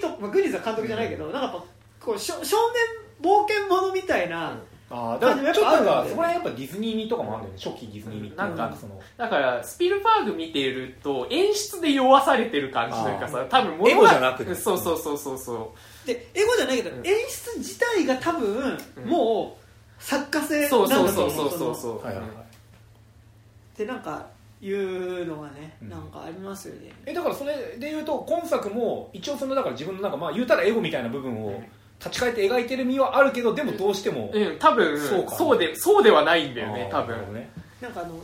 [0.00, 1.64] ズミと、まあ、グーニーズは監督じゃないけど、なんかやっぱ
[2.00, 4.58] こう少少年冒険者みたいな、
[4.90, 6.04] ああだからちょっとなんやっぱあるんだよね。
[6.04, 8.36] かそこら辺やっぱディズニー味とかもあるんだよね初期ディズニー味って。
[8.36, 14.54] なんかそのだからスピルバーグ見ていると演出で弱されてる感じというかさ多分エゴじゃなくて。
[14.54, 15.74] そうそうそうそうそ
[16.06, 17.06] で英語じゃないけど、うん。
[17.06, 19.04] 演出自体が多分、うん。
[19.04, 21.74] もう作家性うそうなんそうだと思そうそうそう。
[21.74, 23.78] そうはいはいはい。
[23.78, 24.26] でなんか
[24.60, 25.90] いうのがね、うん。
[25.90, 26.92] なんかありますよね。
[27.04, 31.62] えだからそれで言うと今作も一応そのだから自分のなんかまあ言うたらエゴみたいな部分を
[31.98, 35.36] 立ち返って描いてる身はあるけどでもどうしてもうん多分そうか。
[35.36, 37.16] そうでそうではないんだよね多分。
[37.34, 37.50] ね。
[37.80, 38.20] なんかあの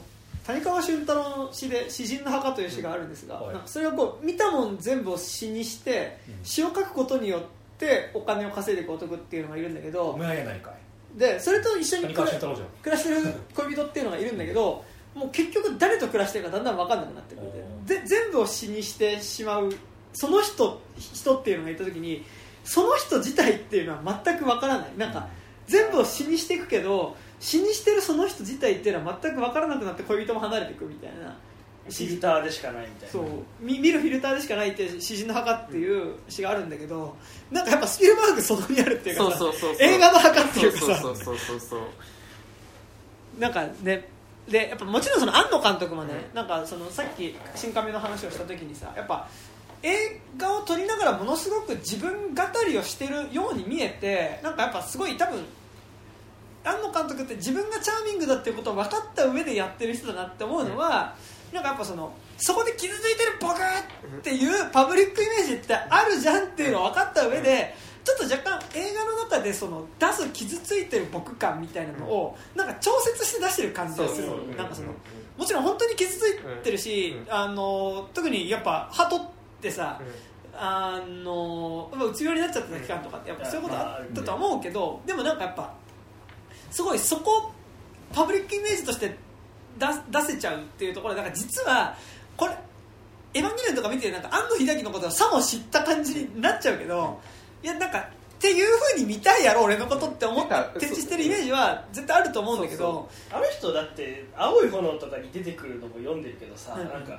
[0.46, 3.54] 谷川俊太郎の詩で「詩人の墓」という詩があるんですが、はい。
[3.54, 6.44] なんかそれをこう見たもん全部を詩にして、うん。
[6.44, 7.40] 詩を書くことによっ
[7.78, 10.74] てお金を稼いでいく男っていうのがいるんだけどお前やないかい。
[11.18, 14.84] でそれと一緒に谷暮らしてる恋人っていうのがいるんだけど
[15.14, 17.46] もう結局誰と暮らしてるかだんだん分かんなくなってくる
[17.84, 19.72] おで全部を詩にしてしまう
[20.12, 22.24] その人人っていうのがいた時に
[22.64, 24.88] その人自体っていうのは全く分からない。
[24.96, 25.28] なんか
[25.66, 31.36] 全部を詩にしていくけど詩にしてるその人自体っていうのは全く分からなくなって恋人も離れていくみたいな。
[31.84, 33.12] フィルターでしかないみたいな。
[33.12, 33.24] そう。
[33.60, 37.14] 見見るフィルターでしかないって詩人の墓っていう詩があるんだけど
[37.50, 39.86] なんかやっぱスピルバーグそこにあるっていうかそうさそうそうそう。
[39.86, 40.86] 映画の墓っていうかさ。
[40.86, 41.80] そうそうそうそうそう
[43.38, 44.08] なんかね
[44.48, 49.28] でやっぱもちろんその庵野監督もね、なんかそのさっき新亀の話をした時にさやっぱ
[49.84, 55.44] 映画を撮りながらものすごく自分語りをしてるように見えてなんかやっぱすごい多分
[56.64, 61.14] 庵野監督って自分がチャーミングだっていうことを分かった上でやってる人だなって思うのは、
[61.52, 74.28] なんかやっぱそのそこで傷ついてる僕っていうパブリックイメージってあるじゃんっていうのを分かった上で、ちょっと若干映画の中でその出す傷ついてる僕感みたいなのをなんか調節して出してる感じがする。
[74.56, 74.88] なんかその
[75.36, 77.34] もちろん本当に傷ついてるし、うん。
[77.34, 79.34] あの特にやっぱ鳩って
[79.70, 80.00] さ、
[80.56, 85.74] あのうつ病になっちゃってた期間とかってやっぱそういうことあったとは思うけど、でもなんかやっぱ
[86.70, 87.52] すごいそこ
[88.12, 89.16] パブリックイメージとして
[89.78, 91.96] 出出せちゃうっていうところでなんか実は
[92.36, 92.52] これ
[93.34, 97.20] エヴァンゲリオンとか見てなんか安野秀明のことはさも知った感じになっちゃうけど
[97.62, 98.02] いやなんかっ
[98.38, 106.88] ていうふうに見たいやろ俺のことって思ってなんか展示してるイメージは絶対あると思うんだけどあの人だって「青い炎」とかに出てくるのも読んでるけどさ、うん。
[106.88, 107.18] なんかお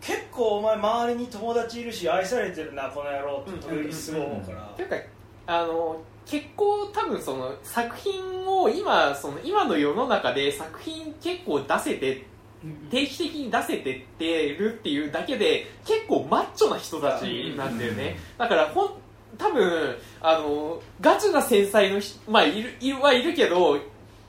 [0.00, 4.96] 結構お前周りに友達いるし愛されてるなこの野郎って時々すごい思うから、というか
[5.46, 12.26] あの結構多分その作品を今その今の世の中で作品結構出せて
[12.90, 18.16] 定期的に出せてってるっていうだけで結構マッチョな人たちなんだよね。
[18.38, 18.90] だからほん
[19.36, 23.78] 多分あのガチな繊細のまあいるいるはいるけど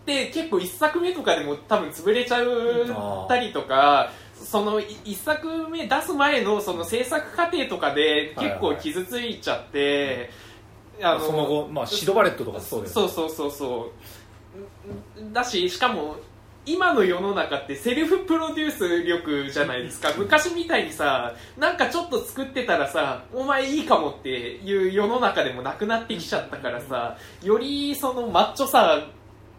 [0.05, 4.11] で結構一作目とかでも多分潰れちゃうたりとか
[4.43, 10.29] そのい一作目出す前のその制作過程とかで結構傷ついちゃって、
[11.01, 12.93] あその後、まあ、シドバレットとかそうだよね。
[12.93, 13.91] そうそうそうそ
[15.21, 15.33] う。
[15.33, 16.17] だししかも
[16.65, 20.11] 今の世の中ってセルフプロデュース力じゃないですか。
[20.17, 28.99] 昔みたいにさなんかちょっと作ってたらさお前いいかもっていう世の中でもなくなってきちゃったからさよりそのマッチョさ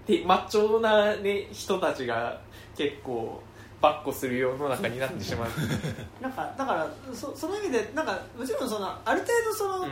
[0.02, 2.40] ってマッチョな、ね、人たちが
[2.76, 3.42] 結構
[3.86, 5.50] ばっこする世の中になってしまう、
[6.20, 9.90] なんかだからそその意味でなんかもちろんそのある程度その、うん。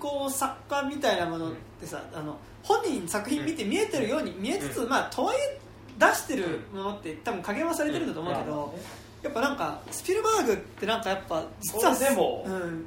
[0.00, 5.58] こう作家みたいなものってさ、あの本人作品見て見えてるように見えつつ、まあとはいえ
[5.98, 8.74] 出してるものって多分加減はされてるんだと思うけど、
[9.22, 12.84] やっぱなんかスピルバーグってなんかやっぱ実はそうでもうん、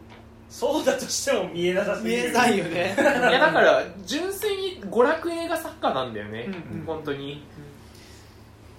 [0.50, 2.24] そうだとしても見えなさすぎる。
[2.24, 2.96] 見えないよね。
[3.00, 3.02] い
[3.34, 6.80] やだから純粋に娯楽映画作家なんだよね、うん。
[6.82, 6.86] うん。
[6.86, 7.44] 本当に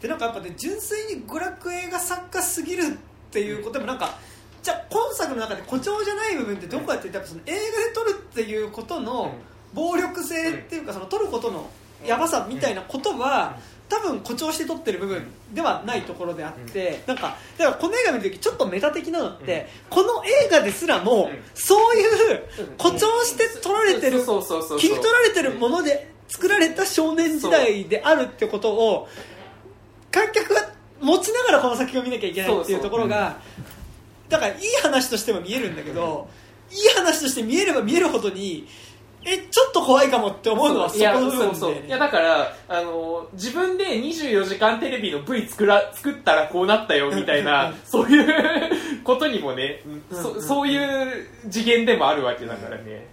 [0.01, 4.19] でなんかやっぱね純粋に娯楽映画作家すぎるっていうことでもなんか
[4.63, 7.63] じゃあ今作の中で誇張じゃない部分ってどこかって言ったらその映画で
[7.95, 9.33] 撮るっていうことの
[9.75, 11.69] 暴力性っていうかその撮ることの
[12.07, 13.57] やばさみたいなことは
[13.89, 21.39] 多分誇張して撮ってる部分ではないところであってなんかだからこの映画見るときちょっとメタ的なのってこの映画ですらもうん。
[21.55, 22.43] そういう
[22.77, 24.79] 誇張して撮られてるそうそうそうそう。
[24.79, 29.09] 切り取られてるもので作られた少年時代であるってことを
[30.11, 30.71] 観客が
[31.01, 33.39] 持ちながらこの作品を見なきゃいけないっていうところが
[34.29, 36.29] だからいい話としても見えるんだけど
[36.71, 38.67] いい話として見えれば見えるほどに
[39.25, 41.75] えちょっと怖いかもって思うのはそこの部そうそう。
[41.75, 53.07] 分で、いやだからあの自分で24時間テレビの V 作ら作ったらこうなったよみたいうんうんなそういうことにもね、うんそそういう次元でもあるわけだからね、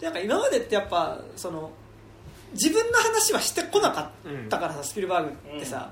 [0.00, 1.70] なんか今までってやっぱその
[2.52, 5.90] 自分の話はしてこなかったからさ、スピルバーグってさ、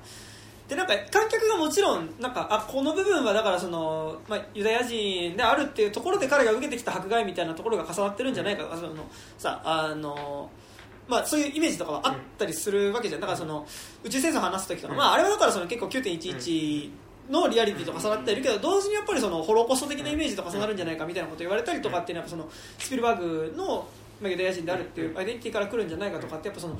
[0.68, 8.64] でなんか観客がもちろんなんかあこの部分はだからその、まあ、ユダヤ人であるっていうところで彼が受けてきた迫害みたいなところが重なってるんじゃないか。
[8.64, 8.94] とか、その
[9.38, 10.50] さあの
[11.06, 13.20] まあ、そういうイメージとかはあったりするわけじゃん。
[13.20, 13.64] だからその
[14.02, 16.90] 宇宙戦争を話す時とか、まあ、あれはだからその結構9.11
[17.30, 22.48] のリアリティと重なっているけど同時にやっぱりそのホロコスト的なイメージと重なるんじゃないかみたいなことを言われたりとかっていうのはその
[22.78, 23.86] スピルバーグの
[24.20, 26.76] まあユダヤ人であるっていうアイデンティティから来るんじゃないかとかってやっぱその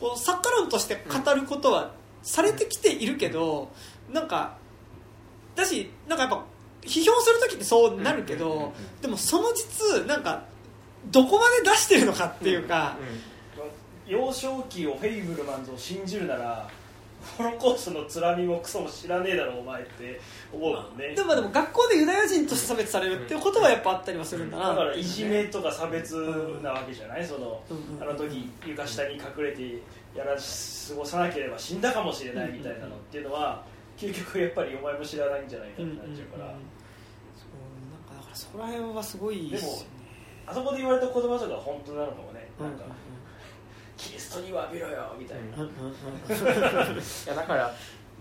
[0.00, 1.92] こう作家論として語ることは
[2.22, 3.70] されてきているけど
[4.12, 4.56] なんか
[5.54, 6.44] だしなんかやっぱ
[6.82, 10.44] 批評する時ってそうなるけどでもその実なんか
[11.10, 12.96] どこまで出してるのかっていうか、
[14.06, 16.68] 幼少期をフェイブルマンズを信じるなら
[17.36, 20.20] ホロコーストのつらみもクソも知らねえだろお前って
[20.52, 21.14] 思うもんね。
[21.14, 24.70] でもまあでも学校でユダヤ人として差別されるっていうことはやっぱあったりはするんだな。
[24.70, 26.14] だからいじめとか差別
[26.62, 27.24] なわけじゃない？
[27.26, 28.02] そのうんうん。
[28.02, 29.80] あの時床下に隠れて
[30.14, 33.64] やら過ごさなければ死んだかもしれないみたいなのっていうのは
[33.96, 36.54] 究極やっぱりお前も知らないんじゃないかってなっちゃうから
[37.34, 37.54] そう
[37.90, 39.62] なんかだからそこら辺はすごいでも
[40.46, 42.50] あそこで言われた言葉とか本当なのかもね。
[42.58, 42.66] うん。
[42.66, 42.84] なんか
[43.96, 45.62] キリストに詫びろよみたいな。
[45.62, 47.72] うんうんうん いやだから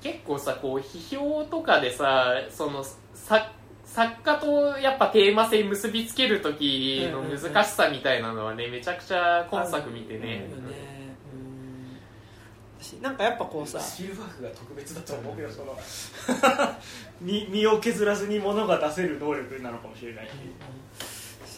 [0.02, 3.52] 結構さこう批評とかでさそのさ
[3.86, 10.48] 作家とやっぱテーマ性結びつける時の難しさみたいなのはねめちゃくちゃ今作見てね。
[10.48, 10.91] あるよねうん
[12.82, 15.78] 私なんかやっぱこうさスピルバーグが特別だと思うけどその。
[17.22, 20.26] 身身を削らずに物が出せる能力なのかもしれない。
[20.26, 20.30] し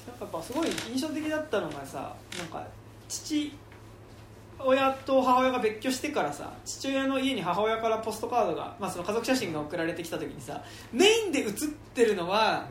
[0.05, 2.67] なんかやっぱすごい印象的だったのがさなんか
[3.07, 3.53] 父
[4.59, 12.67] 親と母親が別居してからさ父親の家に母親からポストカードが、まあ、その家族写真が送られてきた時にさメインで写ってるのは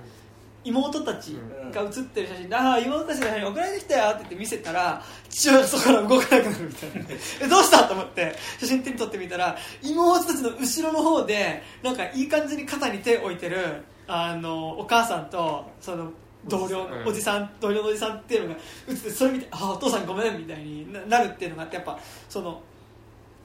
[0.65, 1.37] 妹たち
[1.73, 7.07] が写ってる写真で「ああ妹たちの写真送られてきたよ」って言って見せたら父親がそこから動かなくなるみたいな。
[7.43, 16.13] えどうしたと思って写真手に取ってみたら妹たちの後ろの方でなんかいい感じに肩に手を置いてるあのお母さんとその
[16.47, 21.99] 同僚おじさん、同僚のおじさんっていうのが映ってそれ見て「ああお父さんごめん」みたいにななるっていうのがあってやっぱ
[22.29, 22.61] その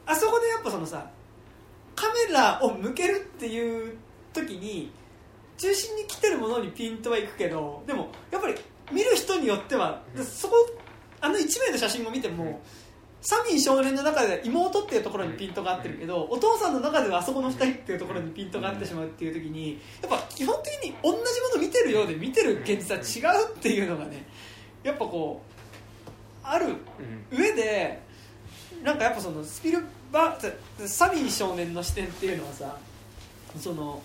[0.05, 1.07] あそこでやっぱそのさ
[1.95, 3.97] カメラを向けるっていう
[4.33, 4.91] 時に
[5.57, 8.55] 中心に来てるものにピントはいくけどでもやっぱり
[8.91, 10.55] 見る人によってはそこ
[11.19, 12.61] あの1名の写真を見ても
[13.21, 21.23] サミー少年の中では妹っていうところにピントが合ってるけどお父さんの中ではあそこの2人っていうところにピントが合ってしまうっていう時にやっぱ基本的に同じも
[21.55, 24.25] の見てるようで見てる現実は違うっていうのがね
[24.83, 26.07] やっぱこう
[26.43, 26.75] ある
[27.31, 27.99] 上で
[28.83, 32.77] なんかやっぱそのスピルバーサミー少年の視点っていうのはさ
[33.59, 34.01] その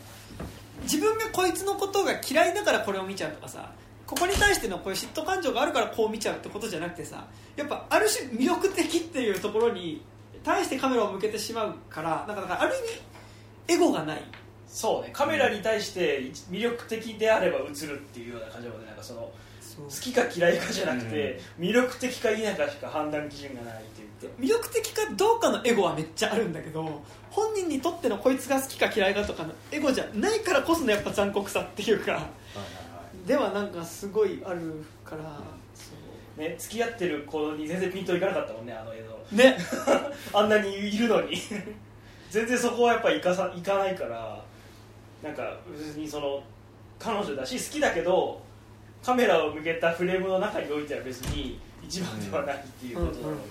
[0.83, 3.73] 自分がこいつのことが嫌いだからこれを見ちゃうとかさ
[4.07, 7.27] ここに対してのこういう嫉妬感情があるからこう見ちゃうってことじゃなくてさ
[7.57, 10.03] やっぱある種魅力的っていうところに
[10.45, 14.23] 対してカメラを向けてしまうからなんかだからある意味エゴがない。
[14.67, 15.11] そうね。
[15.13, 19.31] カメラに対して魅力的であれば映るっていうような感じなのでなんかその
[19.77, 32.27] 好きか嫌いかじゃなくて、魅力的か否かしか判断基準がないっていう魅力的かどうかのエゴはめっちゃあるんだけど本人にとってのこいつが好きか嫌いかとかのエゴじゃないからこそのやっぱ残酷さっていうか
[33.27, 35.41] ではなんかすごいあるから
[35.75, 39.27] そね付き合ってる子に全然ピントいかなかったもんねあの映像。
[39.33, 39.57] うね。
[40.33, 41.37] あんなにいるのに。
[42.31, 44.43] 全然そこはやっぱいかさいかないから
[45.23, 46.43] なんか別にその
[46.99, 48.41] 彼女だし好きだけど
[49.05, 53.39] カメラを向けたフレームの中においては別に一番ではないっていうことなので、うんうんうん。
[53.39, 53.45] なる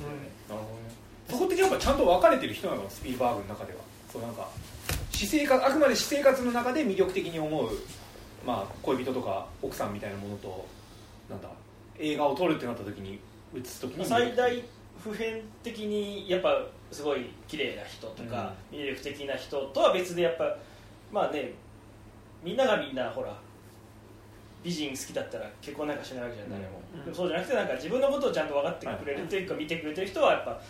[0.50, 0.92] ほどね
[1.30, 3.80] そこってやっぱちゃんと分かれてる人なのスピルバーグの中では
[4.12, 4.50] そうなんか
[5.12, 7.70] 私生活あくまで私生活の中で魅力的に思う、
[8.46, 10.66] まあ、恋人とか奥さんみたいなものと
[11.30, 11.50] なんだ
[12.00, 13.20] 映画を撮るってなった時に
[13.56, 14.64] 映す時に最大
[15.02, 20.58] 普遍的にやっぱすごい綺麗な人とか、魅力的な人とは別でやっぱ
[21.12, 21.54] まあね
[22.44, 23.36] みんながみんなほら
[24.64, 27.04] 美人好きだったら結婚なんかしないわけじゃん誰も、うん。
[27.06, 30.62] でもそうじゃなくてなんか自分のことをちゃんと分かってくれるというか見てくれてる人はやっぱ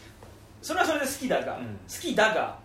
[0.62, 1.66] それはそれで好きだが、うん。
[1.66, 2.60] 好きだが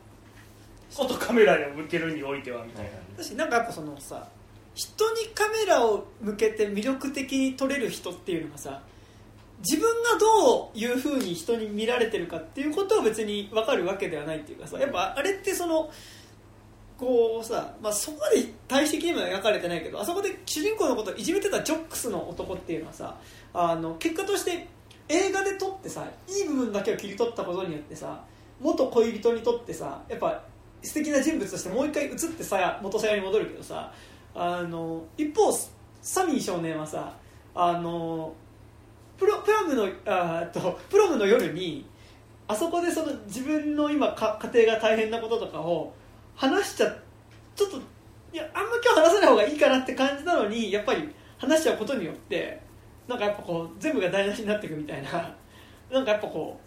[0.95, 4.27] ことカメラに向けるにおいてはみたいな、私なんかやっぱそのさ
[4.75, 8.83] 人にカメラを向けて魅力的に撮れる人っていうのがさ
[9.61, 15.91] 自分がどういうふうに人に見られてるかっていうことを別に分かるわけではないっていうかさやっぱあれってその
[16.99, 23.19] こうさ、まあ、そこまで大使的にも描かれてないけどあそこで主人公のことをいじめてたジョックスの男っていうのはさ
[23.53, 24.67] あの結果として
[25.09, 28.25] 映画で撮ってさいい部分だけを切り取ったことによってさ
[28.61, 30.43] 元恋人にとってさやっぱ
[30.83, 33.93] 素敵な人物としてもう一回映ってさ元さやに戻るけどさ
[34.35, 35.53] あの一方
[36.01, 37.15] サミー少年はさ
[37.55, 38.33] あの
[39.19, 41.87] プロプロムのあとプロムの夜に
[42.49, 45.93] あそこでその自分の今か家庭が大変なこととかを
[46.37, 46.97] 話しちゃ
[47.57, 47.77] ちょっと
[48.33, 51.09] いやあんま今日話さない方がいいかなって感じなのにやっぱり
[51.39, 52.61] 話しちゃうことによって
[53.09, 55.35] なんかやっぱこう全部が台無しになっていくみたいな。
[55.91, 56.61] なんかやっぱこ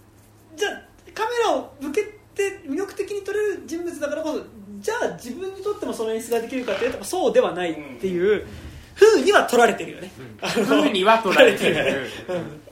[0.56, 0.82] う じゃあ
[1.14, 4.44] カメラを向けて魅力的に撮れる人物だからこそ
[4.80, 8.46] じゃあ自分にとってもその演出ができるかっていうとそうではないっていう
[8.96, 10.12] 風には撮られてるよね。
[10.42, 12.08] あの風には捉えてる。
[12.30, 12.69] うん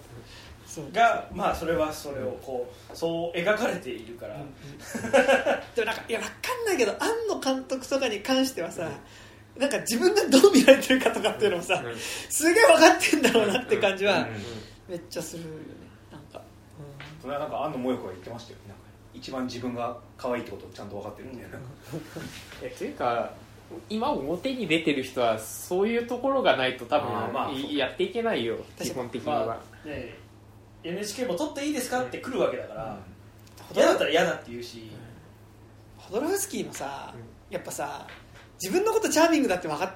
[0.94, 4.36] がまあそれはそれをこうそう描かれているから、
[5.76, 6.32] でもなんかいやわか
[6.64, 8.90] んないけど庵野監督とかに関してはさ
[9.58, 11.84] なんか自分がどう見られてるかとかっていうのもさ
[12.30, 14.28] すげえ分かってんだろうなって感じは
[14.88, 15.56] めっちゃするよね
[16.12, 16.42] なんか、
[17.22, 18.84] それはなんか安野萌子が言ってましたよなんか
[19.14, 21.60] 一番自分が可愛いってことをちゃんと分かってるみたいな、
[22.62, 23.34] えというか
[23.90, 30.27] 今表に出てる人はそういうところがないと多分、まあいやっていけないよ基本的には、まあね
[30.88, 32.02] NHK も撮っていいですか？
[32.04, 32.98] って来るわけだから、
[33.72, 33.78] うん。
[33.78, 34.92] 嫌だったら嫌だって言うし、
[35.98, 37.14] ホドロフスキーもさ
[37.50, 38.08] やっぱさ
[38.62, 39.92] 自分のことチャーミングだって分かっ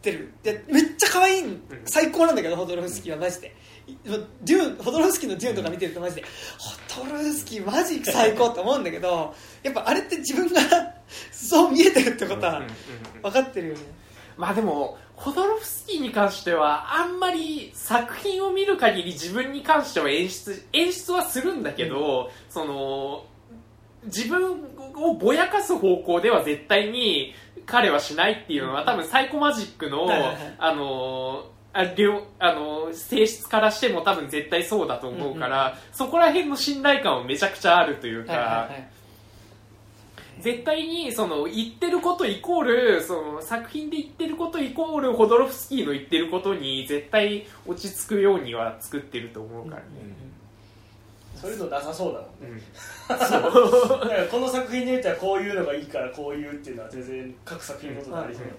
[0.00, 0.32] てる。
[0.42, 3.54] でめっちゃ可愛い最高なんだけどホドロフスキーはマジで。
[3.86, 3.96] い
[4.44, 6.24] デューンホドロフスキーのデューンとか見てるとマジで
[6.58, 9.34] ホドロフスキーマジ最高って思うんだけど
[9.64, 10.60] やっぱあれって自分が
[11.32, 12.62] そう見えてるってことは
[13.22, 13.80] 分かってるよね。
[14.36, 23.24] まあでもホドロフスキーに関してはあんまり作品を見る限り自分に関しては演出演出はするんだけど、その
[24.04, 24.58] 自分
[24.96, 27.34] をぼやかす方向では絶対に
[27.66, 30.08] 彼はしないっていうのは多分サイコマジックの、
[30.58, 38.90] あのあ両あの性質からしても多分絶対そうだと思うから、そこら辺の信頼感はめちゃくちゃあるというか、はいはいはい
[40.40, 49.86] 絶対にその言ってることイコールその作品で言ってることイコールホドロフスキーの言ってることに絶対落ち着くようには作ってると思うからね、
[51.36, 52.62] そういうのなさそうだもんね、
[53.10, 53.18] うん。
[53.18, 58.50] だからこの作品においてはこういうのがいいからこういうっていうのは全然各作品ごとにありそうだ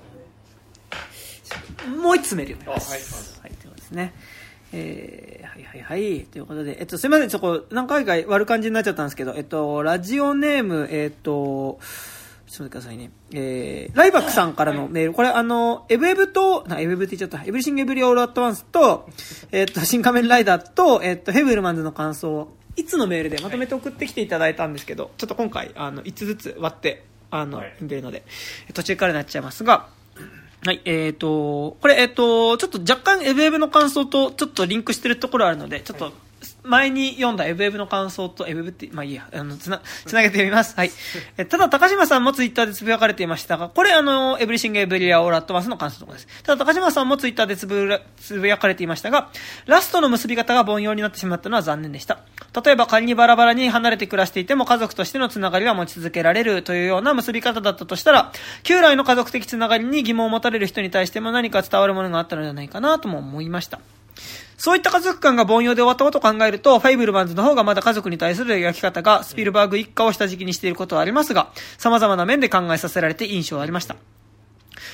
[1.90, 2.92] もんね、もう一つメール読みます。
[2.92, 4.14] あはいはい、ということですね。
[4.76, 6.26] えー、はいはいはい。
[6.26, 11.80] ということで、えっと、すいません、そこ、何回か割る感じになっちゃったんですけど、えっと、ラジオネーム、えっと、ちょっと
[12.50, 13.12] 待ってくださいね。
[13.34, 19.08] えー、ライバックさんからのメール、これあの、エブエブと、なエブエブって言っちゃった、エブリシングエブリオールアットワンスと、
[19.52, 27.68] えっと、 新仮面ライダーと、えっと、ヘブルマンズの感想を、いつのメールでまとめて送ってきていただいたんですけど、ちょっと今回、あの、5つずつ割って、あの、はい。
[27.74, 28.24] 読んでるので、
[28.74, 29.86] 途中からになっちゃいますが、
[30.66, 36.14] はい、えっ、と、これ、えっ、と、ちょっと若干エブエブの感想とちょっとリンクしてるところあるので、ちょっと
[36.64, 40.76] 前に読んだエブエブの感想と、エブエブって、まあいいや、あの、つな、つなげてみます。
[40.76, 40.92] はい。
[41.38, 46.28] えただ、高島さんもツイッターでつぶやかれていましたが、これ、あの、エブリシングエブリウェアオールアットワンスの感想とかです。
[46.44, 49.30] ただ、高島さんもツイッターでつぶつぶやかれていましたが、
[49.66, 52.20] ラストの結び方が凡庸になってしまったのは残念でした。
[52.64, 58.32] 例えば、仮にバラバラに離れて暮らしていても、家族としてのつながりは持ち続けられるというような結び方だったとしたら、
[58.64, 63.80] 旧来の家族的つながりに疑問を持たれる人に対しても何か伝わるものがあったのではないかなとも思いました。
[64.64, 73.98] そういった家族感が凡庸で終わったことを考えると、ファイブルマンズの方がまだ家族に対する描き方がスピルバーグ一家を下敷きにしていることはありますが、様々な面で考えさせられて印象はありました。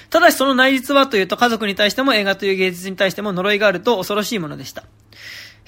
[0.09, 4.85] ただしその内実はというと家族に対しても映画という芸術に対しても呪いがあると恐ろしいものでした。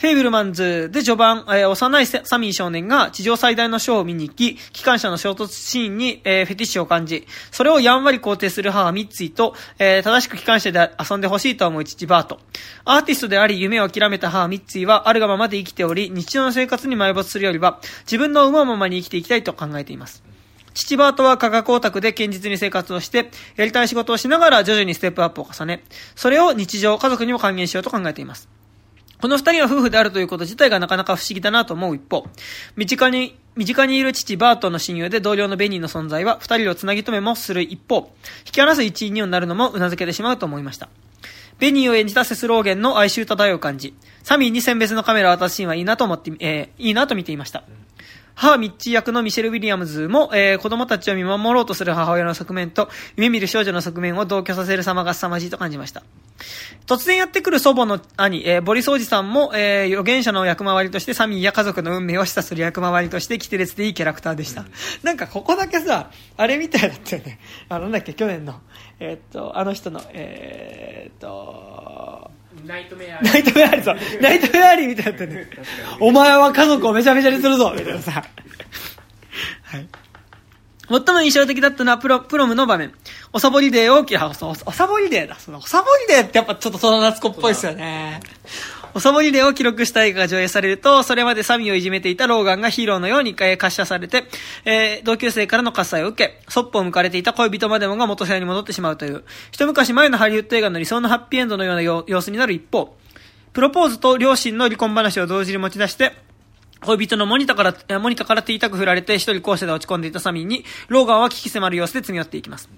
[0.02, 12.40] フェイブルマンズで序盤、えー、幼いサミー少年が地上最大のショーを見に行き、機関車の衝突シーンに、えー、フェティッシュを感じ、それをやんわり肯定する母ミッツィと、えー、正しく機関車で遊んでほしいと思う父バート。
[12.84, 20.24] アーティストであり夢を諦めた母ミッツィはあるがままで生きており、日常の生活に埋没するよりは、自分の思うままに生きていきたいと考えています。
[20.74, 25.84] 父バートは科学オタクで堅実に生活をして、やりたい仕事をしながら徐々にステップアップを重ね、
[26.16, 28.50] それを日常、家族にも還元しようと考えています。
[29.22, 32.26] この二人は夫婦であるということ自体がなかなか不思議だなと思う一方、
[32.76, 38.12] 身近に、身近にいる父バートの親友で同僚のベニーの存在は二人を繋ぎ止めもする一方、
[38.46, 40.90] 引き離す一位になるのも頷けてしまうと思いました。
[41.60, 43.94] ベニーを演じたセスローゲンの哀愁漂う感じ、
[44.24, 47.64] サミーに選別のカメラを渡すシーンはいいなと思って、えー、いいなと見ていました。
[48.36, 56.04] 母ミッチー役のミシェル・ウィリアムズも、えー、子供たちを見守ろうとする母親の側面と、夢見る少女の側面を同居させる様が凄まじいと感じました。
[56.88, 64.66] 突然やってくる祖母の兄、えー、ボリスおじさんも、えー、預言者の役回りとしてサミーや家族の運命を示唆する役回りとして、規定列でいいキャラクターでした。
[65.04, 67.40] なんかここだけさ、あれみたいだったよね。
[67.70, 68.60] あの、なんだっけ、去年の、
[69.00, 72.31] えー、っと、あの人の、えー、っと、
[72.72, 73.34] ナイトメアリー。
[73.34, 74.22] ナイトメアリー、そう。
[74.22, 75.48] ナイトメアリーみたいなったね。
[76.00, 78.24] お前は家族をめちゃめちゃにするぞみたいなさ。
[79.64, 79.88] はい。
[80.90, 82.94] 最も印象的だったのはプロ、プロムの場面。
[83.34, 84.34] おサボリデーを、いや、お
[84.72, 85.36] サボリデーだ。
[85.36, 88.22] そのおサボリデーってやっぱちょっとその夏子っぽいですよね。
[88.94, 94.26] おサボリデーを記録した映画が上映されると、それまでサミをいじめていたローガンがヒーローのように一回活写されて、
[94.66, 102.96] えー、同級生からの喝采を受け、そっぽを向かれていた恋人までもが元鞘に戻ってしまうという、一昔前のハリウッド映画の理想のハッピーエンドのような様子になる一方、
[103.54, 106.14] プロポーズと両親の離婚話を同時に持ち出して、
[106.82, 112.70] 恋人のモニタから、モニカから手痛く振られて一人校舎で落ち込んでいたサミーに、ローガンは危機迫る様子で積み寄っていきます。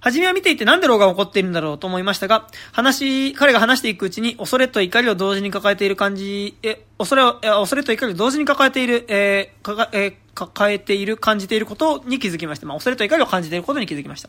[0.00, 12.66] 初めは見ていてなんでローガン怒っているんだろうと思いましたが、話、彼が話していくうちに恐れと怒りを同時に抱えている感じ、え、恐れを、恐れと怒りを同時に抱えている、えー、かか、えー、抱えている、感じていることに気づきました。
[12.66, 14.28] まあ、恐れと怒りを感じていることに気づきました。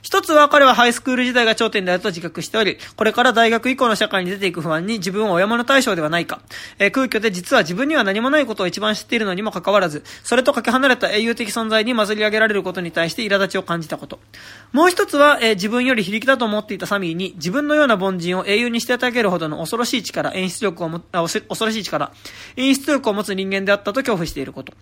[0.00, 6.40] 一つは彼はハイスクール時代が頂点であると自覚しており、これから大学以降の社会に出ていく不安に自分は親物対象ではないか。
[6.78, 14.20] えー、空虚で実は自分には何もないことを一番知っているのにもかかわらず、それとかけ離れた英雄的存在に混ぜり上げられることに対して苛立ちを感じたこと。
[14.72, 22.03] もう一つは、えー、自分より非力だと思っていたサミーに、自分のような凡人を英雄にしてあげるほどの恐ろしい力、演出力をも、恐ろしい力、
[22.56, 24.72] 演出力を持つ人間であったと恐怖していること。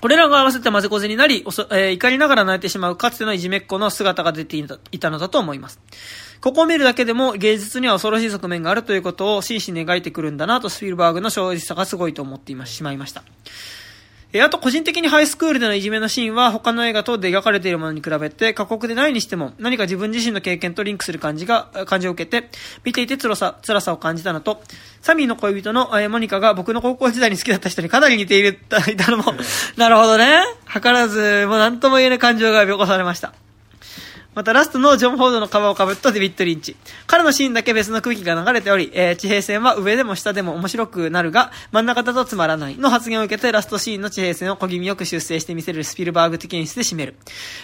[0.00, 5.80] これらが合わせて混ぜこぜになり、えー、怒りながら泣いてしまうかつてのいじめっ子の姿が出ていたいたのだと思います。
[6.40, 13.22] ここを見るだけでも芸術には恐ろしい側面があるということを真摯に描いてくるんだなとスピルバーグの正直さがすごいと思ってしまいました。
[14.34, 22.48] えあと個人的にハイスクールでのいじめのシーンは他の映画等で描かれているものに比べて過酷でないにしても何か自分自身の経験とリンクする感じが、感じを受けて
[22.84, 24.62] 見ていて辛さ、辛さを感じたのと、
[25.02, 28.58] サミーの恋人の、えモニカが僕の高校時代に好きだった人にかなり似ている、
[28.90, 29.34] いたのも、
[29.76, 30.44] なるほどね。
[30.72, 33.34] 図らず、もう何とも言えない感情が描かされました。
[34.34, 36.74] またラストのジョン・フォードの皮をかぶったデビッド・リンチ。
[37.06, 47.14] 彼のシーンだけ別の空気が流れており、えー、地平線は上でも下でも面白くなるが、真ん中だとつまらないの発言を受けてラストシーンの地平線を小気味よく修正してみせるスピルバーグ的演出で締める。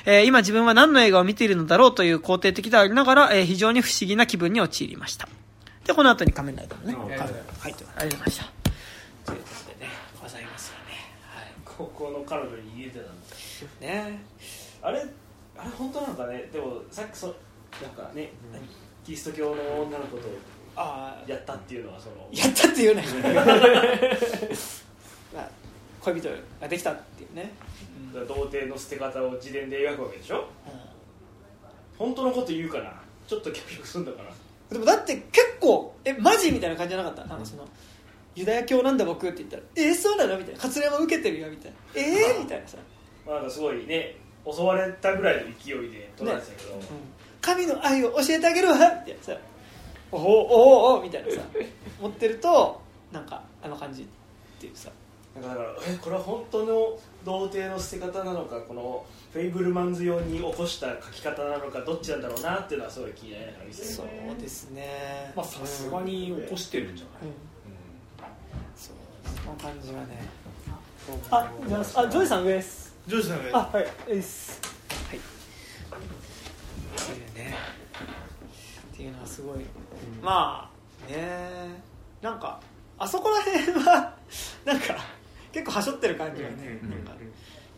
[0.05, 5.27] えー、今自分は何の映画を見ているのだろうという肯定的でありながら、えー、非常に不思議な気分に陥りました。
[5.87, 7.31] で、この後に仮面ライダーのね、はい、
[7.65, 8.45] ありがとうございました。
[9.25, 11.15] ということでね、ございますよね。
[11.35, 11.53] はい。
[11.65, 14.23] 高校の彼女に入れてたんですね。
[14.83, 15.07] あれ
[15.59, 17.33] あれ本当なのかねでもさっきそな
[17.89, 18.61] んかね、うん、
[19.05, 20.29] キリスト教の女の子と
[21.27, 23.03] やったっていうのはそのやったっていうね。
[25.35, 25.49] まあ
[26.01, 26.29] 恋人
[26.61, 27.53] ができたっていうね、
[28.15, 30.45] うん、童貞の捨て方を自伝で描くわけでしょ、うん、
[31.99, 32.93] 本当のこと言うかな？
[33.27, 34.33] ちょっと協力するんだから
[34.71, 37.29] でもだって結構えマジみたいな感じじゃなかった？
[37.29, 37.69] なんかその、
[38.37, 42.79] ユダヤ教なんだ僕って言ったら「えー、そうなの?」みたいな「活連も受けてるよ」みたいな「ええー、みたいなさ。
[43.27, 44.17] まあなんかすごいね
[44.53, 46.87] 襲われたぐらいの勢いで取られてたけど、ね。
[46.91, 46.99] うん、
[47.41, 49.17] 神の愛を教えてあげるわって。
[49.21, 49.37] さ
[50.11, 51.41] おおおおみたいなさ
[52.01, 52.81] 持ってると
[53.13, 54.07] なんかあの感じっ
[54.61, 54.91] ていうさ。
[55.41, 64.07] だからえこれは本当の童貞の捨て方なのかこのフェイブルマンズ用に起こした書き方なのかどっちなんだろうなっていうのはすごい気になりながら見てそう
[64.41, 65.33] ですね。
[65.37, 67.29] まあさすがに起こしてるんじゃない、うん。
[67.29, 67.35] うん、
[68.75, 68.95] そう。
[69.45, 70.39] その感じはね。
[71.31, 74.61] あじゃあジョイさん上ですジョージさんがあはいです。
[75.09, 75.21] はい。
[76.95, 77.57] そういうね。
[78.93, 79.63] っていうのはすごい、うん、
[80.21, 80.71] ま
[81.09, 81.83] あね。
[82.21, 82.61] なんか
[82.99, 84.15] あそこら辺は
[84.67, 84.95] なんか
[85.53, 87.13] 結構はしょってる感じがね、うん、なんか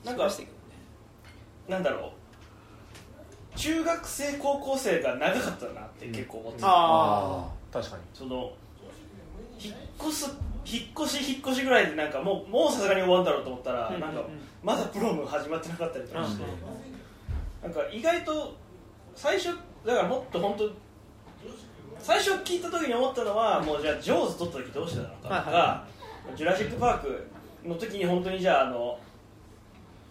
[0.04, 0.46] なんか、ね、
[1.68, 2.12] なんだろ
[3.54, 8.02] 中学生高校生が長かったなって結構思ってた、あ確かに。
[8.14, 8.52] その
[9.60, 13.94] 引っ越す引っ越し引っ越しぐらいでなんかもうもうさすがに終わるんだろうと思ったら、うん。
[13.96, 14.00] うんうん。
[14.00, 14.22] なんか
[14.62, 16.44] まだプロム始まってなかったりとかして、
[17.62, 18.54] なんか意外と
[19.14, 19.56] 最初
[19.86, 20.70] だからもっと本当
[21.98, 25.84] 最初聞いた時に思ったのはもうじゃあジョーズ撮った時どうしてたのかとか、はいは
[26.36, 27.26] ジュラシック・パーク
[27.64, 28.98] の時に本当にじゃああの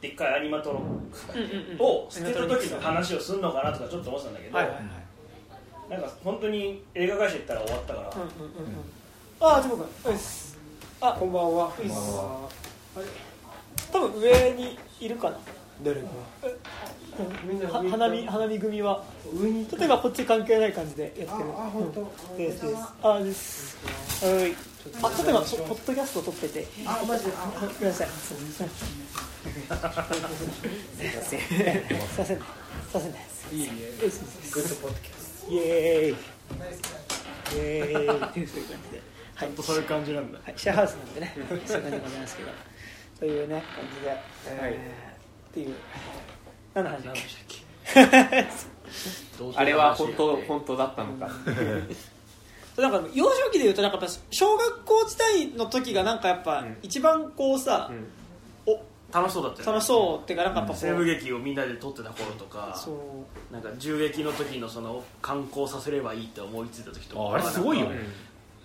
[0.01, 1.77] でっかいアニマトロうんうんうん。
[1.80, 5.91] を捨てた時の話をするのかなとかちょっと思ってたんだけど、はいはい。
[5.91, 8.98] なんか本当に映画会社行ったら終わったから、うんうんうんうん
[9.41, 9.64] あ
[10.18, 10.57] す。
[10.99, 11.70] あ、こんばんは。
[11.70, 12.49] こんばんは。
[13.90, 15.40] 多分上にいるかな。
[15.82, 16.07] 誰が？
[17.48, 19.02] みんなは花見花見組は。
[19.80, 21.30] 例えばこっち関係ない感じでやってる。
[21.56, 22.76] ああ本当うんですです。
[23.02, 23.78] あです。
[24.26, 24.34] はい。
[25.02, 26.68] あ、例えばポッドキャスト撮ってて。
[26.86, 27.38] あマジでご
[27.80, 28.07] めんなさい。
[28.10, 28.68] すみません。
[28.68, 28.84] す
[29.48, 29.61] み
[31.16, 31.40] ません。
[31.40, 32.36] すみません。
[32.36, 32.36] すみ
[32.94, 33.11] ません。
[33.57, 33.72] いいね
[34.52, 36.16] good podcast イエーイ。
[37.56, 38.30] イエーイ。
[38.30, 39.09] っていう感じで。
[39.40, 39.48] はい。
[39.48, 40.40] 本当そういう感じなんだ。
[40.44, 42.49] はい、シェアハウスなんでね、そういう感じでございますけど、
[43.20, 44.18] というね、感じで、
[44.48, 45.76] えーっていう、
[46.74, 47.14] 何の話だっ
[47.48, 47.60] け？
[49.56, 51.30] あれは本当本当だったのか。
[52.78, 57.91] なんか幼少期でいうとなんかやっぱ小学校時代の時がなんかやっぱ一番こうさ、
[59.11, 59.74] 楽しそうだったよね。
[59.74, 63.53] 楽しそうっていうかなんかやっぱこ西部う、劇をみんなで撮ってた頃とかそう。
[63.53, 67.22] なんか銃撃の時のその観光させればいいって思いついた時とか。
[67.24, 67.98] ああれすごいよね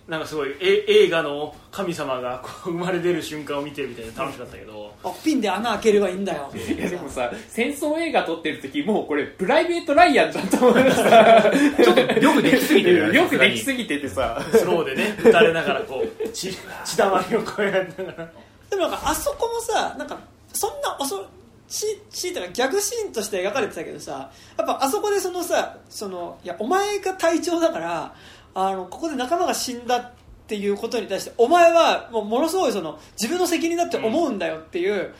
[0.09, 4.95] なんかすごいえ映画の神様がこう生まれ出る瞬間を見てるみたいで楽しかったけど。
[5.03, 6.51] あピンで穴開ければいいんだよ。
[6.55, 11.51] いやでもさ戦争映画撮ってる時もうこれプライベートライアンじゃんと思ってさ。
[11.83, 14.45] ちょっとよくできすぎてるよね よくできすぎててさ。
[14.53, 16.55] スローでね撃たれながらこう血
[16.85, 18.33] 血だまりをこうやりながら。
[18.69, 20.19] でもなんかあそこもさなんか
[20.53, 21.27] そんな恐ろ
[21.69, 28.15] ししいというかギャグシーンとして描かれてたけどさやっぱあそこでそのさそのいやお前が隊長だから
[28.55, 30.13] あのここで仲間が死んだっ
[30.47, 35.15] ていうことに対してお前はもうものすごいその自分の責任だって思うんだよっていう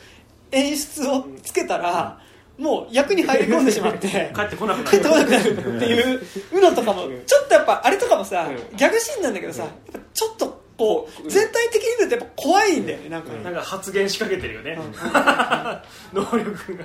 [0.53, 2.21] 演出をつけたら、
[2.59, 8.77] もう役に入り込んでしまって 帰ってこなくな帰ってこなるくなるっていうのとかもちょっとやっぱあれとかもさうん。
[8.77, 9.67] ギャグシーンなんだけどさ
[10.13, 13.43] ちょっとこう全体的に見るとやっぱ怖いんだよねなんかね。
[13.43, 14.79] なんか発言しかけてるよね。
[16.13, 16.85] 能力が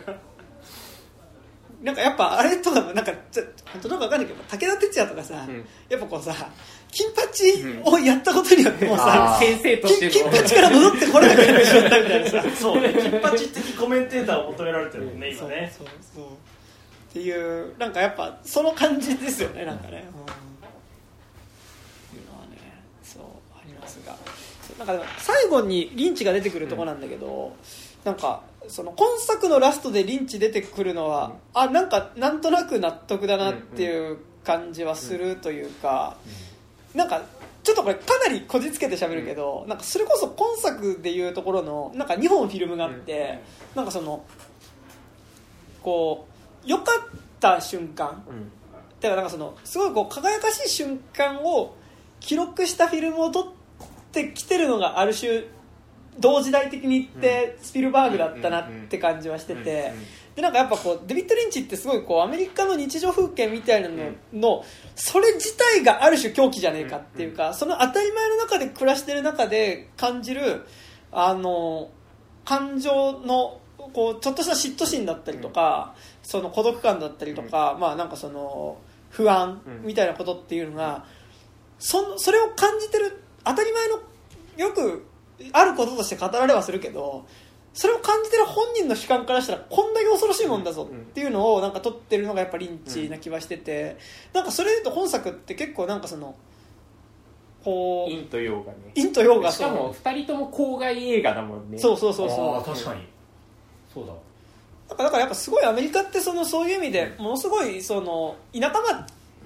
[1.81, 5.65] なんかやっぱあれとかもなんかちょ本当なんかわかんないけど武田鉄矢とかさ、ん。
[5.87, 6.33] やっぱこうさ
[6.91, 7.53] 金八
[7.85, 12.81] をやったことによってもうさ、先生として金の金八から戻ってこれなくなってしまったみたいなさそう。
[12.81, 15.73] ね金八的コメンテーターを求められてるもんね今ね。
[15.77, 16.25] そうそうそう。
[16.25, 16.27] っ
[17.13, 22.57] ていうなんかやっぱその感じですよねなんかね、うん、っていうのはね
[23.03, 23.23] そう
[23.57, 24.15] ありますが。
[24.61, 27.55] そうなんかでも最後にリンチが出てくるとこなんだけど、
[28.03, 36.17] なんかその今作のラストでリンチ出てくるのは、あなんかなんとなく納得だなっていう感じはするというか、
[36.93, 37.23] なんか
[37.63, 43.39] ちょっとこれかなりこじつけて喋るけど、なんかそれこそ今作でいうところのなんか2本フィルムがあって、
[43.75, 44.23] なんかその
[45.81, 46.27] こ
[46.65, 47.09] う良かっ
[47.39, 48.23] た瞬間、
[48.99, 51.75] だからなんかそのすごいこう輝かしい瞬間を
[52.19, 53.45] 記録したフィルムを撮っ
[54.11, 55.43] てきてるのがある種
[56.19, 59.93] 同時代的に言ってスピルバーグだったなって感じはしてて。
[60.35, 63.95] でなんかやっぱこうデビッド・リンチってすごいこうアメリカの日常風景みたいなの
[64.31, 64.63] の
[64.95, 70.65] それ自体がある種狂気じゃねえかっていうかその当たり前の中で暮らしてる中で感じる
[71.11, 71.89] あの
[72.45, 73.59] 感情の
[73.93, 78.77] こうちょっとした嫉妬心だったりとか、その孤独感だったりとか、まあなんかその
[79.09, 81.05] 不安みたいなことっていうのが、
[81.79, 83.99] そのそれを感じてる当たり前の
[84.57, 85.05] よく
[85.53, 87.25] あることとして語られはするけど
[87.73, 93.97] それを感じてる本人の主観からしたらこんだけ恐ろしいもんだぞっていうのをなんか撮ってるのがやっぱリンチな気はしてて、
[94.33, 96.35] なんかそれで言うと本作って結構なんかその
[97.63, 98.91] こう陰と陽がね。
[98.95, 101.77] 陰と陽がしかも2人とも郊外映画だもんね。
[101.77, 102.63] そうそうそうそう。
[102.65, 103.01] 確かに。
[103.93, 104.13] そうだ。
[104.89, 108.81] だからだからやっぱすごいアメリカってそのそういう意味でものすごいその田舎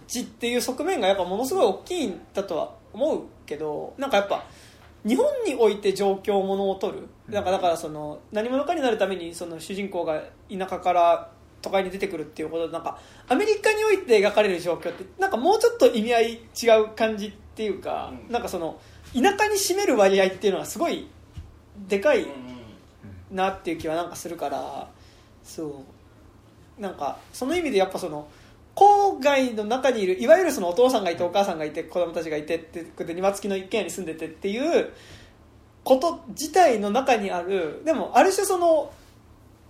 [0.08, 4.46] 町っていう側面がやっぱものすごい大きいんだとは思うけどなんかやっぱ
[5.06, 7.08] 日本において状況ものを取る。
[7.28, 7.44] なん。
[7.44, 11.30] かだからその何者かになるためにその主人公が田舎から
[11.62, 16.38] 都会に出てくるっていうことでなんかアメリカにおいて描かれる状況ってなんかもうちょっと意味合い違
[16.82, 18.80] う感じっていうか、なんかその
[19.14, 21.08] 田舎に占める割合っていうのはすごい
[21.88, 22.26] でかい
[23.32, 24.90] なっていう気はなんかするから
[25.44, 25.84] そ
[26.78, 26.82] う。
[26.82, 28.28] なんかその意味でやっぱその
[28.76, 34.94] 郊外の中にいるいわゆるそのお父さんがいてお母さんがいて子供たちがいてってで庭付きの一軒家に住んでてっていう
[35.84, 38.92] こと自体の中にあるでもある種その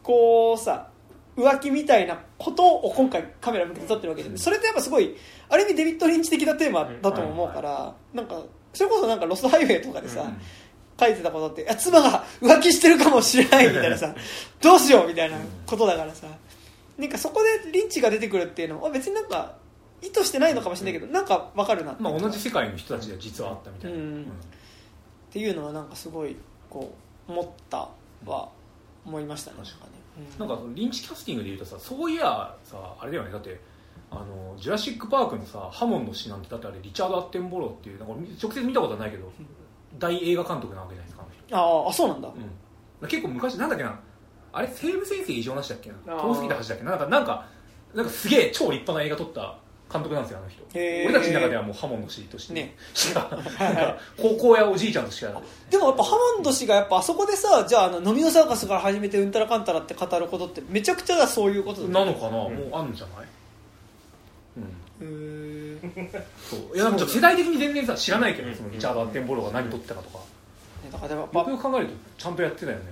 [0.03, 0.89] こうさ
[1.35, 5.15] 浮気みたいなことを今回カメラ向けて撮ってるわけでそれってやっぱすごい
[5.49, 8.43] ある意味デビッド・リンチ的なテーマだとも思うからなんか
[8.73, 10.25] それこそなんかロストハイウェイとかでさ、
[10.99, 14.13] 書いてたことって妻が浮気してるかもしれないみたいなさ
[14.61, 16.27] どうしようみたいなことだからさ
[16.97, 19.55] なんかそこでリンチが出てくるっていうのは別になんか
[20.01, 24.23] 意図してないのかもしれないけどなんかわかるなまあ同じ世界の人たちで実はあったみたいな、うん。
[24.23, 24.25] っ
[25.31, 26.35] ていうのはなんかすごい
[26.69, 26.93] こ
[27.27, 27.89] う思った
[28.25, 28.49] は
[29.05, 29.57] 思いましたね。
[29.63, 29.87] 確か
[30.17, 33.31] に、なんかそのリンチキャスティングでいうとさそういやさあれだよね。
[33.31, 33.59] だって
[34.11, 39.31] あのジュラシック・パークのさハモンの詩なんてだってあれリチャード・アッテンボローっていうなんか直接見たことはないけど
[39.97, 42.29] 大映画監督なわけじゃないですかああああそうなんだ、
[43.01, 43.99] うん、結構昔なんだっけな
[44.53, 46.15] あれ西武先生異常なしだっけな？
[46.15, 46.91] 遠すぎた橋だっけな？
[46.91, 47.45] なんかなんか
[47.93, 49.57] なんかすげえ超立派な映画撮った
[49.91, 50.63] 監督なんですよあの人。
[50.73, 52.75] 俺たちの中ではもうハモンの詩として、ね。
[52.93, 53.29] しか
[54.19, 63.27] 高校やおじいちゃんとしかでもやっぱハモンド氏がやっぱあそこでさじゃああの飲みのサーカスから始めてうんたらかんたらって語ることってめちゃくちゃそういうことだなのかな、もうあんんじゃない？
[65.01, 65.79] うん。
[66.49, 66.75] そう。
[66.75, 70.23] いやなんか世代的に全然さ知らないけど、そのリチャード・アッテンボローが何撮ってたかとか、ね
[70.91, 72.83] だからやっよぱくよく考えるとちゃんとやってたよね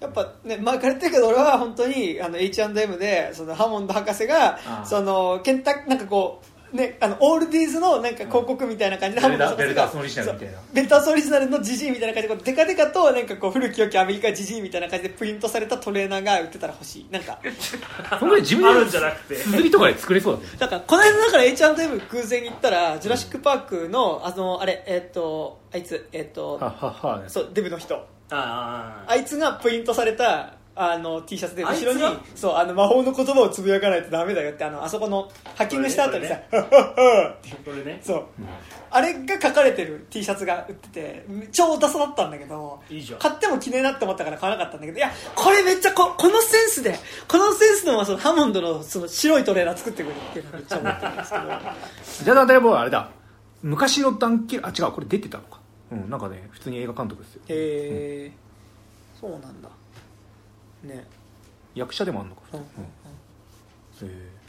[0.00, 4.86] やっぱね前から言ってるけど俺は本当にあの H&M でそのハモンド博士がああ。
[4.86, 10.54] そのケンタなんかこうねあのオールディーズのなんか広告みたいな感じで、ベルダハモンドベルダースのオリジナルみたいな。
[10.54, 17.38] そうベルタースオリジナルのジジイみたいな感じでこうデカデカとなんかこう古き良きアメリカジジイみたいな感じでプリントされたトレーナーが売ってたら欲しいなんか。
[18.18, 20.46] そんぐらい自分であるんじゃなくてすずりとかで作れそうだね。
[20.58, 38.00] だからこの間だから H&M 空前に行ったらジュラシック・パークのあのあれえっ、とあいつえっ、とはははそうデブの人ああいつがプリントされたあの T シャツで後ろにあいそうあの魔法の言葉をつぶやかないとダメだよってあのあそこのハッキングした後にさ「こハッハッハッってこれね。
[38.02, 38.24] そう、
[38.90, 43.18] あれが書かれてる T シャツが売ってて超ダサだったんだけどいいじゃん。
[43.18, 46.98] 買っても着ねえなって思ったから買わなかったんだけどいやこれめっちゃここのセンスで
[47.28, 51.44] このセンスのままそのハモンドのその白いトレーナー作ってくるっていうのをめっちゃ思ってるんですけど。
[52.24, 53.10] じゃあ例えばあれだ。
[53.62, 55.59] 昔のダンキルあ違うこれ出てたのか
[55.92, 56.10] うん。
[56.10, 57.42] なんかね普通に映画監督ですよ。
[57.48, 58.32] へえ
[59.20, 59.68] そうなんだ。
[60.82, 61.04] ね。
[61.74, 62.56] 役者でもあんのか、う。
[62.56, 62.60] ん。
[62.60, 62.66] うん。
[64.08, 64.40] へ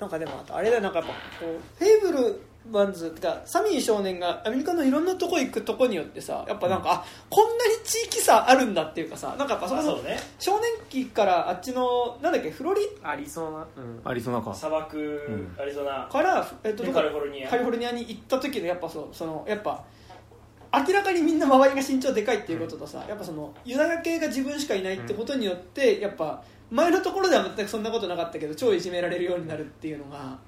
[0.00, 2.40] なんかでもあとあれだよなんかやっぱこうフェイブル
[2.70, 10.18] マンズってかサミー少年がアメリカのいろんなとこ行くとこによってさやっぱなんか、あこんなに地域差あるんだっていうかさなんかやっぱそあそうね。
[10.38, 14.00] 少年期からあっちのなんだっけフロリありそうな、うん。
[14.02, 14.54] アリゾナか。
[14.54, 15.60] 砂漠ん。
[15.60, 16.08] アリゾナ。
[16.10, 17.50] から、えっと、でどこカリフォルニア。
[17.50, 19.84] カリフォルニアに行った時のやっぱそうそのやっぱ
[20.86, 30.38] 明らかにみんな周りが身長でかいっていうこととさ、やっぱそのユダヤ系が自分しかいないってことによって、やっぱ前のところでは全くそんなことなかったけど超いじめられるようになるっていうのが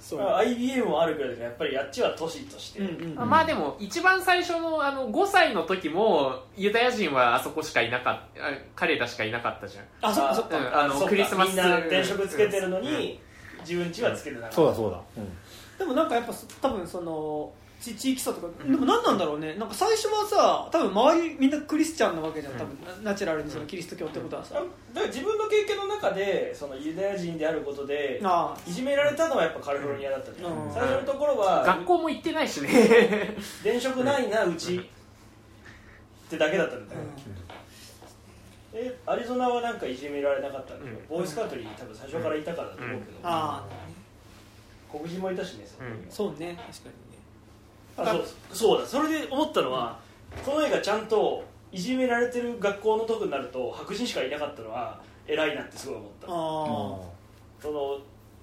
[0.00, 9.84] そう、まあ IBM もあるぐらいだからやっぱりあっちは都市として、うんうんあまあでも一番最初のあの5歳の時もユダヤ人はあそこしかいなかったあ彼らしかいなかったじゃん。
[10.02, 11.48] あそっかそっか、うんあのそっかクリスマス。
[11.48, 13.20] みんな電飾つけてるのに、
[13.60, 14.56] 自分家はつけてなかった。
[14.56, 15.00] そうだそうだ、
[15.78, 16.32] でもなんかやっぱ
[16.62, 18.48] 多分その地地域差とか。
[18.64, 19.54] でも何なんだろうね。
[19.54, 22.54] なんか最初はさ多分周りみんなクリスチャンなわけじゃん。
[22.54, 30.72] 多分、ナチュラルにそのキリスト教ってことはさ、だから自分の経験の中でそのユダヤ人であることであいじめられたのはやっぱカリフォルニアだったじゃん、うん。
[30.72, 33.36] 最初のところは学校も行ってないしね。
[33.62, 37.00] 電飾ないなうちってだけだったんだよ、
[38.74, 43.64] えアリゾナはなんかいじめられなかったんだけど、ボーイスカウトに多分最初からいたからだと思うけど、あ
[44.90, 47.05] 黒人もいたしねそこにはあそうね確かに
[47.96, 48.24] そう。
[48.52, 48.86] そうだ。
[48.86, 49.98] それで思ったのは、
[50.44, 56.26] この映画ちゃんといじめられてる学校のとこになると白人しかいなかったのは偉いなってすごい思った。
[57.62, 57.98] その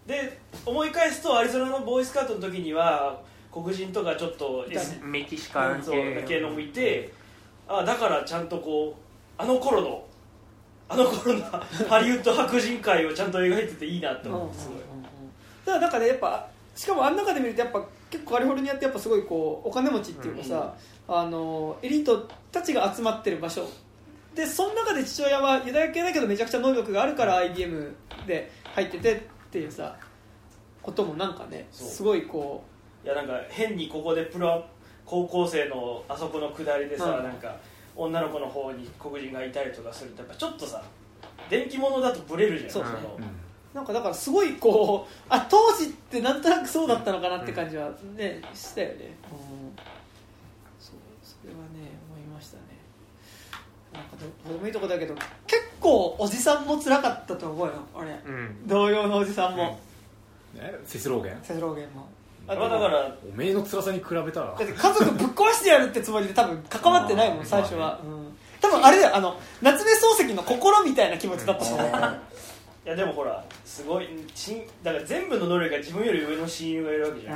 [0.08, 3.22] で思い返すとアリゾナのボーイスカウトの時には
[3.52, 6.26] 黒人とかちょっと S メキシカン系。
[6.28, 7.14] 系のもいて
[7.68, 10.06] あだからちゃんとこうあの頃の
[10.90, 11.42] あの頃の
[11.88, 14.78] ハリウッド白人界をちゃんと描いてていいなって思ってすごい。
[14.80, 20.76] だからなんかねやっぱしかもあん中で見るとやっぱ結構カリフォルニアってやっぱすごいこうお金持ちっていうかさ、
[21.08, 23.68] あのエリートたちが集まってる場所。
[24.36, 27.92] でその中で父親はユダヤ系だけどめちゃくちゃ能力があるから IBM
[28.28, 29.20] で入っててっ
[29.50, 29.96] ていうさ
[30.82, 31.88] こともなんかねそう。
[31.88, 32.64] すごいこ
[33.04, 34.64] いやなんか変にここでプロ
[35.06, 37.24] 高校生のあそこの下りでさ、うん。
[37.24, 37.56] なんか
[37.96, 40.84] 女の子の方に黒人がいたりとかするとやっぱちょっとさ
[41.50, 42.70] 電気物だとブレるじゃん。
[42.70, 42.94] そうのう
[43.74, 48.96] なんかだからすごいこうあ当時ってなんとなくそうだったのかなって感じはね、したよね、
[49.32, 49.76] うん、
[50.80, 52.64] そうそれはね思いましたね。
[53.92, 55.16] なんかどどうでもいいとこだけど
[55.48, 58.10] 結構おじさんも辛かったと思うよ俺。
[58.10, 58.68] うん。
[58.68, 59.80] 同様のおじさんも、ね
[60.86, 62.08] セスローゲンセスローゲンも
[62.48, 64.48] あまあだからおめえの辛さに比べたら。
[64.48, 71.90] だって家族ぶっ壊してやるってつもりで多分関わってないもん最初は、うん、多分あれだよあの夏目漱石の心みたいな気持ちだったと思う
[72.86, 77.36] いやでもほらすごいしんだから全部の能力が自分より上の親友がいるわけじゃん。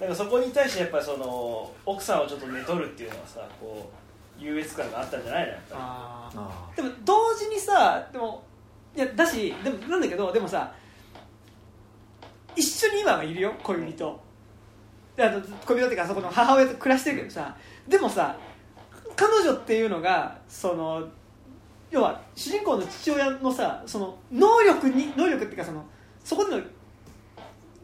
[0.00, 3.90] だからそこに対してやっぱりその奥さんをちょっと寝取るっていうのはさこ
[4.38, 6.40] う優越感があったんじゃないのやっぱあー。
[6.40, 8.42] あでも同時にさでも
[8.96, 10.72] いやだしでもなんだけどでもさ
[12.56, 14.20] 一緒に今はいるよ恋人。
[15.16, 17.56] であと恋人っていうかそこの母親と暮らしてるけどさ
[17.86, 18.36] でもさ
[19.16, 21.08] 彼女っていうのがその
[21.90, 25.84] 要は主人公の父親のさその能力に能力っていうかその
[26.24, 26.62] そこでの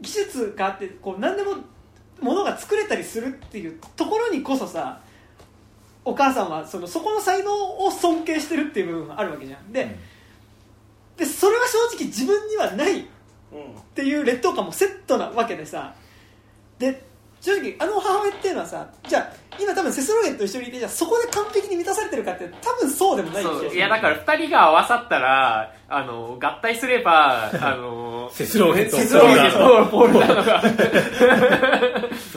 [0.01, 1.55] 技術があってこう何でも
[2.21, 5.01] ものが作れたりするっていうところにこそさ
[6.03, 9.73] お母さんはそのそこの才能を尊敬してるっていう部分があるわけじゃん。
[9.73, 9.97] で,、
[11.17, 13.03] でそれは正直自分にはないっ
[13.51, 15.95] うんていう劣等感もセットなわけでさ。
[16.77, 17.03] で
[17.45, 19.31] 正直あの母親っていうのはさじゃあ
[19.61, 23.69] 今多分セスローゲンと一緒にいてじゃあそこで完璧に満たされてるかって多分そうでもない気がする。
[23.69, 23.77] そう。
[23.77, 30.63] いやだから2人が合わさったらあの合体すればあの セスローゲンとセスローゲンとポールダノが。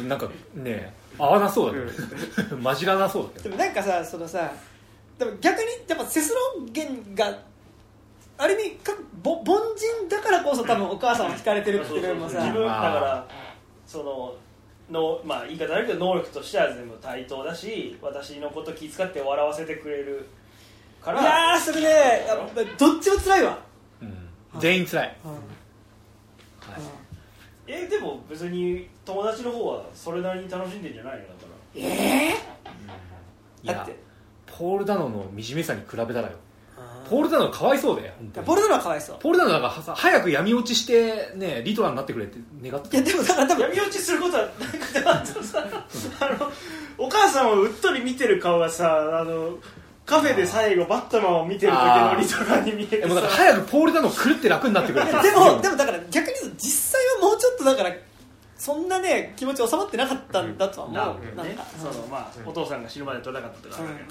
[0.02, 1.80] なんかね合わなそうだ
[2.36, 4.52] けど混じらなそうだけどでもなんかさそのさ
[5.18, 7.32] でも逆にやっぱセスローゲンが
[8.36, 12.40] ある意味かぼ凡人だからこそ多分お母さんは惹かれてるっていうのもさ。
[12.40, 13.26] 自分だまあから
[13.86, 14.35] その
[14.90, 20.27] の、まあ、言い方悪いけど能力としては全部対等だし私のこと気遣って笑わせてくれる
[21.02, 21.89] かいらやーそれね
[22.27, 23.59] やっぱどっちも辛いわ、
[24.02, 24.60] うん。
[24.60, 25.16] 全員辛い。
[27.66, 31.20] えでも別に友達の方はそれなりに楽しんでんじゃないの？
[31.20, 31.35] だか
[31.74, 32.28] ええ
[33.62, 33.97] いやだって
[34.47, 36.31] ポール・ダノの惨めさに比べたらよ
[37.09, 38.12] ポール・ダノかわいそうだよ。
[38.44, 39.16] ポルドラはかわいそう。
[39.20, 43.76] ポール・ダノなんかさ早く闇落ちしてねリトラになってくれって願っていやでもだから多ら分。
[43.76, 45.66] 闇落ちすることはなんかでもあとさ
[46.20, 46.52] あの
[46.98, 49.59] お母さんをうっとり見てる顔がさあの
[50.06, 57.90] カフェで最後バットマンを見てる時のリトラに見えてえもうだからさ早くポール・ダノ狂って楽になってくれ でもでもだから逆に言うと実際はもうちょっとだから
[58.56, 60.97] そんなね気持ち収まってなかったんだとは思う、
[61.36, 64.10] ななんねかそのまあお父さんが死ぬまで取れなかったとかあるけど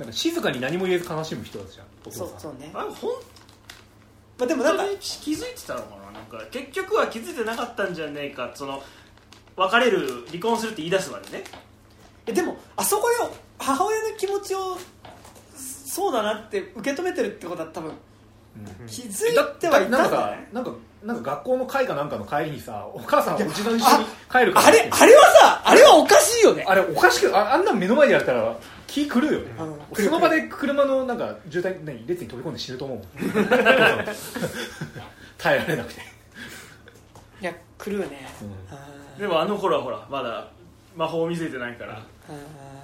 [0.00, 1.86] なんか静かに何も言えず悲しむ人だじゃん。
[2.06, 3.10] お父さんそうそうね、あれほん
[4.38, 6.12] まあ、でもなんか気づいてたのかな。
[6.12, 8.82] なんか結局は気づいてなかったんじゃねえかその
[9.56, 11.44] 別れる離婚するって言い出すまでね。
[12.26, 13.16] えでもあそこで
[13.58, 14.78] 母親の気持ちを
[15.54, 17.92] そうだなって受け止めてるってことは多分
[18.86, 20.70] 気づいてはいたんなんかさじゃないなんか
[21.04, 24.66] なんか学校の会かなんかの帰りにさお母さんおじと一緒に帰るから。
[24.66, 26.64] あれあれはさあれはおかしいよね。
[26.66, 28.54] あれおかしくああんなん目の前でやったら
[28.86, 30.04] 気狂うよね、うん。
[30.04, 33.06] その場で車のなんか渋滞何列に飛び込んで死ぬと思うもん。
[35.38, 36.00] 耐えられなくて、
[37.40, 38.76] いや狂うね、うん。
[38.76, 38.86] あ
[39.18, 40.48] でもあの頃はほらまだ
[40.94, 42.02] 魔法を見せてないから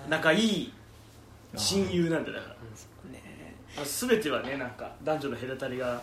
[0.08, 0.72] 仲いい
[1.54, 2.54] 親友なんだよだから。
[3.12, 3.56] ね。
[3.76, 6.00] あ全てはねなんか男女の隔たりが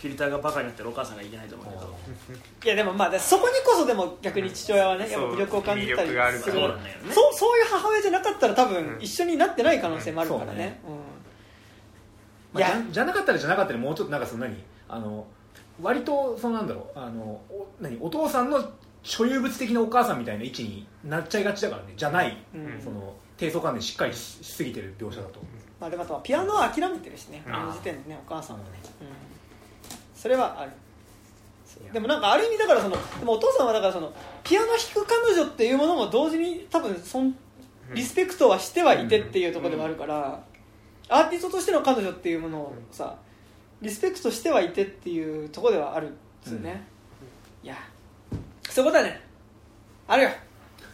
[0.00, 1.98] フィルターがバカになってるお母さんがいけないと思うけど。
[2.64, 6.52] いやでもまあでそこにこそでも逆に父親はねやっぱ魅力を感じたりする。
[6.52, 6.78] そう
[7.12, 10.80] そうそういう母親じゃなかったら多分一緒になってない可能性もあるからね,、
[12.54, 14.56] うん、いやまあ、じゃなかったらじゃなかったらもうちょっとなんかその何
[14.88, 15.26] あの
[15.82, 18.72] 割とそのなんだろうあのお何お父さんの
[19.02, 21.94] 所有物的なお母さんみたいな位置になっちゃいがちだからね。
[21.96, 22.80] じゃない、うん。
[22.82, 25.40] その低層観念しっかりししすぎてる描写だと、
[25.80, 27.42] まあ、でもあとはピアノは諦めてるしね。
[27.46, 27.54] うん。
[27.54, 28.77] あの時点でねお母さんはね、うん、
[30.20, 30.72] それはある。
[31.92, 34.12] でもなんかある意味だからそのでもお父さんはだからその
[34.42, 37.34] ピアノ弾く彼女っていうものも同時に多分そん
[37.94, 40.44] リスペクトはしてはいてっていうところでもあるから、
[41.08, 43.16] アーティストとしての彼女っていうものをさ
[43.80, 46.84] リスペクトしてはいてっていうところではあるんですよね、
[47.62, 47.76] いや。
[48.68, 49.20] そういうことはね
[50.08, 50.30] あるよ。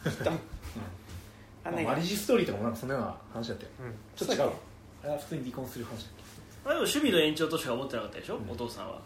[0.04, 0.30] きっと。
[1.64, 3.70] あんなにまあマリッジストーリーとかもなんかそんなような話だったよ、
[4.14, 4.52] ちょっと違うわ。
[5.02, 5.98] あれは普通に離婚する話だっ
[6.64, 9.00] まあでも趣味の延長としか思ってなかったでしょ、お父さんは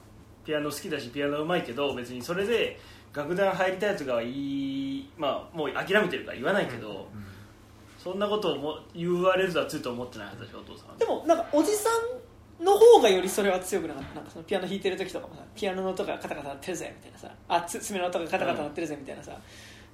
[0.49, 2.81] ピアノ好きだしピアノうまいけど別にそれで
[3.13, 7.07] 楽団入りたいとかは言いまあもう諦めてるから言わないけど、
[8.03, 11.91] そんなことをも言われるとはついと思ってないはずでしょお父さんでもなんかおじさ
[12.61, 14.15] んの方がよりそれは強くなかった？
[14.15, 17.31] なんかそのピアノ弾いてる時とかもさピアノの音がカタカタ鳴ってるぜみたいなさ。
[17.49, 19.39] あつ爪の音がカタカタ鳴ってるぜみたいなさ、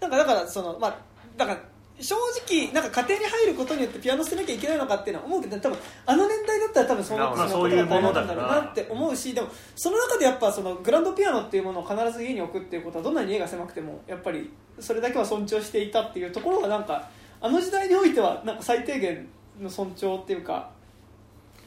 [0.00, 0.96] なんかだからそのまあ
[1.36, 1.60] だから
[2.00, 14.50] 正直なんか家庭に入ることによってピアノ捨てなきゃいけないのかっていうのは思うけど多分あの年代だったら多分そうなってしまうことが大変なんだろうなって思うしでもその中でやっぱそのグランドピアノっていうものを必ず家に置くっていうことはどんなに家が狭くてもやっぱり
[14.80, 17.08] それだけは尊重していたっていうところがなんか
[17.40, 19.28] あの時代においてはなんか最低限
[19.60, 20.70] の尊重っていうか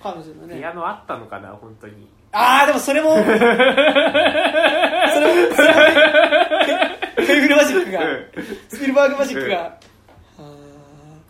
[0.04, 0.58] 彼女のね。
[0.58, 2.08] ピアノあったのかな本当に。
[2.34, 3.54] ああでもそれもそれもそれも
[7.16, 8.02] フェイブルマジックが
[8.68, 9.80] スピルバーグマジックが、あ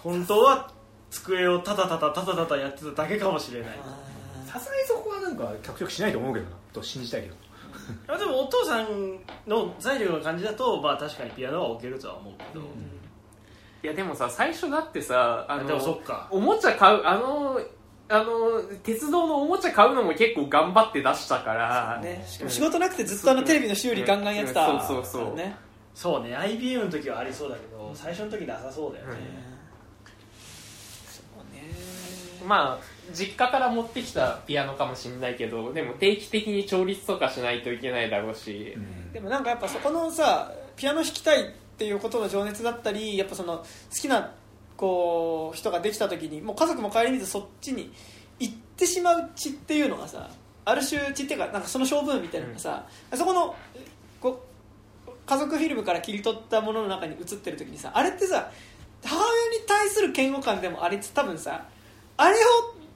[0.08, 0.72] 本当は
[1.10, 3.70] 机をタタタタタタタタやってただけかもしれない。
[4.46, 6.52] さすがにそこはなんか脚色しないと思うけどな。
[6.72, 7.36] と信じたいけど
[8.08, 12.66] あでもお父さんの財力の感じだとまあ確かにピアノは置けるとは思うけど、
[13.84, 16.28] いやでもさ最初だってさあでもそのっか。
[16.32, 17.60] おもちゃ買うあの
[18.10, 25.36] あの鉄道のおもちゃ買うのも結構頑張って出したから、ね、しかも仕事なくてずっとあのテレビの修理ガンガンやってたうんそうそうそう。
[25.36, 25.58] ね。
[25.94, 26.36] そうね。
[26.36, 29.14] IBM の時はありそうだけど最初の時なさそうだよね、
[31.08, 31.64] そうね
[32.48, 38.76] まあ実家から持ってきたピアノかもしれないけどでも定期的に調律とかしないといけないだろうし、
[39.14, 41.46] でもなんかやっぱそこのさピアノ弾きたいっ
[41.78, 44.32] ていうことの情熱だったりやっぱその好きな
[44.78, 47.92] こう人ができた時にもう家族も顧みずそっちに
[48.40, 50.30] 行ってしまう血っていうのがさ
[50.66, 53.56] ある種血っていうかなんかその性分みたいなのがさ、そこの
[54.22, 54.46] こ
[55.08, 58.52] う家族フィルムから切り取ったものの中に映ってる時にさあれってさ
[59.04, 61.68] 母親に対する嫌悪感でもありつつ多分さ
[62.18, 62.38] あれを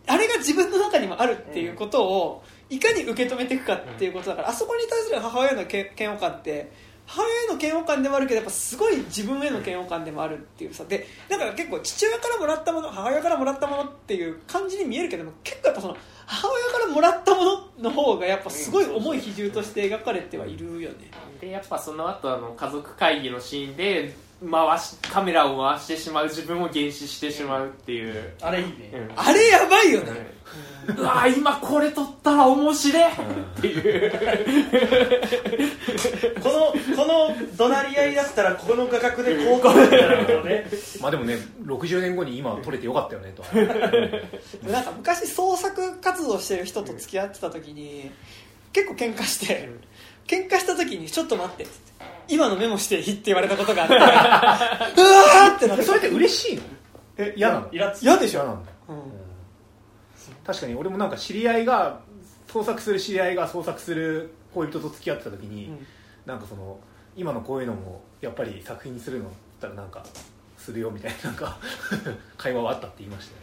[0.08, 6.72] あれが自分の中にもあるっていうことをいかに受け止めていくかっていうことだから、あそこに対する母親の嫌悪感って
[7.06, 21.12] 母親への嫌悪感でもあるけどやっぱすごい自分への嫌悪感でもあるっていうさでだから結構父親からもらったもの母親からもらったものっていう感じに見えるけども結構やっぱその母親からもらったものの方がやっぱすごい重い比重として描かれてはいるよね。
[21.42, 24.16] でやっぱその後あの家族会議のシーンで
[24.50, 29.12] 回しカメラを回してしまう自分を幻視してしまうっていう、あれいいね、うん。
[29.16, 30.42] あれやばいよね。
[30.98, 33.04] うわー今これ撮ったら面白い。
[33.04, 33.16] っ
[33.62, 34.12] ていう。
[36.42, 40.66] このこの怒鳴り合いだったらこの画角でこう撮るみたいなことをね
[41.02, 43.44] まあでもね60年後に今撮れてよかったよねと
[44.68, 48.12] なんか昔創作活動してる人と付き合ってた時に
[48.74, 49.70] 結構喧嘩して
[50.28, 51.92] 喧嘩した時にちょっと待ってっつって
[52.32, 53.96] 今のメモしていいって言われたことがあって。
[54.00, 56.64] うわーってなってそれって嬉しいの？
[57.18, 57.70] え嫌なの？
[57.72, 58.98] イラつ嫌でしょ、嫌なんだうん。
[60.46, 62.00] 確かに俺もなんか知り合いが
[62.48, 65.88] 創作する知り合いが創作する恋人と付き合ってた時に、うん。
[66.26, 66.80] なんかその
[67.16, 70.04] 今のこういうのもやっぱり作品にするのだったらなんか
[70.58, 71.58] するよみたいななんか
[72.38, 73.42] 会話はあったって言いましたよ。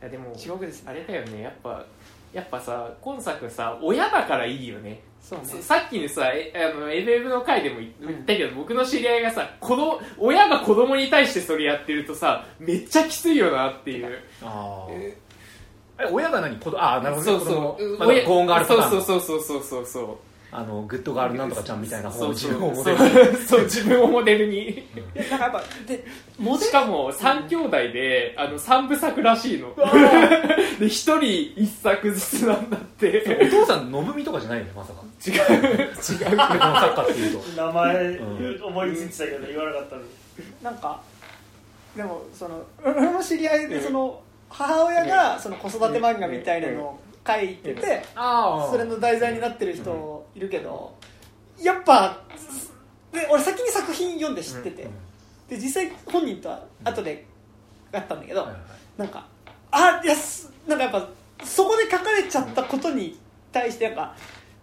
[0.00, 0.84] いやでも地獄です。
[0.84, 1.42] ねあれだよね。
[1.42, 1.84] やっぱ
[2.32, 5.62] やっぱさ今作さ親だからいいよねそうね。
[5.62, 14.18] さっきのさえあの FF の回でも言ったけど、僕の知り合いがさ子供親が子供に対してそれやってるとさめっちゃきついよなっていう。
[14.42, 15.16] ああえ。
[16.00, 16.56] え親が何？
[16.58, 17.44] 子供ああなるほどね。
[17.44, 17.98] そうそう。
[17.98, 20.18] まあそうそうそうそうそうそう
[20.50, 24.68] あのグッドガールなんとかちゃんみたいな方を自そうそう分をモデルにそう自分をモデルに。
[24.70, 26.04] いやなんかやっぱで
[26.38, 29.74] モデルしかも3兄弟であの3部作らしいの。
[29.76, 33.50] で1人1作ずつなんだって。
[33.52, 35.02] お父さん信美とかじゃないよねまさか。
[35.26, 35.34] 違う。
[35.34, 36.36] 違う。
[36.36, 37.62] このサッカーっていうと。
[37.62, 40.08] 名前う思いついてたけど言わなかったのに。
[40.62, 41.00] なんか
[41.96, 50.94] でもその俺の知り合いでその母親がその子育て漫画みたいなのを書いててあそれの題材になってる人いるけど
[51.60, 52.22] やっぱ
[53.12, 54.88] で俺先に作品読んで知ってて。
[55.48, 57.24] で実際本人とは後で
[57.90, 58.60] 会ったんだけどはいはい。
[58.98, 59.26] なんか
[59.70, 61.08] あいやすなんかやっぱ
[61.42, 63.18] そこで書かれちゃったことに
[63.50, 64.14] 対してやっぱ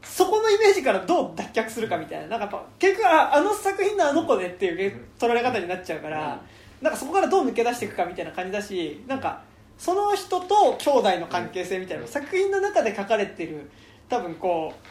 [0.04, 2.38] そこのイメージからどう脱却するかみたいな。
[2.38, 6.40] なんかやっぱ結局ああの作品のあの子でっていう取られ方になっちゃうから、
[6.82, 9.42] なんかそこからどう抜け出していくかみたいな感じだしなんか
[9.80, 13.72] その人と兄弟の関係性みたいなの作品の中で書かれてる
[14.08, 14.88] 多分こう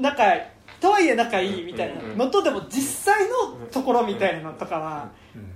[0.00, 0.24] 仲
[0.80, 5.50] とはいえ仲いいみたいなのとでも実際のところみたいなのとかはうん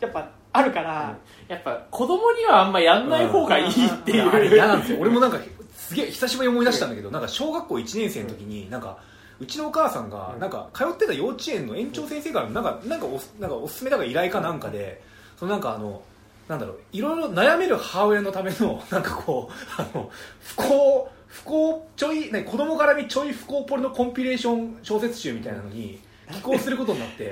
[0.00, 1.16] やっぱあるから。
[1.48, 4.98] やっぱ子供にはあんまやんない方がいいっていう、あれ嫌なんですよ。
[5.00, 5.38] 俺もなんか
[5.74, 8.98] すげえ久しぶりに思い出したんだけどなんか小学校1年生の時になんか
[9.40, 15.00] うちのお母さんがなんか通ってた幼稚園の園長先生からなんかなんかおなんかおすすめだから依頼かなんかで
[15.38, 16.02] そのなんかあの
[16.46, 20.10] なんだろういろいろ悩める母親のためのなんかこうあの
[20.40, 26.00] 不幸不幸ちょい、ね、子供絡みちょい不幸ポルのコンピレーション小説集みたいなのに
[26.32, 27.24] 寄稿することになって。
[27.24, 27.30] で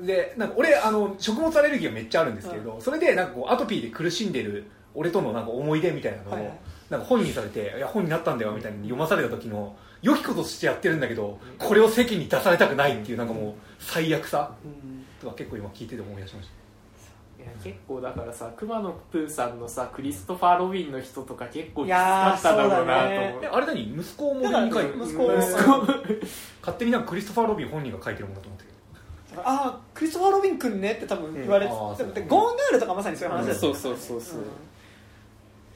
[0.00, 4.64] でなんか俺あの食物アレルギーがめっちゃあるんですけれど、それでなんかこうアトピーで苦しんでる
[4.94, 6.58] 俺とのなんか思い出みたいなのを、はいはい。
[6.90, 15.04] なんか本にされて「いや本になったんだよ」みたいに読まされた時の良きことしてやってるんだけどこれを世間に出されたくないっていうなんかもう最悪さうん。
[15.20, 16.48] とか結構今聞いてて思い出しましい
[17.44, 23.48] や結構だからさ熊野プーさんのさクリストファー・ロビンの人とか結構きつかっただろうなと思いやーそうだね。
[23.52, 25.04] あれ何息子をモデルに書いてる。
[25.04, 28.74] 息子を勝手になんかクリストファー・ロビン本人が書いてるものだと思って
[29.36, 33.60] ああクリストファー・ロビン君ねって多分言われてうんゴーンガールとかまさにそういう話だよね。
[33.60, 34.38] そうそうそうそう。
[34.38, 34.44] うん。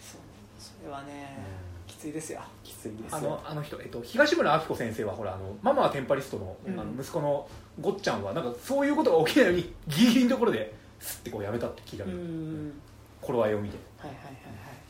[0.00, 0.20] そう
[0.58, 1.44] それはね、
[1.86, 2.40] きついですよ。
[2.62, 6.78] きついですあよのあの人、えっと、東村明子先生はほらあのママはテンパリストの,、うん。
[6.78, 7.48] あの息子の
[7.80, 12.72] ごっちゃんはなんかそういうことが起きないようにギリギリのところですってこうやめたって聞いたうけど、ん。
[13.20, 13.76] 頃合いを見て。
[13.98, 14.32] はいはいはいは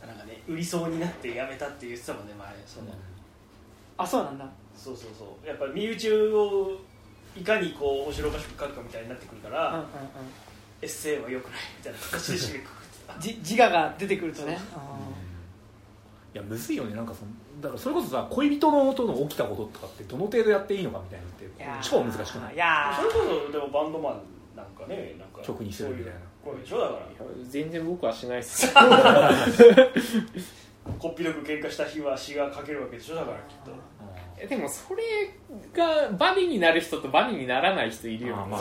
[0.04, 0.08] い。
[0.08, 2.86] なんかね売りそうになってやめたって言ってたもんね前その、
[3.96, 4.46] あそうなんだ。
[4.76, 5.46] そうそうそう。
[5.46, 6.78] やっぱり身内を
[7.36, 9.86] いかにこう面白おかしく書くかみたいになってくるから、うんうんうん。
[10.80, 13.14] エッセイは良くないみたいな形で締めくくって。
[13.14, 14.58] たじ自我が出てくるとね。
[16.34, 17.30] いやむずいよねなんかその
[17.62, 22.54] だからそれこそさ恋人のとの起きたこととかってどの程度やっていいのかみたいなのって超難しくない？
[22.54, 23.14] いやそれこ
[23.46, 24.20] そでもバンドマン
[24.58, 26.18] なんかねなんか曲にするみたいな。
[26.44, 27.00] こういうでしょだから。
[27.48, 28.74] 全然僕はしないっす。
[30.98, 33.70] こっぴどく喧嘩した日は詩が書けるわけでしょだからきっと。
[34.36, 35.02] えでもそれ
[35.72, 38.56] がバディになる人とバディにならない人いるよね。
[38.56, 38.58] ね。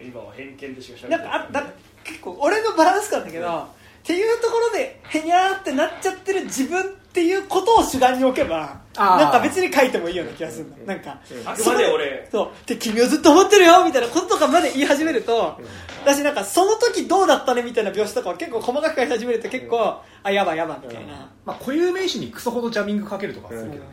[0.00, 1.66] 今は偏見でしか喋なんかあだ
[2.04, 3.66] 結構俺のバランス感だけど、っ
[4.02, 12.28] ていうところでへにゃーってなっちゃってる自分っていうことを主眼に置けばなんか別に書いてもいいような気がするの、なんかあくまで俺。
[12.30, 12.50] そう。
[12.64, 15.60] で君はずっと思ってるよみたいなこととかまで言い始めると、
[16.04, 23.90] 私なんかその時どうだったねみたいな描写とかを結構細かく書き始めると結構、あやばいやばいみたいな、まあ固有名詞にクソほどジャミングかけるとかはするけどね、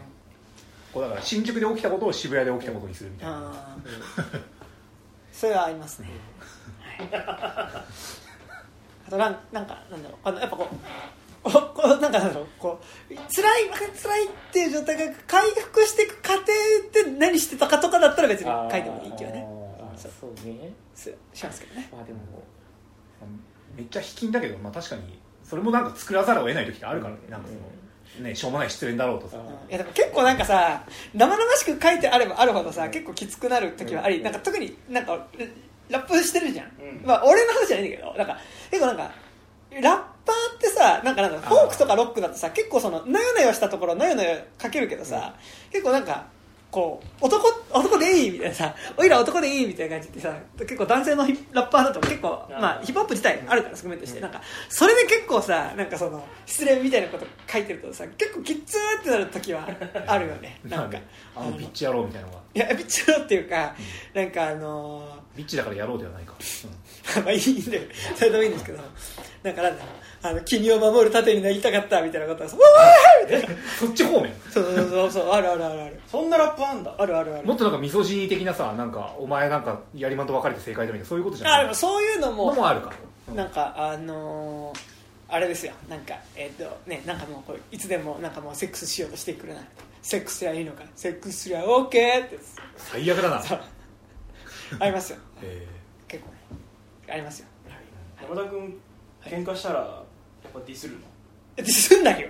[0.94, 3.52] こうだから新宿で起きたことを渋谷で起きたことにするみたいな、
[5.32, 6.10] それはありますね、
[7.00, 7.10] はい、
[9.08, 10.20] あとなんなんかなんだろう。
[10.24, 10.76] あのやっぱこう
[11.46, 16.46] ここうなんかなんだろうこう辛い辛いっていう状態が回復していく過程
[16.92, 19.48] で何してたかとかだったら別に書いてもいいけどね。
[19.96, 20.74] そうね。
[20.96, 21.88] すしますけどね。
[21.92, 22.20] まあでも
[23.78, 27.20] めっちゃ卑近だけど、まあ、確かにそれもなんか作らざるを得ない時があるからね。
[27.30, 27.54] なんかそ
[28.22, 29.38] の、ね、しょうもない失恋だろうとさ、
[29.70, 35.28] いやでも結構なんかさ生々しく書いてあればあるほどさ結構きつくなる時はあり、なんか特になんか
[35.90, 37.06] ラップしてるじゃん、うん。
[37.06, 38.38] まあ俺の話じゃないんだけどなんか
[38.72, 39.12] 結構なんか
[39.82, 45.36] ラッパーってさなんかなんかフォークとかロックだとさ結構そのなよなよしたところなよなよ書けるけどさ、
[45.72, 46.28] 結構なんか
[46.76, 52.60] こう男男でいいみたいなさおいら男でいいみたいな感じってさ結構男性のヒラッパーだと結構ー。
[52.60, 54.20] まあヒップホップ自体あるから側面として。
[54.20, 59.66] なんかそれで結構さなんかその失恋みたいなこと書いてるとさ結構きつーってなる時は
[60.06, 60.60] あるよね。
[60.68, 60.98] なんか
[61.34, 62.40] あのビッチ野郎みたいなのが。
[62.54, 63.74] いやビッチロっていうか
[64.14, 66.68] なんかあのビッチだからやろうではないか、ー
[67.24, 67.84] まあいいんだよ。
[68.18, 68.80] それでもいいんですけど。
[69.44, 74.34] なんかなんだろうあの君を守る盾になりたかったみたいなことはさ「うわー!」みたいなそっち方面？
[74.50, 76.00] そうそうそうそうあるあるあるある。
[76.08, 76.96] そんなラップあんだ？
[76.98, 77.46] あるあるある。
[77.48, 82.92] もっとなんかミソジニ的なさなんかお前なんかやりまんと別れて正解だみたいなそういうことじゃないあでもそういうのものもあるか。
[83.34, 84.80] なんかあのー
[85.28, 85.74] あれですよ。
[85.90, 89.64] なんかえっ、とねなんかもうこういつでもなんかもうセックスしようとしてくれない。
[90.04, 90.84] セックスすりゃいいのか。
[90.96, 92.38] セックスすりゃ OK って。
[92.78, 93.42] 最悪だな。
[93.42, 93.60] そう。
[94.80, 95.18] ありますよ。
[95.42, 95.66] え
[96.08, 96.38] 結構ね。
[97.12, 97.48] ありますよ。
[98.22, 98.80] 山田君
[99.26, 100.04] 喧嘩したら
[100.56, 101.00] ぱディスるの？
[101.58, 102.28] ディスんないよ。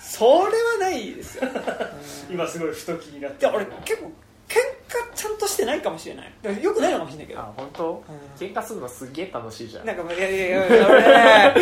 [0.00, 1.44] それはないですよ。
[2.30, 4.12] 今すごいふと気になっていや俺結構
[4.48, 4.56] 喧
[4.88, 6.62] 嘩ちゃんとしてないかもしれない。
[6.62, 7.40] よくないのかもしれないけど。
[7.40, 8.04] あ本当？
[8.08, 8.46] うん。
[8.46, 9.86] 喧嘩するのすげえ楽しいじゃん。
[9.86, 11.54] なんかいやいやいや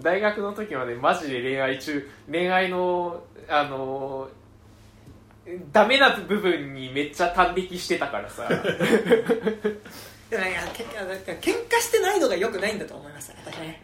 [0.00, 4.28] 大学の時までマジで恋愛中恋愛のあの
[5.72, 8.48] ダメな部分にめっちゃ短力してたからさ
[10.38, 13.82] いやいや喧喧嘩してないのがよくないんだと思います私ね。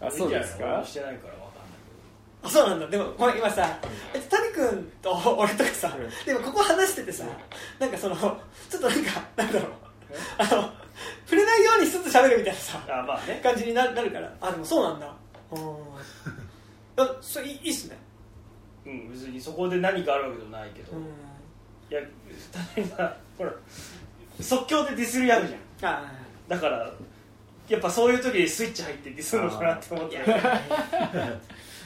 [0.00, 0.82] あそうですか？
[0.84, 1.72] してないからわかんない
[2.42, 2.86] あそうなんだ。
[2.86, 3.78] でもこれ今さ
[4.12, 7.24] 谷君と俺とかさでもここ話しててさ
[7.78, 9.72] なんかそのちょっとなんかなんだろう。
[10.38, 10.70] あの
[11.24, 13.40] 触れないようにしつつ喋るみたいなさあまあね。
[13.42, 14.32] 感じにななるから。
[14.40, 15.14] あでもそうなんだ。
[15.52, 15.74] うん
[16.96, 17.98] あそれいいっすね。
[18.86, 21.02] うん別にそこで何かあるわけでもないけど、うん。
[21.04, 21.06] い
[21.90, 22.00] や
[22.76, 23.52] 例えばほら
[24.40, 25.60] 即興でディスり合うじゃん。
[25.60, 25.62] あ
[26.48, 26.90] だから
[27.68, 30.18] やっぱそういう時にスイッチ入ってディスるのかなって思って。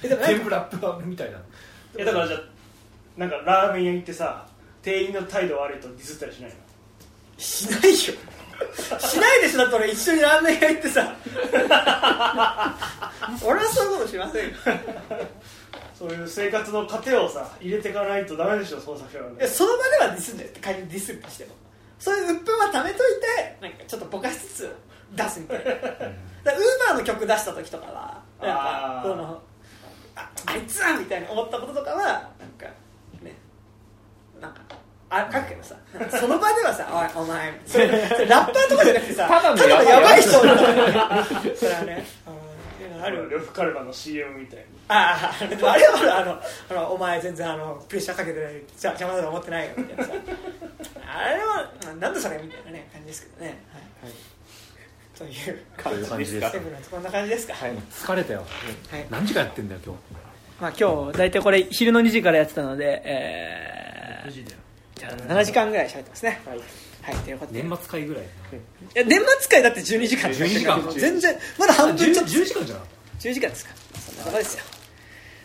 [0.03, 1.39] 全部 ラップはみたいな。
[1.99, 2.41] やだからじゃあ
[3.17, 4.47] なんかラーメン屋行ってさ
[4.83, 6.57] 店員の態度悪いとディスったりしないの？
[7.39, 7.97] しないよ。
[7.97, 8.13] し
[9.21, 9.59] ないでしょ。
[9.59, 11.15] だって俺一緒にラーメン屋行ってさ。
[13.45, 14.57] 俺はそういうことしませんよ。
[15.99, 20.51] そういう生活の糧をさ入れていかないとダメでしょ創作者はえその場ではディスんだよ。
[20.61, 21.51] 仮にディスるとしても
[22.05, 24.77] そういう鬱憤は貯めといてなんかちょっとぼかしつつ
[25.13, 25.71] 出すみたいな。
[25.71, 25.81] だウー
[26.91, 29.43] バーの曲出した時とかはなんかあーその
[30.17, 32.67] ああいつはみたいに思ったこととかはなんか
[33.23, 33.35] ね
[34.39, 34.61] なんか
[35.09, 35.77] あ書くけどさ
[36.21, 41.25] その場ではさ「おいお前」それラッパーとかじゃなくてさただのただのやばい人なんだよ
[41.57, 42.05] それはね
[43.03, 46.41] あるよ呂布カルマの CM みたいにああでもあれはほらあの
[46.71, 50.13] あのお前全然あのプレッシャーかけてないじゃ邪魔だと思ってないよみたいなさ。
[51.07, 53.65] あれはなんだそれみたいなね感じですけどね。
[54.03, 54.13] はい、
[55.17, 55.63] という。
[55.77, 57.55] 感じですセブンのこんな感じですか。
[57.55, 58.45] はい、疲れたよ。
[58.91, 59.07] はい。
[59.11, 59.97] 何時間やってんだよ今
[60.61, 64.59] まあ、今日大体これ昼の2時からやってたので、えー、時だよ。
[64.95, 66.41] じゃあ7時間ぐらい喋ってますね。
[66.47, 66.59] はい。
[66.59, 67.63] はいということで。
[67.63, 68.25] 年末会ぐらい。
[68.25, 68.27] い
[68.95, 72.31] や年末会だって12時間12時間全然まだ半分ちょっと。
[72.31, 73.71] 10, 時間じゃなかっ10時間ですか。
[73.95, 74.74] そんなとこですよ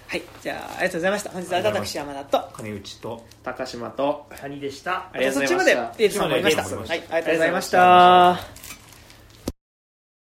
[0.09, 1.29] はいじゃあありがとうございました。
[1.29, 5.07] 本日は私山田とた金内と高島と谷でした。
[5.13, 5.83] ありがとうございました。
[5.85, 8.58] そっちまでいつもりがとうございましたはいありがとうございました